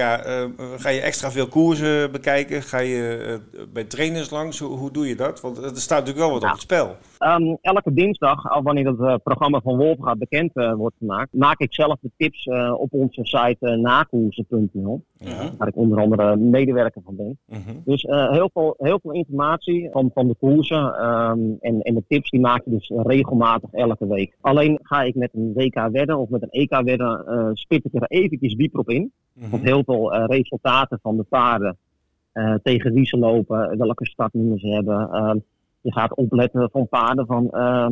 ga 0.78 0.89
je 0.89 1.02
extra 1.02 1.32
veel 1.32 1.47
koersen 1.47 2.12
bekijken? 2.12 2.63
Ga 2.63 2.78
je 2.78 3.39
bij 3.73 3.84
trainers 3.84 4.30
langs? 4.30 4.60
Hoe, 4.60 4.78
hoe, 4.78 4.91
doe 4.91 5.08
je 5.08 5.15
dat? 5.15 5.41
Want 5.41 5.58
er 5.58 5.78
staat 5.78 6.00
natuurlijk 6.00 6.17
wel 6.17 6.32
wat 6.32 6.41
ja. 6.41 6.47
op 6.47 6.54
het 6.54 6.62
spel. 6.62 6.97
Um, 7.19 7.58
elke 7.62 7.93
dinsdag, 7.93 8.49
al 8.49 8.62
wanneer 8.62 8.88
het 8.88 8.99
uh, 8.99 9.15
programma 9.23 9.62
van 9.62 9.77
Wolf 9.77 9.97
gaat 9.99 10.17
bekend 10.17 10.51
uh, 10.53 10.73
wordt 10.73 10.95
gemaakt, 10.97 11.34
maak 11.34 11.60
ik 11.60 11.73
zelf 11.73 11.97
de 12.01 12.12
tips 12.17 12.45
uh, 12.45 12.73
op 12.77 12.93
onze 12.93 13.25
site 13.25 13.75
nakoersen.nl. 13.75 15.03
Ja. 15.17 15.51
Waar 15.58 15.67
ik 15.67 15.75
onder 15.75 15.99
andere 15.99 16.36
medewerker 16.36 17.01
van 17.06 17.15
ben. 17.15 17.38
Mhm. 17.45 17.75
Dus 17.86 18.01
heel, 18.08 18.49
veel, 18.53 18.75
heel 18.77 18.99
veel 19.01 19.12
informatie 19.12 19.89
van, 19.91 20.12
van 20.13 20.27
de 20.27 20.36
koersen 20.39 21.06
um, 21.06 21.58
en, 21.60 21.82
en 21.82 21.95
de 21.95 22.03
tips 22.08 22.30
die 22.30 22.39
maak 22.39 22.62
je 22.65 22.71
dus 22.71 22.91
regelmatig 22.95 23.71
elke 23.71 24.08
week. 24.08 24.38
Alleen 24.41 24.80
ga 24.82 25.01
ik 25.01 25.15
met 25.15 25.30
een 25.34 25.53
WK 25.53 25.89
wedden 25.91 26.17
of 26.17 26.30
met 26.30 26.41
een 26.41 26.49
EK 26.49 26.82
wedden, 26.82 27.51
spit 27.53 27.86
ik 27.86 27.93
er 27.93 28.08
eventjes 28.08 28.56
dieper 28.56 28.80
op 28.80 28.89
in. 28.89 29.12
Mhm. 29.34 29.49
Want 29.49 29.63
heel 29.63 29.84
veel 29.84 30.15
resultaten 30.15 30.99
van 31.01 31.17
de 31.17 31.23
paarden, 31.23 31.77
tegen 32.63 32.93
wie 32.93 33.06
ze 33.06 33.17
lopen, 33.17 33.77
welke 33.77 34.06
startnummers 34.06 34.62
ze 34.62 34.67
hebben. 34.67 35.43
Ehm, 35.88 35.95
je 35.95 36.02
gaat 36.02 36.15
opletten 36.15 36.69
van 36.71 36.88
paarden 36.88 37.26
van, 37.26 37.50
uh, 37.52 37.89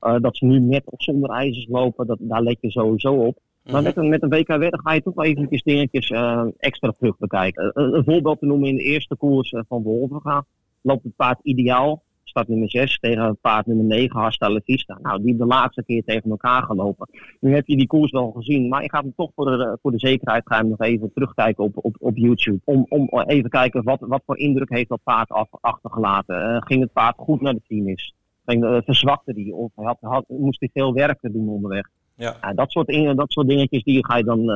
uh, 0.00 0.20
dat 0.20 0.36
ze 0.36 0.44
nu 0.44 0.60
met 0.60 0.82
of 0.84 1.02
zonder 1.02 1.30
ijzers 1.30 1.66
lopen. 1.68 2.06
Dat, 2.06 2.18
daar 2.20 2.42
let 2.42 2.58
je 2.60 2.70
sowieso 2.70 3.14
op. 3.14 3.38
Maar 3.70 3.82
met 3.82 3.96
een, 3.96 4.08
met 4.08 4.22
een 4.22 4.28
WK 4.28 4.46
wedden 4.46 4.80
ga 4.80 4.92
je 4.92 5.02
toch 5.02 5.14
wel 5.14 5.24
eventjes 5.24 5.62
dingetjes 5.62 6.10
uh, 6.10 6.44
extra 6.58 6.92
terug 6.98 7.18
bekijken. 7.18 7.70
een 7.74 8.04
voorbeeld 8.04 8.38
te 8.38 8.46
noemen 8.46 8.68
in 8.68 8.76
de 8.76 8.82
eerste 8.82 9.16
koers 9.16 9.54
van 9.68 9.82
Wolverga 9.82 10.44
loopt 10.82 11.04
het 11.04 11.16
paard 11.16 11.38
ideaal. 11.42 12.02
Start 12.28 12.48
nummer 12.48 12.70
6 12.70 12.98
tegen 12.98 13.24
het 13.24 13.40
paard 13.40 13.66
nummer 13.66 13.84
9, 13.84 14.20
Hasta 14.20 14.60
Vista. 14.64 14.98
Nou, 15.02 15.22
die 15.22 15.36
de 15.36 15.44
laatste 15.44 15.84
keer 15.84 16.04
tegen 16.04 16.30
elkaar 16.30 16.62
gelopen. 16.62 17.08
Nu 17.40 17.54
heb 17.54 17.66
je 17.66 17.76
die 17.76 17.86
koers 17.86 18.10
wel 18.10 18.30
gezien, 18.30 18.68
maar 18.68 18.82
je 18.82 18.90
gaat 18.90 19.02
hem 19.02 19.12
toch 19.16 19.30
voor 19.34 19.44
de, 19.44 19.78
voor 19.82 19.90
de 19.90 19.98
zekerheid 19.98 20.42
ga 20.46 20.56
hem 20.56 20.68
nog 20.68 20.80
even 20.80 21.12
terugkijken 21.14 21.64
op, 21.64 21.72
op, 21.76 21.96
op 21.98 22.16
YouTube. 22.16 22.60
Om, 22.64 22.86
om 22.88 23.20
even 23.26 23.50
kijken 23.50 23.82
wat, 23.82 24.00
wat 24.00 24.22
voor 24.26 24.38
indruk 24.38 24.70
heeft 24.70 24.88
dat 24.88 25.00
paard 25.04 25.28
af, 25.28 25.48
achtergelaten. 25.50 26.36
Uh, 26.36 26.56
ging 26.60 26.80
het 26.80 26.92
paard 26.92 27.16
goed 27.18 27.40
naar 27.40 27.54
de 27.54 27.60
finish? 27.64 28.10
Ging, 28.46 28.64
uh, 28.64 28.78
verzwakte 28.84 29.34
die? 29.34 29.54
Of 29.54 29.70
had, 29.74 29.96
had, 30.00 30.24
moest 30.28 30.60
hij 30.60 30.70
veel 30.72 30.94
werk 30.94 31.18
doen 31.20 31.48
onderweg? 31.48 31.88
Ja. 32.14 32.52
Dat, 32.54 32.70
soort, 32.70 33.16
dat 33.16 33.32
soort 33.32 33.48
dingetjes 33.48 33.82
die 33.82 34.06
ga 34.06 34.16
je 34.16 34.24
dan, 34.24 34.46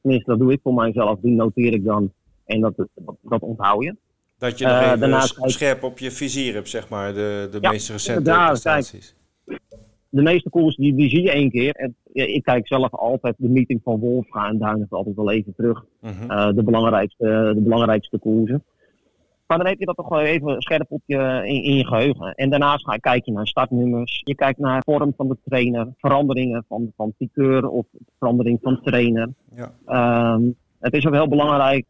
tenminste 0.00 0.30
dat 0.30 0.38
doe 0.38 0.52
ik 0.52 0.60
voor 0.62 0.74
mijzelf, 0.74 1.20
die 1.20 1.34
noteer 1.34 1.72
ik 1.72 1.84
dan. 1.84 2.12
En 2.44 2.60
dat, 2.60 2.76
dat, 2.76 3.16
dat 3.22 3.40
onthoud 3.40 3.82
je. 3.82 3.96
Dat 4.40 4.58
je 4.58 4.64
nog 4.66 4.74
Uh, 4.74 4.86
even 4.86 5.00
daarnaast 5.00 5.36
scherp 5.44 5.82
op 5.82 5.98
je 5.98 6.10
vizier 6.10 6.54
hebt, 6.54 6.68
zeg 6.68 6.88
maar, 6.88 7.14
de, 7.14 7.48
de 7.50 7.58
Ja, 7.60 7.70
meest 7.70 7.90
recente 7.90 8.22
prestaties. 8.22 9.14
de 10.08 10.22
meeste 10.22 10.50
koers 10.50 10.76
die, 10.76 10.94
die 10.94 11.08
zie 11.08 11.22
je 11.22 11.30
één 11.30 11.50
keer. 11.50 11.74
En, 11.74 11.94
ja, 12.12 12.24
ik 12.24 12.42
kijk 12.42 12.66
zelf 12.66 12.94
altijd 12.94 13.34
de 13.38 13.48
meeting 13.48 13.80
van 13.84 13.98
Wolfga 13.98 14.48
en 14.48 14.58
Duinen 14.58 14.86
altijd 14.90 15.16
wel 15.16 15.30
even 15.30 15.54
terug. 15.56 15.84
Mhm. 16.00 16.30
Eh, 16.30 16.52
de, 16.54 16.62
belangrijkste, 16.62 17.52
de 17.54 17.60
belangrijkste 17.60 18.18
koersen. 18.18 18.64
Maar 19.46 19.58
dan 19.58 19.66
heb 19.66 19.78
je 19.78 19.84
dat 19.86 19.96
toch 19.96 20.08
wel 20.08 20.20
even 20.20 20.60
scherp 20.62 20.86
op 20.88 21.02
je, 21.06 21.42
in, 21.44 21.62
in 21.62 21.76
je 21.76 21.86
geheugen. 21.86 22.34
En 22.34 22.50
daarnaast 22.50 22.84
ga 22.84 22.96
kijk 22.96 23.24
je 23.24 23.32
naar 23.32 23.46
startnummers. 23.46 24.20
Je 24.24 24.34
kijkt 24.34 24.58
naar 24.58 24.82
vorm 24.84 25.12
van 25.16 25.28
de 25.28 25.36
trainer. 25.44 25.88
Veranderingen 25.98 26.64
van, 26.68 26.92
van 26.96 27.12
piqueur 27.18 27.68
of 27.68 27.86
verandering 28.18 28.58
van 28.62 28.80
trainer. 28.82 29.28
Ja. 29.54 29.72
Ehm, 29.86 30.42
het 30.78 30.92
is 30.92 31.06
ook 31.06 31.14
heel 31.14 31.28
belangrijk 31.28 31.86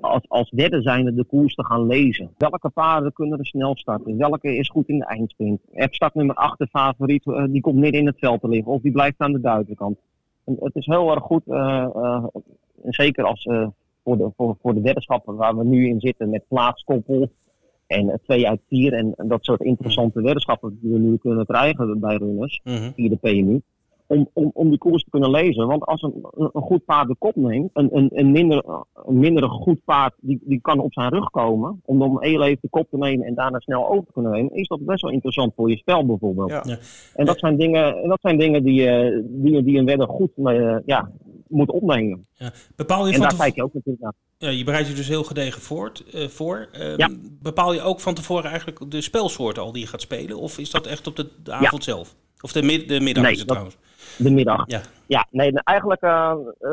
als, 0.00 0.28
als 0.28 0.50
derde 0.50 0.82
zijnde 0.82 1.14
de 1.14 1.24
koers 1.24 1.54
te 1.54 1.64
gaan 1.64 1.86
lezen. 1.86 2.30
Welke 2.38 2.68
paarden 2.68 3.12
kunnen 3.12 3.38
er 3.38 3.46
snel 3.46 3.76
starten? 3.76 4.16
Welke 4.16 4.56
is 4.56 4.68
goed 4.68 4.88
in 4.88 4.98
de 4.98 5.06
eindsprint? 5.06 5.60
Heb 5.72 5.94
startnummer 5.94 6.36
8 6.36 6.58
de 6.58 6.66
favoriet, 6.66 7.26
eh, 7.26 7.44
die 7.48 7.60
komt 7.60 7.78
midden 7.78 8.00
in 8.00 8.06
het 8.06 8.18
veld 8.18 8.40
te 8.40 8.48
liggen. 8.48 8.72
Of 8.72 8.82
die 8.82 8.92
blijft 8.92 9.18
aan 9.18 9.32
de 9.32 9.38
buitenkant. 9.38 9.98
En 10.44 10.56
het 10.60 10.74
is 10.74 10.86
heel 10.86 11.10
erg 11.10 11.22
goed, 11.22 11.42
eh, 11.46 11.88
eh, 11.94 12.24
zeker 12.82 13.24
als, 13.24 13.48
voor, 14.04 14.16
de, 14.16 14.30
voor, 14.36 14.56
voor 14.62 14.74
de 14.74 14.80
weddenschappen 14.80 15.34
waar 15.34 15.56
we 15.56 15.64
nu 15.64 15.88
in 15.88 16.00
zitten 16.00 16.30
met 16.30 16.48
plaatskoppel. 16.48 17.30
En 17.86 18.20
2 18.24 18.48
uit 18.48 18.60
4 18.68 18.92
en, 18.92 19.12
en 19.16 19.28
dat 19.28 19.44
soort 19.44 19.60
interessante 19.60 20.22
weddenschappen 20.22 20.78
die 20.80 20.92
we 20.92 20.98
nu 20.98 21.16
kunnen 21.16 21.46
krijgen 21.46 22.00
bij 22.00 22.16
runners 22.16 22.60
Mhm. 22.64 22.90
via 22.94 23.08
de 23.08 23.16
PMU. 23.16 23.60
Om, 24.06 24.28
om, 24.32 24.50
om 24.54 24.68
die 24.68 24.78
koers 24.78 25.04
te 25.04 25.10
kunnen 25.10 25.30
lezen. 25.30 25.66
Want 25.66 25.82
als 25.84 26.02
een, 26.02 26.14
een 26.52 26.62
goed 26.62 26.84
paard 26.84 27.08
de 27.08 27.16
kop 27.18 27.36
neemt, 27.36 27.70
een, 27.72 27.88
een, 27.96 28.10
een, 28.12 28.32
minder, 28.32 28.64
een 29.06 29.18
minder 29.18 29.48
goed 29.48 29.84
paard 29.84 30.14
die, 30.20 30.40
die 30.44 30.60
kan 30.60 30.78
op 30.78 30.92
zijn 30.92 31.08
rug 31.08 31.30
komen. 31.30 31.80
Om 31.84 31.98
dan 31.98 32.16
heel 32.20 32.42
even 32.42 32.58
de 32.60 32.68
kop 32.68 32.86
te 32.90 32.96
nemen 32.98 33.26
en 33.26 33.34
daarna 33.34 33.58
snel 33.60 33.88
over 33.88 34.06
te 34.06 34.12
kunnen 34.12 34.32
nemen. 34.32 34.52
Is 34.54 34.68
dat 34.68 34.84
best 34.84 35.02
wel 35.02 35.10
interessant 35.10 35.52
voor 35.56 35.70
je 35.70 35.76
spel 35.76 36.06
bijvoorbeeld. 36.06 36.50
Ja. 36.50 36.62
Ja. 36.66 36.78
En 37.14 37.26
dat 37.26 37.38
zijn 37.38 37.56
dingen, 37.56 37.96
en 38.02 38.08
dat 38.08 38.20
zijn 38.20 38.38
dingen 38.38 38.62
die, 38.64 38.86
eh, 38.88 39.20
die, 39.24 39.62
die 39.62 39.78
een 39.78 39.84
wedder 39.86 40.08
goed 40.08 40.30
eh, 40.44 40.76
ja, 40.86 41.10
moet 41.48 41.70
opnemen. 41.70 42.26
Ja. 42.32 42.52
Bepaal 42.76 43.06
je 43.06 43.12
En 43.12 43.18
van 43.18 43.28
daar 43.28 43.38
kijk 43.38 43.54
je 43.54 43.62
ook 43.62 43.74
natuurlijk 43.74 44.02
naar. 44.04 44.12
Ja, 44.38 44.48
je 44.48 44.64
bereidt 44.64 44.88
je 44.88 44.94
dus 44.94 45.08
heel 45.08 45.24
gedegen 45.24 45.60
voort, 45.62 46.04
eh, 46.12 46.28
voor. 46.28 46.68
Ehm, 46.72 46.94
Ja. 46.96 47.10
Bepaal 47.42 47.72
je 47.72 47.80
ook 47.82 48.00
van 48.00 48.14
tevoren 48.14 48.44
eigenlijk 48.50 48.90
de 48.90 49.00
spelsoorten 49.00 49.62
al 49.62 49.72
die 49.72 49.82
je 49.82 49.88
gaat 49.88 50.00
spelen? 50.00 50.38
Of 50.38 50.58
is 50.58 50.70
dat 50.70 50.86
echt 50.86 51.06
op 51.06 51.16
de, 51.16 51.28
de 51.42 51.52
avond 51.52 51.84
zelf? 51.84 52.14
Of 52.40 52.52
de, 52.52 52.62
mid- 52.62 52.88
de 52.88 53.00
middag 53.00 53.22
Nee, 53.24 53.32
is 53.32 53.38
het 53.38 53.48
dat- 53.48 53.56
trouwens? 53.56 53.78
De 54.18 54.30
middag. 54.30 54.64
Ja. 54.66 54.80
Ja, 55.06 55.26
nee, 55.30 55.52
eigenlijk 55.62 56.00
eh, 56.02 56.34
eh, 56.60 56.70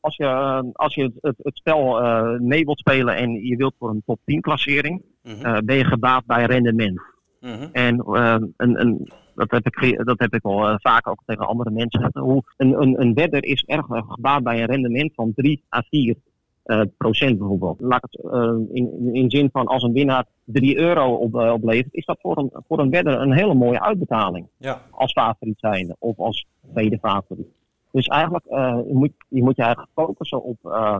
als 0.00 0.16
je, 0.16 0.24
eh, 0.24 0.60
als 0.72 0.94
je 0.94 1.02
het, 1.02 1.12
het, 1.20 1.36
het 1.42 1.56
spel 1.56 2.02
eh, 2.02 2.38
mee 2.38 2.64
wilt 2.64 2.78
spelen 2.78 3.16
en 3.16 3.32
je 3.46 3.56
wilt 3.56 3.74
voor 3.78 3.90
een 3.90 4.02
top 4.06 4.20
10 4.24 4.40
klassering, 4.40 5.02
Mhm. 5.22 5.64
ben 5.64 5.76
je 5.76 5.84
gebaat 5.84 6.26
bij 6.26 6.44
rendement. 6.44 7.00
Mhm. 7.40 7.68
En 7.72 8.02
een, 8.56 8.80
een, 8.80 9.08
dat, 9.34 9.50
heb 9.50 9.66
ik, 9.66 10.04
dat 10.04 10.18
heb 10.18 10.34
ik 10.34 10.42
wel 10.42 10.68
eh, 10.68 10.74
vaak 10.78 11.08
ook 11.08 11.22
tegen 11.26 11.46
andere 11.46 11.70
mensen. 11.70 12.10
Hoe, 12.12 12.42
een, 12.56 12.82
een, 12.82 13.00
een 13.00 13.14
wedder 13.14 13.44
is 13.44 13.62
erg 13.62 13.86
gebaat 13.88 14.42
bij 14.42 14.60
een 14.60 14.66
rendement 14.66 15.14
van 15.14 15.32
3 15.34 15.62
à 15.76 15.82
4 15.88 16.10
eh, 16.10 16.16
procent 16.96 17.38
bijvoorbeeld. 17.38 17.80
Laat 17.80 18.02
het 18.10 18.32
eh, 18.32 18.40
in, 18.72 18.92
in, 18.98 19.14
in 19.14 19.30
zin 19.30 19.48
van 19.52 19.66
als 19.66 19.82
een 19.82 19.92
winnaar 19.92 20.26
3 20.44 20.76
euro 20.78 21.14
op, 21.14 21.34
eh, 21.34 21.52
oplevert, 21.52 21.94
is 21.94 22.04
dat 22.04 22.18
voor 22.20 22.38
een, 22.38 22.50
voor 22.66 22.78
een 22.78 22.90
wedder 22.90 23.20
een 23.20 23.32
hele 23.32 23.54
mooie 23.54 23.80
uitbetaling 23.80 24.46
Ja. 24.58 24.82
als 24.90 25.12
favoriet 25.12 25.58
zijnde 25.58 25.96
of 25.98 26.18
als 26.18 26.46
tweede 26.72 26.98
favoriet. 26.98 27.46
Dus 27.90 28.06
eigenlijk 28.06 28.44
eh, 28.44 28.78
je 28.86 28.94
moet 28.94 29.12
je 29.28 29.42
moet 29.42 29.56
je 29.56 29.62
eigenlijk 29.62 29.92
focussen 29.94 30.42
op, 30.42 30.56
eh, 30.62 30.96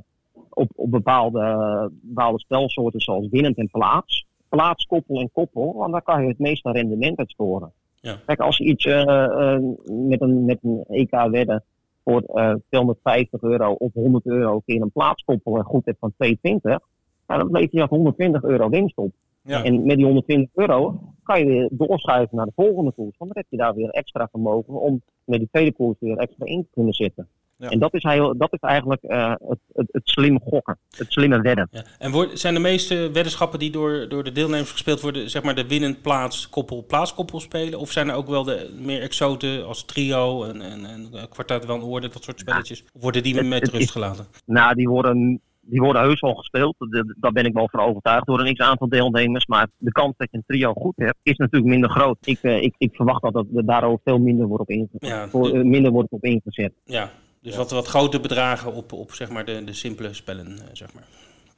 op, 0.51 0.71
op 0.75 0.91
bepaalde, 0.91 1.91
bepaalde 2.03 2.39
spelsoorten 2.41 3.01
zoals 3.01 3.29
winnend 3.31 3.57
en 3.57 3.69
plaats. 3.71 4.27
Plaats, 4.49 4.87
koppel 4.87 5.21
en 5.21 5.31
koppel, 5.33 5.75
want 5.77 5.93
daar 5.93 6.03
kan 6.03 6.23
je 6.23 6.29
het 6.29 6.39
meeste 6.39 6.71
rendement 6.71 7.19
uit 7.19 7.31
scoren. 7.31 7.73
Ja. 8.05 8.17
Kijk, 8.27 8.41
als 8.41 8.57
je 8.57 8.65
iets 8.65 8.85
eh, 8.85 9.53
eh, 9.55 9.61
met, 9.85 10.21
een, 10.21 10.45
met 10.45 10.59
een 10.63 10.85
EK 10.89 11.11
wedden 11.31 11.63
voor 12.05 12.23
eh 12.23 12.55
250 12.69 13.43
euro 13.43 13.73
of 13.73 13.93
100 13.93 14.27
euro 14.27 14.61
keer 14.67 14.83
een 14.83 14.91
plaatskoppel 14.91 15.57
en 15.57 15.65
goed 15.65 15.85
hebt 15.85 15.99
van 15.99 16.13
220, 16.17 16.81
nou, 17.27 17.41
dan 17.41 17.51
levert 17.51 17.73
je 17.73 17.79
dat 17.79 17.89
120 17.89 18.43
euro 18.43 18.69
winst 18.69 18.97
op. 18.97 19.13
Ja. 19.43 19.65
En 19.65 19.87
met 19.87 19.97
die 19.97 20.05
120 20.05 20.51
euro 20.55 21.01
kan 21.23 21.39
je 21.39 21.47
weer 21.47 21.69
doorschuiven 21.73 22.37
naar 22.37 22.47
de 22.47 22.53
volgende 22.55 22.93
koers. 22.93 23.17
Want 23.19 23.35
dan 23.35 23.43
heb 23.43 23.47
je 23.49 23.57
daar 23.57 23.75
weer 23.75 23.89
extra 23.89 24.29
vermogen 24.31 24.81
om 24.81 25.03
met 25.25 25.39
die 25.39 25.49
tweede 25.51 25.73
koers 25.73 25.97
weer 26.01 26.17
extra 26.17 26.47
in 26.47 26.63
te 26.63 26.69
kunnen 26.73 26.93
zitten. 26.93 27.29
Ja. 27.59 27.69
En 27.69 27.79
dat 27.79 27.95
is, 27.95 28.03
heel, 28.03 28.37
dat 28.37 28.53
is 28.53 28.59
eigenlijk 28.59 29.03
eh, 29.03 29.29
het, 29.49 29.59
het, 29.73 29.89
het 29.93 30.03
slim 30.09 30.41
gokken, 30.41 30.79
het 30.97 31.13
slimme 31.13 31.41
wedden. 31.41 31.69
Ja. 31.71 31.85
En 31.99 32.11
wordt- 32.11 32.39
zijn 32.39 32.55
de 32.55 32.61
meeste 32.61 32.95
weddenschappen 33.13 33.59
die 33.59 33.71
door, 33.71 34.09
door 34.09 34.25
de 34.25 34.33
deelnemers 34.33 34.71
gespeeld 34.71 35.01
worden, 35.01 35.31
zeg 35.31 35.43
maar 35.43 35.55
de 35.55 35.67
winnend 35.67 36.03
plaats, 36.03 36.49
koppel, 36.49 36.85
plaatskoppel 36.87 37.41
spelen? 37.41 37.79
Of 37.79 37.91
zijn 37.91 38.09
er 38.09 38.15
ook 38.15 38.29
wel 38.29 38.45
de 38.45 38.75
meer 38.81 39.01
exoten 39.03 39.67
als 39.67 39.85
trio 39.85 40.45
en, 40.45 40.61
en, 40.61 40.85
en 40.87 41.29
kwartet 41.29 41.65
van 41.65 41.83
orde, 41.83 42.09
dat 42.09 42.25
soort 42.25 42.39
spelletjes? 42.41 42.85
Of 42.93 43.03
worden 43.03 43.23
die 43.23 43.37
Het- 43.37 43.47
met 43.47 43.61
het 43.61 43.71
rust 43.71 43.83
is- 43.83 43.91
gelaten? 43.91 44.27
Nou, 44.47 44.75
die 44.75 44.89
worden, 44.89 45.41
die 45.61 45.81
worden 45.81 46.03
heus 46.03 46.21
wel 46.21 46.35
gespeeld. 46.35 46.75
Daar 47.21 47.33
ben 47.33 47.45
ik 47.45 47.53
wel 47.53 47.69
van 47.71 47.81
overtuigd 47.81 48.27
door 48.27 48.41
een 48.41 48.55
x-aantal 48.55 48.89
deelnemers. 48.89 49.47
Maar 49.47 49.69
de 49.77 49.93
kans 49.93 50.15
dat 50.17 50.29
je 50.31 50.37
een 50.37 50.45
trio 50.47 50.73
goed 50.73 50.93
hebt, 50.97 51.19
is 51.23 51.37
natuurlijk 51.37 51.71
minder 51.71 51.91
groot. 51.91 52.17
Ik, 52.25 52.39
eh, 52.43 52.63
ik, 52.63 52.75
ik 52.79 52.95
verwacht 52.95 53.23
dat 53.23 53.35
er 53.35 53.67
daarover 53.67 54.01
veel 54.05 54.19
minder 54.19 54.47
wordt 54.47 54.63
op, 54.63 54.71
ingezet. 54.71 55.09
Ja, 55.09 55.29
voor, 55.29 55.43
de- 55.53 55.59
eh, 55.59 55.65
minder 55.65 55.91
wordt 55.93 56.11
op 56.13 56.25
ingezet. 56.25 56.73
Ja, 56.85 57.11
dus 57.45 57.57
wat, 57.57 57.71
wat 57.71 57.87
grote 57.87 58.21
bedragen 58.21 58.75
op, 58.75 58.93
op 58.93 59.13
zeg 59.13 59.31
maar 59.31 59.45
de, 59.45 59.65
de 59.65 59.73
simpele 59.73 60.15
spellen, 60.15 60.47
eh, 60.47 60.65
zeg 60.73 60.95
maar. 60.95 61.07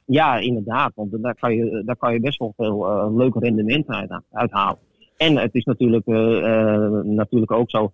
Ja, 0.05 0.37
inderdaad. 0.37 0.91
Want 0.95 1.23
daar 1.23 1.35
kan 1.35 1.55
je, 1.55 1.81
daar 1.85 1.95
kan 1.95 2.13
je 2.13 2.19
best 2.19 2.39
wel 2.39 2.53
veel 2.57 2.87
uh, 2.89 3.15
leuke 3.17 3.39
rendementen 3.39 3.95
uit, 3.95 4.21
uithalen. 4.31 4.79
En 5.17 5.37
het 5.37 5.55
is 5.55 5.63
natuurlijk, 5.63 6.07
uh, 6.07 7.01
natuurlijk 7.03 7.51
ook 7.51 7.69
zo. 7.69 7.91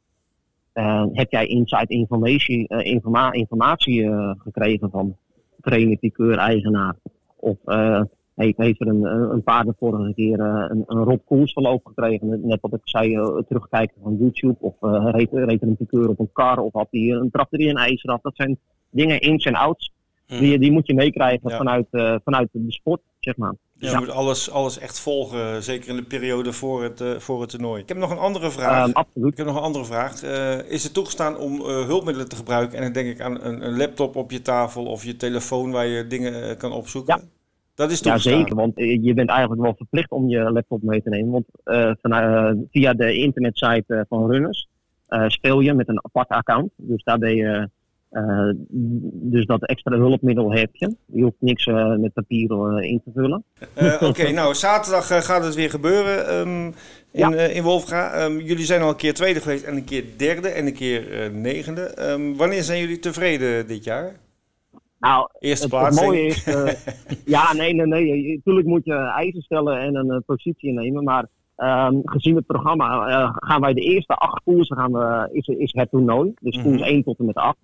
heb 1.13 1.31
jij 1.31 1.45
inside 1.45 1.93
informatie, 1.93 2.67
informa 2.67 3.31
informatie 3.31 4.09
gekregen 4.37 4.89
van 4.89 5.17
trainer, 5.61 5.97
piqueur, 5.97 6.37
eigenaar? 6.37 6.95
Of 7.35 7.57
heeft, 8.35 8.57
heeft 8.57 8.81
er 8.81 8.87
een, 8.87 9.03
een 9.33 9.43
paar 9.43 9.65
de 9.65 9.73
vorige 9.79 10.13
keer 10.13 10.39
een, 10.39 10.83
een 10.87 11.03
Rob 11.03 11.19
Koels 11.25 11.53
verloop 11.53 11.85
gekregen? 11.85 12.39
Net 12.47 12.61
wat 12.61 12.73
ik 12.73 12.81
zei, 12.83 13.43
terugkijken 13.47 14.01
van 14.03 14.17
YouTube. 14.19 14.55
Of 14.59 14.75
reed, 15.11 15.29
reed 15.31 15.61
er 15.61 15.67
een 15.67 15.75
piqueur 15.75 16.09
op 16.09 16.19
een 16.19 16.31
kar? 16.33 16.59
Of 16.59 16.73
had 16.73 16.87
hij 16.91 17.01
een 17.01 17.31
trapte 17.31 17.57
hij 17.57 17.69
een? 17.69 18.19
Dat 18.21 18.35
zijn 18.35 18.57
dingen 18.89 19.19
ins 19.19 19.45
en 19.45 19.55
outs 19.55 19.91
Mhm. 20.27 20.41
Die, 20.41 20.59
die 20.59 20.71
moet 20.71 20.87
je 20.87 20.93
meekrijgen 20.93 21.51
vanuit, 21.51 21.87
uh, 21.91 22.15
vanuit 22.23 22.49
de 22.51 22.65
sport, 22.67 23.01
zeg 23.19 23.37
maar. 23.37 23.53
Dus 23.73 23.91
je 23.91 23.97
moet 23.97 24.09
alles, 24.09 24.51
alles 24.51 24.79
echt 24.79 24.99
volgen, 24.99 25.63
zeker 25.63 25.89
in 25.89 25.95
de 25.95 26.03
periode 26.03 26.53
voor 26.53 26.83
het, 26.83 27.01
uh, 27.01 27.17
voor 27.17 27.41
het 27.41 27.49
toernooi. 27.49 27.81
Ik 27.81 27.87
heb 27.87 27.97
nog 27.97 28.11
een 28.11 28.17
andere 28.17 28.51
vraag. 28.51 28.87
Um, 28.87 28.93
absoluut. 28.93 29.31
Ik 29.31 29.37
heb 29.37 29.45
nog 29.45 29.55
een 29.55 29.61
andere 29.61 29.85
vraag. 29.85 30.23
Uh, 30.23 30.71
is 30.71 30.83
het 30.83 30.93
toegestaan 30.93 31.37
om 31.37 31.61
hulpmiddelen 31.63 32.29
te 32.29 32.35
gebruiken? 32.35 32.77
En 32.77 32.83
dan 32.83 32.93
denk 32.93 33.07
ik 33.07 33.21
aan 33.21 33.41
een, 33.41 33.65
een, 33.65 33.77
laptop 33.77 34.15
op 34.15 34.31
je 34.31 34.41
tafel 34.41 34.85
of 34.85 35.03
je 35.03 35.15
telefoon 35.15 35.71
waar 35.71 35.85
je 35.85 36.07
dingen 36.07 36.57
kan 36.57 36.71
opzoeken. 36.71 37.17
Ja. 37.17 37.23
Dat 37.75 37.91
is 37.91 38.01
toegestaan. 38.01 38.33
Ja, 38.33 38.39
zeker. 38.39 38.55
Want 38.55 38.73
je 38.75 39.13
bent 39.13 39.29
eigenlijk 39.29 39.61
wel 39.61 39.75
verplicht 39.75 40.11
om 40.11 40.29
je 40.29 40.51
laptop 40.51 40.81
mee 40.81 41.01
te 41.01 41.09
nemen. 41.09 41.31
Want 41.31 41.45
vanuit, 42.01 42.57
via 42.71 42.93
de 42.93 43.17
internetsite 43.17 44.05
van 44.09 44.31
Runners 44.31 44.67
speel 45.27 45.59
je 45.59 45.73
met 45.73 45.87
een 45.87 46.05
apart 46.05 46.29
account. 46.29 46.71
Dus 46.75 47.03
daar 47.03 47.17
ben 47.17 47.35
je 47.35 47.69
uh, 48.13 48.49
dus 49.11 49.45
dat 49.45 49.65
extra 49.65 49.97
hulpmiddel 49.97 50.51
heb 50.53 50.69
je. 50.71 50.95
Je 51.05 51.23
hoeft 51.23 51.35
niks 51.39 51.65
uh, 51.65 51.95
met 51.95 52.13
papier 52.13 52.51
uh, 52.51 52.91
in 52.91 53.01
te 53.03 53.11
vullen. 53.13 53.43
Oké, 53.99 54.31
nou 54.41 54.55
zaterdag 54.55 55.25
gaat 55.25 55.43
het 55.43 55.55
weer 55.55 55.69
gebeuren 55.69 56.35
um, 56.35 56.65
in, 57.11 57.29
ja. 57.29 57.31
in 57.31 57.63
Wolfga. 57.63 58.23
Um, 58.23 58.39
jullie 58.39 58.65
zijn 58.65 58.81
al 58.81 58.89
een 58.89 58.95
keer 58.95 59.13
tweede 59.13 59.39
geweest 59.41 59.63
en 59.63 59.75
een 59.75 59.83
keer 59.83 60.03
derde 60.17 60.47
en 60.47 60.65
een 60.65 60.73
keer 60.73 61.31
negende. 61.31 62.11
Um, 62.11 62.37
wanneer 62.37 62.63
zijn 62.63 62.79
jullie 62.79 62.99
tevreden 62.99 63.67
dit 63.67 63.83
jaar? 63.83 64.15
Nou, 65.03 65.27
Eerste 65.39 65.77
het, 65.77 65.85
het 65.85 66.05
mooie 66.05 66.25
is... 66.25 66.43
ja, 67.35 67.53
nee, 67.53 67.73
nee, 67.73 67.85
nee. 67.85 68.35
Natuurlijk 68.35 68.67
moet 68.67 68.85
je 68.85 68.93
eisen 68.93 69.41
stellen 69.41 69.79
en 69.79 69.95
een 69.95 70.23
positie 70.25 70.69
innemen, 70.69 71.03
maar... 71.03 71.27
Um, 71.57 72.01
gezien 72.05 72.35
het 72.35 72.45
programma 72.45 73.07
uh, 73.09 73.29
gaan 73.35 73.61
wij 73.61 73.73
de 73.73 73.81
eerste 73.81 74.13
acht 74.13 74.43
koersen 74.43 74.77
gaan 74.77 74.91
we, 74.91 75.29
is, 75.31 75.47
is 75.47 75.73
het 75.73 75.89
toernooi. 75.89 76.33
Dus 76.41 76.55
koers 76.61 76.65
mm 76.65 76.83
-hmm. 76.83 76.93
1 76.93 77.03
tot 77.03 77.19
en 77.19 77.25
met 77.25 77.35
8. 77.35 77.57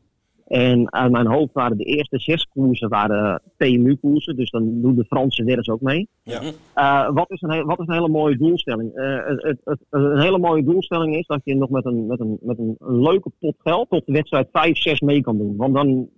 En 0.47 0.93
uit 0.93 1.11
mijn 1.11 1.27
hoofd 1.27 1.53
waren 1.53 1.77
de 1.77 1.83
eerste 1.83 2.19
zes 2.19 2.47
koersen 2.53 2.89
waren 2.89 3.41
PMU-koersen. 3.57 4.35
Dus 4.35 4.49
dan 4.49 4.81
doen 4.81 4.95
de 4.95 5.05
Franse 5.05 5.43
weer 5.43 5.69
ook 5.71 5.81
mee. 5.81 6.07
Ja. 6.23 7.11
Wat, 7.13 7.31
is 7.31 7.41
een, 7.41 7.65
wat 7.65 7.79
is 7.79 7.87
een 7.87 7.93
hele 7.93 8.09
mooie 8.09 8.37
doelstelling? 8.37 8.91
Het, 8.93 9.57
het, 9.63 9.79
een 9.89 10.21
hele 10.21 10.39
mooie 10.39 10.63
doelstelling 10.63 11.15
is 11.15 11.27
dat 11.27 11.41
je 11.43 11.55
nog 11.55 11.69
met 11.69 11.85
een, 11.85 12.07
met 12.07 12.19
een, 12.19 12.37
met 12.41 12.57
een, 12.57 12.75
leuke 12.79 13.31
pot 13.39 13.55
geld 13.57 13.89
tot 13.89 14.05
de 14.05 14.11
wedstrijd 14.11 14.47
5, 14.51 14.77
6 14.77 14.99
mee 14.99 15.21
kan 15.21 15.37
doen. 15.37 15.55
Want 15.57 15.73
dan, 15.73 16.09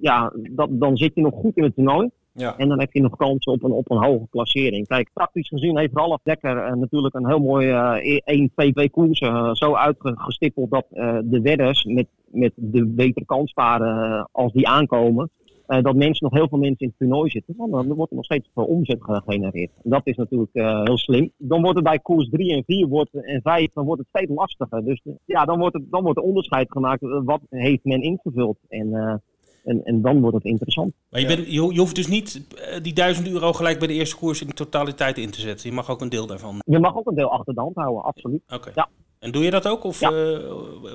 ja, 0.00 0.32
dat, 0.50 0.68
dan 0.72 0.96
zit 0.96 1.14
je 1.14 1.20
nog 1.20 1.34
goed 1.34 1.56
in 1.56 1.64
het 1.64 1.74
toernooi. 1.74 2.10
Ja. 2.32 2.56
En 2.56 2.68
dan 2.68 2.80
heb 2.80 2.92
je 2.92 3.00
nog 3.00 3.16
kansen 3.16 3.52
op 3.52 3.62
een, 3.62 3.72
op 3.72 3.90
een 3.90 4.04
hoge 4.04 4.26
klassering. 4.30 4.86
Kijk, 4.86 5.10
praktisch 5.12 5.48
gezien 5.48 5.78
heeft 5.78 5.96
Ralf 5.96 6.20
Dekker 6.22 6.56
uh, 6.56 6.72
natuurlijk 6.72 7.14
een 7.14 7.26
heel 7.26 7.38
mooi 7.38 7.68
uh, 7.68 8.84
1-2-2 8.86 8.90
koers 8.90 9.20
uh, 9.20 9.52
zo 9.52 9.74
uitgestippeld 9.74 10.70
dat 10.70 10.86
de 11.24 11.40
wedders 11.42 11.84
met 11.84 12.06
met 12.30 12.52
de 12.56 12.86
betere 12.86 13.24
kanssparen 13.24 14.18
eh, 14.18 14.24
als 14.32 14.52
die 14.52 14.68
aankomen. 14.68 15.30
Uh, 15.68 15.82
dat 15.82 15.94
mensen 15.94 16.24
nog 16.24 16.34
heel 16.34 16.48
veel 16.48 16.58
mensen 16.58 16.78
in 16.78 16.86
het 16.86 16.98
toernooi 16.98 17.30
zitten. 17.30 17.54
Dan, 17.56 17.70
dan 17.70 17.94
wordt 17.94 18.10
er 18.10 18.16
nog 18.16 18.24
steeds 18.24 18.50
veel 18.54 18.64
omzet 18.64 18.98
gegenereerd. 19.00 19.70
En 19.82 19.90
dat 19.90 20.00
is 20.04 20.16
natuurlijk 20.16 20.50
uh, 20.52 20.82
heel 20.82 20.98
slim. 20.98 21.32
Dan 21.36 21.60
wordt 21.60 21.76
het 21.76 21.84
bij 21.84 21.98
koers 21.98 22.28
3 22.28 22.52
en 22.52 22.64
4 22.64 22.86
wordt, 22.86 23.14
en 23.14 23.40
5 23.42 23.72
dan 23.72 23.84
wordt 23.84 24.00
het 24.00 24.08
steeds 24.08 24.30
lastiger. 24.34 24.84
Dus 24.84 25.02
ja, 25.24 25.44
dan 25.44 25.58
wordt, 25.58 25.74
het, 25.74 25.90
dan 25.90 26.02
wordt 26.02 26.18
er 26.18 26.24
onderscheid 26.24 26.72
gemaakt. 26.72 27.00
Wat 27.24 27.40
heeft 27.48 27.84
men 27.84 28.02
ingevuld? 28.02 28.58
En, 28.68 29.22
en, 29.64 29.84
en 29.84 30.02
dan 30.02 30.20
wordt 30.20 30.36
het 30.36 30.44
interessant. 30.44 30.92
Maar 31.10 31.20
je, 31.20 31.26
bent, 31.26 31.46
je, 31.46 31.52
je 31.52 31.78
hoeft 31.78 31.94
dus 31.94 32.06
niet 32.06 32.42
die 32.82 32.92
1000 32.92 33.28
euro 33.28 33.52
gelijk 33.52 33.78
bij 33.78 33.88
de 33.88 33.94
eerste 33.94 34.16
koers 34.16 34.40
in 34.40 34.46
de 34.46 34.52
totaliteit 34.52 35.18
in 35.18 35.30
te 35.30 35.40
zetten. 35.40 35.68
Je 35.68 35.74
mag 35.74 35.90
ook 35.90 36.00
een 36.00 36.08
deel 36.08 36.26
daarvan. 36.26 36.58
Je 36.64 36.78
mag 36.78 36.96
ook 36.96 37.06
een 37.06 37.14
deel 37.14 37.30
achter 37.30 37.54
de 37.54 37.60
hand 37.60 37.76
houden, 37.76 38.02
absoluut. 38.02 38.42
Oké. 38.48 38.70
Ja. 38.74 38.88
En 39.18 39.30
doe 39.30 39.44
je 39.44 39.50
dat 39.50 39.68
ook? 39.68 39.84
Of 39.84 40.00
ja. 40.00 40.10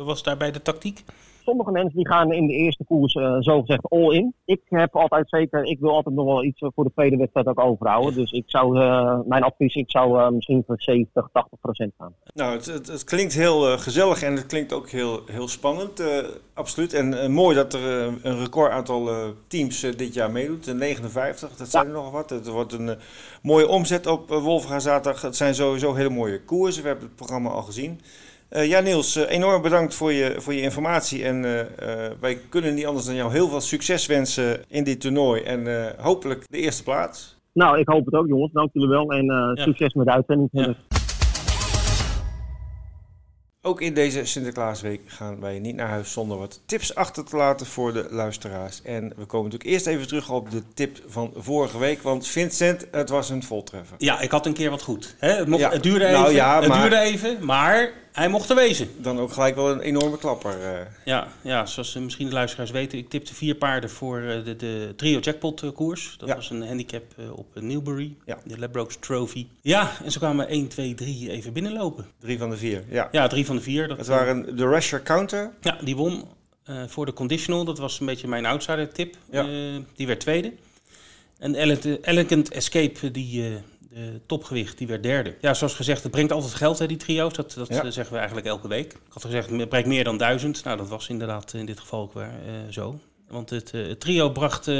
was 0.03 0.23
daarbij 0.23 0.51
de 0.51 0.61
tactiek? 0.61 1.03
Sommige 1.45 1.71
mensen 1.71 1.95
die 1.95 2.07
gaan 2.07 2.33
in 2.33 2.47
de 2.47 2.53
eerste 2.53 2.83
koers 2.83 3.13
uh, 3.13 3.35
zogezegd 3.39 3.89
all 3.89 4.13
in. 4.13 4.33
Ik 4.45 4.61
heb 4.65 4.95
altijd 4.95 5.29
zeker, 5.29 5.63
ik 5.63 5.79
wil 5.79 5.91
altijd 5.91 6.15
nog 6.15 6.25
wel 6.25 6.43
iets 6.43 6.59
voor 6.59 6.83
de 6.83 6.91
tweede 6.93 7.17
wedstrijd 7.17 7.47
ook 7.47 7.59
overhouden. 7.59 8.13
Dus 8.13 8.31
ik 8.31 8.43
zou, 8.45 8.79
uh, 8.79 9.19
mijn 9.25 9.43
advies, 9.43 9.75
ik 9.75 9.91
zou 9.91 10.19
uh, 10.19 10.29
misschien 10.29 10.63
voor 10.67 10.81
70, 10.81 11.29
80 11.31 11.59
procent 11.59 11.93
gaan. 11.97 12.13
Nou, 12.33 12.55
het, 12.55 12.65
het, 12.65 12.87
het 12.87 13.03
klinkt 13.03 13.33
heel 13.33 13.77
gezellig 13.77 14.21
en 14.23 14.35
het 14.35 14.45
klinkt 14.45 14.73
ook 14.73 14.89
heel, 14.89 15.19
heel 15.31 15.47
spannend. 15.47 16.03
absoluut. 16.53 16.93
En 16.93 17.31
mooi 17.31 17.55
dat 17.55 17.73
er 17.73 17.81
een 18.23 18.39
record 18.39 18.71
aantal 18.71 19.09
teams 19.47 19.79
dit 19.79 20.13
jaar 20.13 20.31
meedoet. 20.31 20.73
59, 20.73 21.55
dat 21.57 21.69
zijn 21.69 21.85
er 21.85 21.91
nog 21.91 22.11
wat. 22.11 22.29
Het 22.29 22.47
wordt 22.47 22.73
een 22.73 22.97
mooie 23.41 23.67
omzet 23.67 24.07
op 24.07 24.29
Wolfga 24.29 24.79
zaterdag. 24.79 25.21
Het 25.21 25.35
zijn 25.35 25.55
sowieso 25.55 25.93
hele 25.93 26.09
mooie 26.09 26.43
koersen. 26.43 26.81
We 26.81 26.87
hebben 26.87 27.07
het 27.07 27.15
programma 27.15 27.49
al 27.49 27.61
gezien. 27.61 27.99
Uh, 28.51 28.67
ja, 28.67 28.79
Niels, 28.79 29.17
uh, 29.17 29.29
enorm 29.29 29.61
bedankt 29.61 29.95
voor 29.95 30.11
je, 30.11 30.35
voor 30.37 30.53
je 30.53 30.61
informatie. 30.61 31.23
En 31.23 31.43
uh, 31.43 31.61
wij 32.19 32.37
kunnen 32.49 32.73
niet 32.73 32.85
anders 32.85 33.05
dan 33.05 33.15
jou 33.15 33.31
heel 33.31 33.49
veel 33.49 33.61
succes 33.61 34.05
wensen 34.05 34.63
in 34.67 34.83
dit 34.83 35.01
toernooi. 35.01 35.41
En 35.41 35.93
hopelijk 35.97 36.45
de 36.49 36.57
eerste 36.57 36.83
plaats. 36.83 37.37
Nou, 37.53 37.79
ik 37.79 37.87
hoop 37.87 38.05
het 38.05 38.13
ook, 38.13 38.27
jongens. 38.27 38.51
Dank 38.51 38.69
jullie 38.73 38.89
wel. 38.89 39.11
En 39.11 39.25
ja. 39.25 39.63
succes 39.63 39.93
met 39.93 40.05
de 40.05 40.11
uitzending. 40.11 40.49
Ja. 40.51 40.75
Ook 43.61 43.81
in 43.81 43.93
deze 43.93 44.25
Sinterklaasweek 44.25 45.01
gaan 45.05 45.39
wij 45.39 45.59
niet 45.59 45.75
naar 45.75 45.89
huis 45.89 46.11
zonder 46.11 46.37
wat 46.37 46.61
tips 46.65 46.95
achter 46.95 47.25
te 47.25 47.35
laten 47.35 47.65
voor 47.65 47.93
de 47.93 48.07
luisteraars. 48.09 48.81
En 48.81 49.13
we 49.15 49.25
komen 49.25 49.45
natuurlijk 49.45 49.69
eerst 49.71 49.87
even 49.87 50.07
terug 50.07 50.31
op 50.31 50.51
de 50.51 50.61
tip 50.73 50.97
van 51.07 51.31
vorige 51.35 51.77
week. 51.77 52.01
Want 52.01 52.27
Vincent, 52.27 52.87
het 52.91 53.09
was 53.09 53.29
een 53.29 53.43
voltreffer. 53.43 53.95
Ja, 53.97 54.19
ik 54.19 54.31
had 54.31 54.45
een 54.45 54.53
keer 54.53 54.69
wat 54.69 54.81
goed. 54.81 55.15
Hè? 55.19 55.31
Het, 55.31 55.47
mocht, 55.47 55.61
ja. 55.61 55.69
het 55.69 55.83
duurde 55.83 56.05
nou 56.05 56.13
even, 56.13 56.23
nou 56.23 56.33
ja, 56.33 56.61
het 56.61 56.81
duurde 56.81 56.99
even, 56.99 57.45
maar 57.45 57.91
hij 58.15 58.29
mocht 58.29 58.49
er 58.49 58.55
wezen. 58.55 58.89
Dan 58.97 59.19
ook 59.19 59.31
gelijk 59.31 59.55
wel 59.55 59.71
een 59.71 59.79
enorme 59.79 60.17
klapper. 60.17 60.59
Uh. 60.59 60.79
Ja, 61.05 61.27
ja, 61.41 61.65
zoals 61.65 61.95
uh, 61.95 62.03
misschien 62.03 62.27
de 62.27 62.33
luisteraars 62.33 62.71
weten, 62.71 62.97
ik 62.97 63.09
tipte 63.09 63.33
vier 63.33 63.55
paarden 63.55 63.89
voor 63.89 64.19
uh, 64.19 64.45
de, 64.45 64.55
de 64.55 64.93
trio 64.95 65.19
jackpot 65.19 65.73
koers. 65.73 66.15
Dat 66.17 66.29
ja. 66.29 66.35
was 66.35 66.49
een 66.49 66.67
handicap 66.67 67.03
op 67.35 67.47
Newbury, 67.53 68.15
ja. 68.25 68.37
de 68.43 68.59
Ladbrokes 68.59 68.97
Trophy. 68.99 69.47
Ja, 69.61 69.91
en 70.03 70.11
zo 70.11 70.19
kwamen 70.19 70.47
1, 70.47 70.67
2, 70.67 70.93
3 70.93 71.31
even 71.31 71.53
binnenlopen. 71.53 72.05
Drie 72.19 72.37
van 72.37 72.49
de 72.49 72.57
vier, 72.57 72.83
ja. 72.89 73.07
Ja, 73.11 73.27
drie 73.27 73.45
van 73.45 73.55
de 73.55 73.61
vier. 73.61 73.87
Dat 73.87 73.97
het 73.97 74.07
waren 74.07 74.55
de 74.55 74.67
Rusher 74.67 75.01
Counter. 75.01 75.53
Ja, 75.61 75.77
die 75.83 75.95
won 75.95 76.23
voor 76.87 77.05
de 77.05 77.13
conditional. 77.13 77.65
Dat 77.65 77.77
was 77.77 77.99
een 77.99 78.05
beetje 78.05 78.27
mijn 78.27 78.45
outsider 78.45 78.93
tip. 78.93 79.15
Ja. 79.31 79.45
die 79.95 80.07
werd 80.07 80.19
tweede. 80.19 80.53
En 81.37 81.55
Elegant 82.01 82.51
Escape, 82.51 83.11
die 83.11 83.61
uh, 83.95 84.03
topgewicht, 84.25 84.77
die 84.77 84.87
werd 84.87 85.03
derde. 85.03 85.35
Ja, 85.41 85.53
zoals 85.53 85.73
gezegd, 85.73 86.03
het 86.03 86.11
brengt 86.11 86.31
altijd 86.31 86.53
geld, 86.53 86.79
hè, 86.79 86.87
die 86.87 86.97
trio's. 86.97 87.33
Dat, 87.33 87.53
dat 87.53 87.67
ja. 87.67 87.91
zeggen 87.91 88.13
we 88.13 88.17
eigenlijk 88.17 88.47
elke 88.47 88.67
week. 88.67 88.93
Ik 88.93 88.99
had 89.09 89.23
gezegd, 89.23 89.49
het 89.49 89.69
brengt 89.69 89.87
meer 89.87 90.03
dan 90.03 90.17
duizend. 90.17 90.63
Nou, 90.63 90.77
dat 90.77 90.87
was 90.87 91.09
inderdaad 91.09 91.53
in 91.53 91.65
dit 91.65 91.79
geval 91.79 92.01
ook 92.01 92.13
weer 92.13 92.31
uh, 92.45 92.71
zo. 92.71 92.99
Want 93.29 93.49
het, 93.49 93.71
uh, 93.73 93.87
het 93.87 93.99
trio 93.99 94.29
bracht 94.29 94.71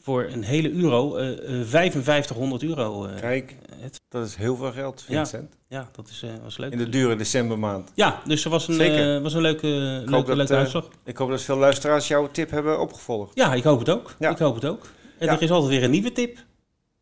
voor 0.00 0.24
een 0.24 0.42
hele 0.42 0.72
euro 0.72 1.18
5500 1.64 2.62
euro. 2.62 3.08
Kijk, 3.20 3.54
het. 3.80 4.00
dat 4.08 4.26
is 4.26 4.34
heel 4.36 4.56
veel 4.56 4.72
geld, 4.72 5.02
Vincent. 5.02 5.56
Ja, 5.68 5.78
ja 5.78 5.88
dat 5.92 6.08
is, 6.08 6.24
was 6.42 6.56
leuk. 6.56 6.72
In 6.72 6.78
de 6.78 6.88
dure 6.88 7.16
decembermaand. 7.16 7.90
Ja, 7.94 8.22
dus 8.24 8.44
er 8.44 8.50
was 8.50 8.68
een, 8.68 9.22
was 9.22 9.34
een 9.34 9.40
leuke, 9.40 9.66
leuke, 10.06 10.36
leuke 10.36 10.54
uitslag. 10.54 10.88
Ik 11.04 11.16
hoop 11.16 11.30
dat 11.30 11.42
veel 11.42 11.56
luisteraars 11.56 12.08
jouw 12.08 12.30
tip 12.30 12.50
hebben 12.50 12.80
opgevolgd. 12.80 13.34
Ja, 13.34 13.54
ik 13.54 13.64
hoop 13.64 13.78
het 13.78 13.88
ook. 13.90 14.14
Ja. 14.18 14.30
Ik 14.30 14.38
hoop 14.38 14.54
het 14.54 14.64
ook. 14.64 14.86
En 15.18 15.28
er 15.28 15.42
is 15.42 15.50
altijd 15.50 15.70
weer 15.70 15.82
een 15.82 15.90
nieuwe 15.90 16.12
tip. 16.12 16.38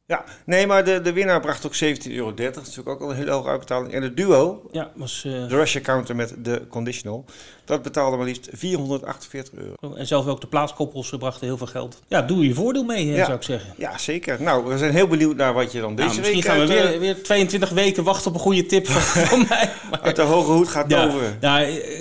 Ja, 0.06 0.24
nee, 0.46 0.66
maar 0.66 0.84
de, 0.84 1.00
de 1.00 1.12
winnaar 1.12 1.40
bracht 1.40 1.66
ook 1.66 1.74
17,30 1.74 2.12
euro. 2.12 2.34
Dat 2.34 2.56
is 2.56 2.56
natuurlijk 2.56 2.88
ook 2.88 3.00
al 3.00 3.10
een 3.10 3.16
hele 3.16 3.30
hoge 3.30 3.48
uitbetaling. 3.48 3.92
En 3.92 4.00
de 4.00 4.14
duo, 4.14 4.62
ja, 4.72 4.90
was, 4.94 5.24
uh... 5.26 5.32
de 5.32 5.56
Russia 5.56 5.80
counter 5.80 6.16
met 6.16 6.34
de 6.38 6.62
conditional, 6.68 7.24
dat 7.64 7.82
betaalde 7.82 8.16
maar 8.16 8.26
liefst 8.26 8.48
448 8.52 9.54
euro. 9.54 9.74
Oh, 9.80 9.98
en 9.98 10.06
zelf 10.06 10.26
ook 10.26 10.40
de 10.40 10.46
plaatskoppels 10.46 11.14
brachten 11.18 11.46
heel 11.46 11.56
veel 11.56 11.66
geld. 11.66 12.02
Ja, 12.08 12.22
doe 12.22 12.46
je 12.46 12.54
voordeel 12.54 12.84
mee, 12.84 13.06
ja. 13.06 13.24
zou 13.24 13.36
ik 13.36 13.42
zeggen. 13.42 13.74
Ja, 13.76 13.98
zeker. 13.98 14.42
Nou, 14.42 14.64
we 14.64 14.78
zijn 14.78 14.92
heel 14.92 15.06
benieuwd 15.06 15.36
naar 15.36 15.52
wat 15.52 15.72
je 15.72 15.80
dan 15.80 15.94
deze 15.94 16.08
nou, 16.08 16.20
week... 16.20 16.34
Misschien 16.34 16.52
gaan 16.52 16.60
we 16.60 16.66
weer, 16.66 17.00
weer 17.00 17.22
22 17.22 17.70
weken 17.70 18.04
wachten 18.04 18.30
op 18.30 18.34
een 18.34 18.42
goede 18.42 18.66
tip 18.66 18.86
van, 18.86 19.24
van 19.26 19.46
mij. 19.48 19.72
Maar... 19.90 20.00
Uit 20.00 20.16
de 20.16 20.22
hoge 20.22 20.50
hoed 20.50 20.68
gaat 20.68 20.90
ja, 20.90 21.06
over. 21.06 21.36
Ja, 21.40 21.58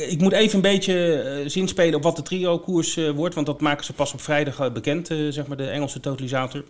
ik 0.10 0.20
moet 0.22 0.34
even 0.34 0.56
een 0.56 0.62
beetje 0.62 1.24
uh, 1.44 1.50
zinspelen 1.50 1.96
op 1.96 2.04
wat 2.04 2.16
de 2.16 2.22
trio-koers 2.22 2.98
uh, 2.98 3.10
wordt. 3.10 3.36
Want 3.36 3.48
dat 3.48 3.62
maken 3.62 3.86
ze 3.86 3.94
pas 3.94 4.14
op 4.14 4.22
vrijdag 4.22 4.72
bekend, 4.72 5.08
zeg 5.30 5.48
maar 5.48 5.58
de 5.58 5.70
Engelse 5.70 6.00
totalisator. 6.00 6.64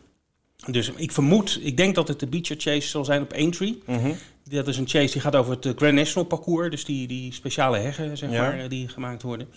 Dus 0.66 0.91
ik 0.95 1.11
vermoed, 1.11 1.59
ik 1.61 1.78
denk 1.78 1.95
dat 1.95 2.07
het 2.07 2.20
de 2.20 2.28
Beecher 2.28 2.55
Chase 2.59 2.88
zal 2.88 3.05
zijn 3.05 3.22
op 3.22 3.34
Aintree. 3.34 3.82
Mm 3.86 4.16
Dat 4.49 4.68
is 4.68 4.78
een 4.78 4.88
chase 4.88 5.11
die 5.11 5.22
gaat 5.22 5.36
over 5.36 5.57
het 5.59 5.74
Grand 5.76 5.93
National 5.93 6.28
parcours. 6.28 6.70
Dus 6.70 6.86
die, 6.86 7.07
die 7.07 7.34
speciale 7.34 7.78
heggen, 7.78 8.18
zeg 8.18 8.30
maar, 8.30 8.70
die 8.70 8.88
gemaakt 8.88 9.22
worden. 9.22 9.47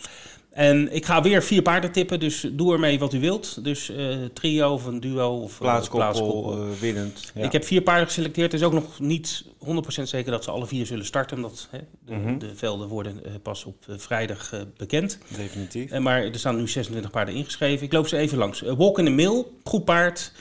En 0.56 0.94
ik 0.94 1.06
ga 1.06 1.22
weer 1.22 1.42
vier 1.42 1.62
paarden 1.62 1.92
tippen, 1.92 2.20
dus 2.20 2.46
doe 2.52 2.72
ermee 2.72 2.98
wat 2.98 3.12
u 3.12 3.20
wilt. 3.20 3.64
Dus 3.64 3.90
uh, 3.90 4.16
trio 4.32 4.72
of 4.72 4.84
een 4.84 5.00
duo 5.00 5.40
of 5.40 5.58
plaatskoppel, 5.58 6.10
plaatskoppel. 6.10 6.66
Uh, 6.66 6.72
winnend. 6.80 7.32
Ja. 7.34 7.44
Ik 7.44 7.52
heb 7.52 7.64
vier 7.64 7.82
paarden 7.82 8.06
geselecteerd. 8.06 8.52
Het 8.52 8.60
is 8.60 8.66
ook 8.66 8.72
nog 8.72 9.00
niet 9.00 9.44
100% 9.64 10.02
zeker 10.02 10.30
dat 10.30 10.44
ze 10.44 10.50
alle 10.50 10.66
vier 10.66 10.86
zullen 10.86 11.04
starten. 11.04 11.36
Omdat 11.36 11.68
hè, 11.70 11.78
de, 12.04 12.14
mm 12.14 12.24
-hmm. 12.24 12.38
de, 12.38 12.54
velden 12.54 12.88
worden 12.88 13.20
uh, 13.26 13.32
pas 13.42 13.64
op 13.64 13.84
vrijdag 13.88 14.64
bekend. 14.76 15.18
Definitief. 15.36 15.98
maar 15.98 16.22
er 16.22 16.38
staan 16.38 16.56
nu 16.56 16.68
26 16.68 17.10
paarden 17.10 17.34
ingeschreven. 17.34 17.86
Ik 17.86 17.92
loop 17.92 18.08
ze 18.08 18.16
even 18.16 18.38
langs. 18.38 18.60
Walk 18.60 18.98
in 18.98 19.04
the 19.04 19.10
Mill, 19.10 19.44
goed 19.64 19.84
paard. 19.84 20.32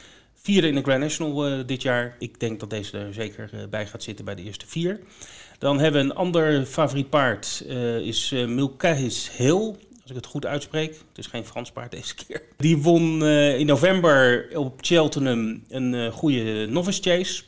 Vierde 0.45 0.67
in 0.67 0.75
de 0.75 0.81
Grand 0.81 0.99
National 0.99 1.65
dit 1.65 1.81
jaar. 1.81 2.15
Ik 2.19 2.39
denk 2.39 2.59
dat 2.59 2.69
deze 2.69 2.97
er 2.97 3.13
zeker 3.13 3.67
bij 3.69 3.87
gaat 3.87 4.03
zitten 4.03 4.25
bij 4.25 4.35
de 4.35 4.43
eerste 4.43 4.67
vier. 4.67 4.99
Dan 5.59 5.79
hebben 5.79 6.01
we 6.01 6.09
een 6.09 6.15
ander 6.15 6.65
favoriet 6.65 7.09
paard, 7.09 7.63
uh, 7.67 7.97
is 7.97 8.31
uh, 8.31 8.47
Milkahis 8.47 9.31
Hill. 9.37 9.75
Als 10.01 10.09
ik 10.09 10.15
het 10.15 10.25
goed 10.25 10.45
uitspreek. 10.45 10.89
Het 10.89 11.17
is 11.17 11.27
geen 11.27 11.45
Frans 11.45 11.71
paard 11.71 11.91
deze 11.97 12.15
keer. 12.15 12.41
Die 12.57 12.77
won 12.77 13.21
uh, 13.21 13.59
in 13.59 13.65
november 13.65 14.47
op 14.53 14.77
Cheltenham 14.81 15.63
een 15.69 16.11
goede 16.11 16.67
novice 16.69 17.01
chase. 17.01 17.43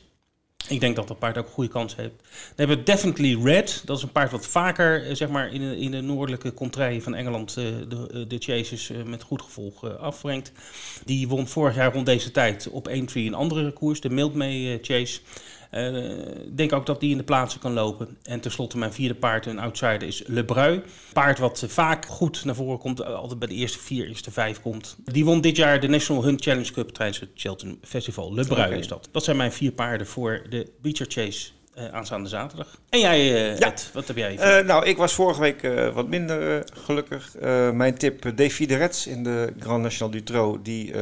Ik 0.68 0.80
denk 0.80 0.96
dat 0.96 1.08
dat 1.08 1.20
paard 1.20 1.38
ook 1.38 1.48
goede 1.48 1.70
kans 1.70 1.96
heeft. 1.96 2.14
Dan 2.20 2.56
hebben 2.56 2.78
we 2.78 2.84
Definitely 2.84 3.44
Red. 3.44 3.82
Dat 3.86 3.98
is 3.98 4.04
een 4.04 4.12
paard 4.12 4.32
wat 4.32 4.48
vaker 4.48 5.16
zeg 5.16 5.30
maar, 5.30 5.54
in, 5.54 5.62
de, 5.62 5.78
in 5.78 5.92
de 5.92 6.02
noordelijke 6.02 6.54
contraille 6.54 7.02
van 7.02 7.16
Engeland 7.16 7.54
de, 7.54 8.26
de 8.28 8.38
chases 8.40 8.92
met 9.06 9.24
goed 9.24 9.42
gevolg 9.42 9.98
afbrengt. 9.98 10.52
Die 11.06 11.28
won 11.28 11.48
vorig 11.48 11.76
jaar 11.76 11.94
rond 11.94 12.06
deze 12.06 12.32
tijd 12.32 12.68
op 12.70 12.90
1-3 12.90 12.92
een 13.14 13.34
andere 13.34 13.72
koers, 13.72 14.02
de 14.02 14.10
Mildmay 14.10 14.80
Chase. 14.82 15.20
Ik 15.72 16.58
denk 16.58 16.74
ook 16.74 16.86
dat 16.86 17.00
die 17.00 17.12
in 17.12 17.18
de 17.18 17.24
plaatsen 17.24 17.60
kan 17.60 17.74
lopen. 17.74 18.18
En 18.24 18.40
tenslotte 18.40 18.78
mijn 18.78 18.94
vierde 18.94 19.16
paard, 19.16 19.46
een 19.46 19.60
outsider, 19.60 20.04
is 20.04 20.24
Le 20.26 20.46
Brui. 20.46 20.82
Paard 21.14 21.40
wat 21.40 21.64
vaak 21.68 22.06
goed 22.06 22.46
naar 22.46 22.56
voren 22.56 22.80
komt, 22.80 23.06
altijd 23.06 23.40
bij 23.40 23.48
de 23.48 23.54
eerste 23.54 23.80
vier, 23.80 24.08
eerste 24.08 24.32
vijf 24.32 24.62
komt. 24.62 24.98
Die 25.04 25.26
won 25.26 25.42
dit 25.42 25.56
jaar 25.56 25.80
de 25.80 25.88
National 25.88 26.24
Hunt 26.24 26.42
Challenge 26.44 26.72
Cup 26.72 26.90
tijdens 26.90 27.20
het 27.20 27.30
Cheltenham 27.36 27.78
Festival. 27.82 28.34
Le 28.34 28.46
Brui 28.46 28.68
okay. 28.68 28.80
is 28.80 28.88
dat. 28.88 29.10
Dat 29.12 29.24
zijn 29.24 29.38
mijn 29.38 29.52
vier 29.52 29.72
paarden 29.72 30.08
voor 30.08 30.46
de 30.50 30.72
Beecher 30.82 31.06
Chase 31.10 31.50
uh, 31.78 31.94
aanstaande 31.94 32.30
zaterdag. 32.30 32.68
En 32.90 33.00
jij, 33.00 33.20
uh, 33.20 33.58
ja. 33.60 33.68
Ed, 33.68 33.90
wat 33.94 34.08
heb 34.08 34.18
jij? 34.18 34.60
Uh, 34.60 34.66
nou, 34.66 34.86
ik 34.86 34.98
was 34.98 35.14
vorige 35.14 35.40
week 35.40 35.70
wat 35.94 36.08
minder 36.08 36.64
gelukkig. 36.74 37.36
mijn 37.74 37.98
tip, 37.98 38.38
Davy 38.38 38.66
de 38.66 38.76
Rets 38.76 39.08
in 39.08 39.24
de 39.24 39.54
Grand 39.60 39.84
National 39.84 40.14
Dutro, 40.14 40.60
die 40.62 40.94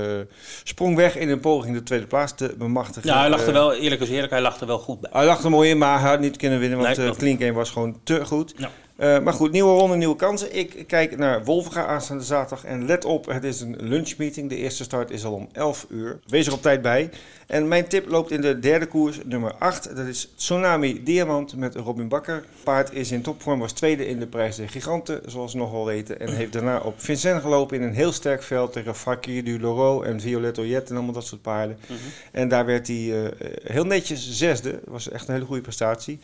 sprong 0.64 0.96
weg 0.96 1.16
in 1.16 1.30
een 1.30 1.40
poging 1.40 1.76
de 1.76 1.84
tweede 1.84 2.08
plaats 2.08 2.36
te 2.36 2.56
bemachtigen. 2.58 3.10
Ja, 3.10 3.20
hij 3.20 3.30
lag 3.30 3.46
er 3.46 3.54
wel, 3.54 3.74
eerlijk 3.74 4.02
is 4.02 4.10
eerlijk, 4.10 4.32
hij 4.32 4.42
lag 4.42 4.60
er 4.60 4.68
wel 4.68 4.80
goed 4.80 5.00
bij. 5.00 5.10
Hij 5.14 5.26
lag 5.26 5.44
er 5.44 5.50
mooi 5.50 5.70
in, 5.70 5.78
maar 5.78 6.00
hij 6.00 6.10
had 6.10 6.20
niet 6.20 6.38
kunnen 6.38 6.60
winnen, 6.60 6.80
want 6.80 7.22
nee, 7.22 7.54
was 7.54 7.70
gewoon 7.70 8.00
te 8.04 8.26
goed. 8.26 8.54
Ja. 8.58 8.70
Uh, 9.00 9.20
maar 9.20 9.34
goed, 9.34 9.52
nieuwe 9.52 9.78
ronde, 9.78 9.96
nieuwe 9.96 10.16
kansen. 10.16 10.56
Ik 10.56 10.84
kijk 10.88 11.18
naar 11.18 11.44
Wolfga 11.44 11.86
aanstaande 11.86 12.24
zaterdag. 12.24 12.66
En 12.66 12.86
let 12.86 13.06
op, 13.06 13.26
het 13.26 13.44
is 13.44 13.62
een 13.62 13.76
lunchmeeting. 13.80 14.50
De 14.50 14.56
eerste 14.56 14.84
start 14.84 15.12
is 15.12 15.26
al 15.26 15.34
om 15.34 15.48
11 15.52 15.86
uur. 15.90 16.20
Wees 16.28 16.48
er 16.48 16.54
op 16.54 16.62
tijd 16.62 16.82
bij. 16.82 17.10
En 17.48 17.68
mijn 17.68 17.88
tip 17.88 18.10
loopt 18.10 18.32
in 18.32 18.42
de 18.42 18.60
derde 18.60 18.86
koers, 18.86 19.20
nummer 19.24 19.54
8. 19.54 19.96
Dat 19.96 20.06
is 20.06 20.34
Tsunami 20.36 21.04
Diamant 21.04 21.56
met 21.56 21.76
Robin 21.76 22.08
Bakker. 22.08 22.46
Paard 22.64 22.94
is 22.94 23.12
in 23.12 23.22
topvorm, 23.22 23.60
was 23.60 23.72
tweede 23.72 24.08
in 24.08 24.20
de 24.20 24.28
prijs 24.28 24.56
de 24.56 24.68
Giganten, 24.68 25.22
zoals 25.26 25.54
we 25.54 25.58
nog 25.58 25.72
wel 25.72 25.86
weten. 25.86 26.20
En 26.20 26.36
heeft 26.36 26.54
daarna 26.54 26.80
op 26.80 26.94
Vincent 26.98 27.42
gelopen 27.42 27.78
in 27.78 27.84
een 27.84 27.94
heel 27.94 28.12
sterk 28.12 28.44
veld 28.44 28.74
tegen 28.74 28.96
Fakir 28.96 29.44
du 29.44 29.60
Loro 29.60 30.02
en 30.02 30.20
Violetto 30.20 30.66
Jet 30.66 30.90
en 30.90 30.96
allemaal 30.96 31.14
dat 31.14 31.26
soort 31.26 31.42
paarden. 31.42 31.78
Mm 31.82 31.96
-hmm. 31.96 32.12
En 32.32 32.48
daar 32.48 32.66
werd 32.66 32.88
hij 32.88 32.96
uh, 32.96 33.28
heel 33.64 33.86
netjes 33.86 34.32
zesde. 34.32 34.72
Dat 34.72 34.82
was 34.86 35.10
echt 35.10 35.28
een 35.28 35.34
hele 35.34 35.46
goede 35.46 35.62
prestatie. 35.62 36.20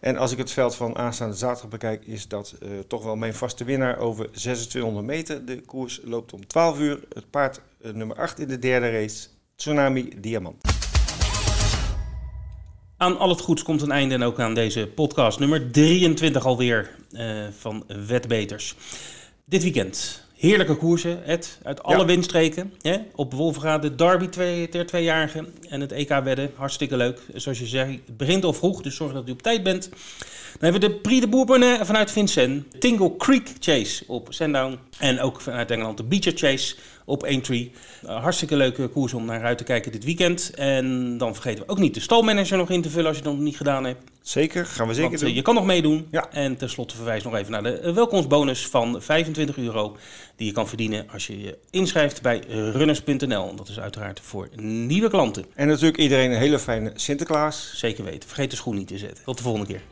En 0.00 0.16
als 0.16 0.32
ik 0.32 0.38
het 0.38 0.50
veld 0.50 0.74
van 0.74 0.96
aanstaande 0.96 1.36
zaterdag 1.36 1.70
bekijk, 1.70 2.02
is 2.16 2.28
dat 2.28 2.54
uh, 2.62 2.68
toch 2.78 3.04
wel 3.04 3.16
mijn 3.16 3.34
vaste 3.34 3.64
winnaar 3.64 3.98
over 3.98 4.24
2600 4.24 5.06
meter. 5.06 5.44
De 5.44 5.60
koers 5.60 6.00
loopt 6.04 6.32
om 6.32 6.46
12 6.46 6.78
uur. 6.78 7.00
Het 7.14 7.30
paard 7.30 7.60
uh, 7.80 7.92
nummer 7.92 8.16
8 8.16 8.38
in 8.38 8.48
de 8.48 8.58
derde 8.58 8.90
race, 8.90 9.28
Tsunami 9.56 10.12
Diamant. 10.20 10.56
Aan 12.96 13.18
al 13.18 13.28
het 13.28 13.40
goeds 13.40 13.62
komt 13.62 13.82
een 13.82 13.90
einde 13.90 14.14
en 14.14 14.22
ook 14.22 14.40
aan 14.40 14.54
deze 14.54 14.86
podcast 14.94 15.38
nummer 15.38 15.70
23 15.70 16.46
alweer 16.46 16.96
uh, 17.10 17.46
van 17.58 17.84
Wetbeters. 18.06 18.76
Dit 19.44 19.62
weekend 19.62 20.25
Heerlijke 20.36 20.74
koersen, 20.74 21.24
Ed, 21.24 21.58
uit 21.62 21.82
alle 21.82 21.98
ja. 21.98 22.04
windstreken. 22.04 22.72
Hè? 22.80 22.96
Op 23.14 23.32
Wolverga 23.32 23.78
de 23.78 23.94
Derby 23.94 24.26
twee, 24.26 24.68
ter 24.68 24.86
tweejarige 24.86 25.44
en 25.68 25.80
het 25.80 25.92
EK 25.92 26.08
wedden. 26.08 26.50
Hartstikke 26.54 26.96
leuk. 26.96 27.20
Zoals 27.34 27.58
je 27.58 27.66
zegt, 27.66 27.90
het 27.90 28.16
begint 28.16 28.44
al 28.44 28.52
vroeg, 28.52 28.82
dus 28.82 28.96
zorg 28.96 29.12
dat 29.12 29.28
u 29.28 29.30
op 29.30 29.42
tijd 29.42 29.62
bent. 29.62 29.88
Dan 30.58 30.70
hebben 30.70 30.80
we 30.80 30.94
de 30.94 31.00
Prix 31.00 31.20
de 31.20 31.28
Bourbonnais 31.28 31.86
vanuit 31.86 32.10
Vincent. 32.10 32.80
Tingle 32.80 33.16
Creek 33.16 33.52
Chase 33.60 34.04
op 34.06 34.26
Sandown. 34.30 34.78
En 34.98 35.20
ook 35.20 35.40
vanuit 35.40 35.70
Engeland 35.70 35.96
de 35.96 36.04
Beecher 36.04 36.32
Chase 36.34 36.76
op 37.04 37.24
Aintree. 37.24 37.72
Uh, 38.04 38.22
hartstikke 38.22 38.56
leuke 38.56 38.88
koers 38.88 39.14
om 39.14 39.24
naar 39.24 39.44
uit 39.44 39.58
te 39.58 39.64
kijken 39.64 39.92
dit 39.92 40.04
weekend. 40.04 40.50
En 40.54 41.18
dan 41.18 41.34
vergeten 41.34 41.64
we 41.64 41.70
ook 41.70 41.78
niet 41.78 41.94
de 41.94 42.00
stalmanager 42.00 42.56
nog 42.56 42.70
in 42.70 42.82
te 42.82 42.90
vullen 42.90 43.08
als 43.08 43.16
je 43.16 43.22
dat 43.22 43.32
nog 43.32 43.42
niet 43.42 43.56
gedaan 43.56 43.84
hebt. 43.84 44.02
Zeker, 44.26 44.66
gaan 44.66 44.88
we 44.88 44.94
zeker 44.94 45.12
eh, 45.12 45.20
doen. 45.20 45.34
Je 45.34 45.42
kan 45.42 45.54
nog 45.54 45.64
meedoen. 45.64 46.08
En 46.30 46.56
tenslotte 46.56 46.96
verwijs 46.96 47.22
nog 47.22 47.34
even 47.34 47.52
naar 47.52 47.62
de 47.62 47.78
eh, 47.78 47.94
welkomstbonus 47.94 48.66
van 48.66 49.02
25 49.02 49.56
euro. 49.56 49.96
Die 50.36 50.46
je 50.46 50.52
kan 50.52 50.68
verdienen 50.68 51.06
als 51.12 51.26
je 51.26 51.40
je 51.40 51.58
inschrijft 51.70 52.22
bij 52.22 52.42
runners.nl. 52.48 53.54
Dat 53.54 53.68
is 53.68 53.80
uiteraard 53.80 54.20
voor 54.20 54.48
nieuwe 54.56 55.08
klanten. 55.08 55.44
En 55.54 55.66
natuurlijk 55.66 55.98
iedereen 55.98 56.30
een 56.30 56.38
hele 56.38 56.58
fijne 56.58 56.92
Sinterklaas. 56.94 57.72
Zeker 57.74 58.04
weten. 58.04 58.28
Vergeet 58.28 58.50
de 58.50 58.56
schoen 58.56 58.76
niet 58.76 58.88
te 58.88 58.98
zetten. 58.98 59.24
Tot 59.24 59.36
de 59.36 59.42
volgende 59.42 59.66
keer. 59.66 59.82